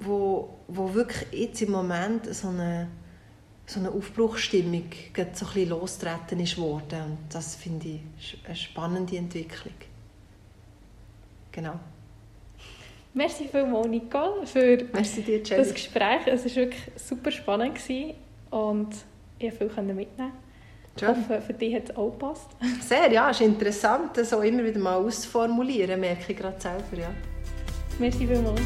wo, 0.00 0.50
wo 0.68 0.94
wirklich 0.94 1.26
jetzt 1.32 1.62
im 1.62 1.72
Moment 1.72 2.34
so 2.34 2.48
eine, 2.48 2.88
so 3.66 3.80
eine 3.80 3.90
Aufbruchsstimmung 3.90 4.84
gerade 5.12 5.30
so 5.34 5.46
ein 5.46 5.52
bisschen 5.52 5.68
lostreten 5.70 6.40
ist 6.40 6.58
worden. 6.58 7.02
Und 7.02 7.18
das 7.30 7.56
finde 7.56 7.88
ich 7.88 8.38
eine 8.44 8.56
spannende 8.56 9.16
Entwicklung. 9.16 9.74
Genau. 11.52 11.78
Merci 13.14 13.48
vielmals, 13.48 13.88
Nicole, 13.88 14.46
für 14.46 14.84
Merci 14.92 15.22
dir, 15.22 15.42
das. 15.42 15.72
Gespräch. 15.72 16.26
Es 16.26 16.44
war 16.44 16.54
wirklich 16.54 16.82
super 16.96 17.30
spannend 17.30 17.74
gewesen 17.76 18.14
und 18.50 18.94
ich 19.38 19.58
konnte 19.58 19.74
viel 19.74 19.94
mitnehmen. 19.94 20.32
Ich 20.96 21.06
hoffe, 21.06 21.42
für 21.42 21.52
dich 21.52 21.74
hat 21.74 21.90
es 21.90 21.96
auch 21.96 22.10
gepasst. 22.10 22.48
Sehr, 22.80 23.12
ja, 23.12 23.30
es 23.30 23.40
ist 23.40 23.46
interessant, 23.46 24.16
das 24.16 24.30
so 24.30 24.40
immer 24.40 24.64
wieder 24.64 24.80
mal 24.80 24.96
auszuformulieren, 24.96 26.00
merke 26.00 26.32
ich 26.32 26.38
gerade 26.38 26.60
selber. 26.60 26.96
Ja. 26.98 27.10
Merci 27.98 28.26
vielmals. 28.26 28.62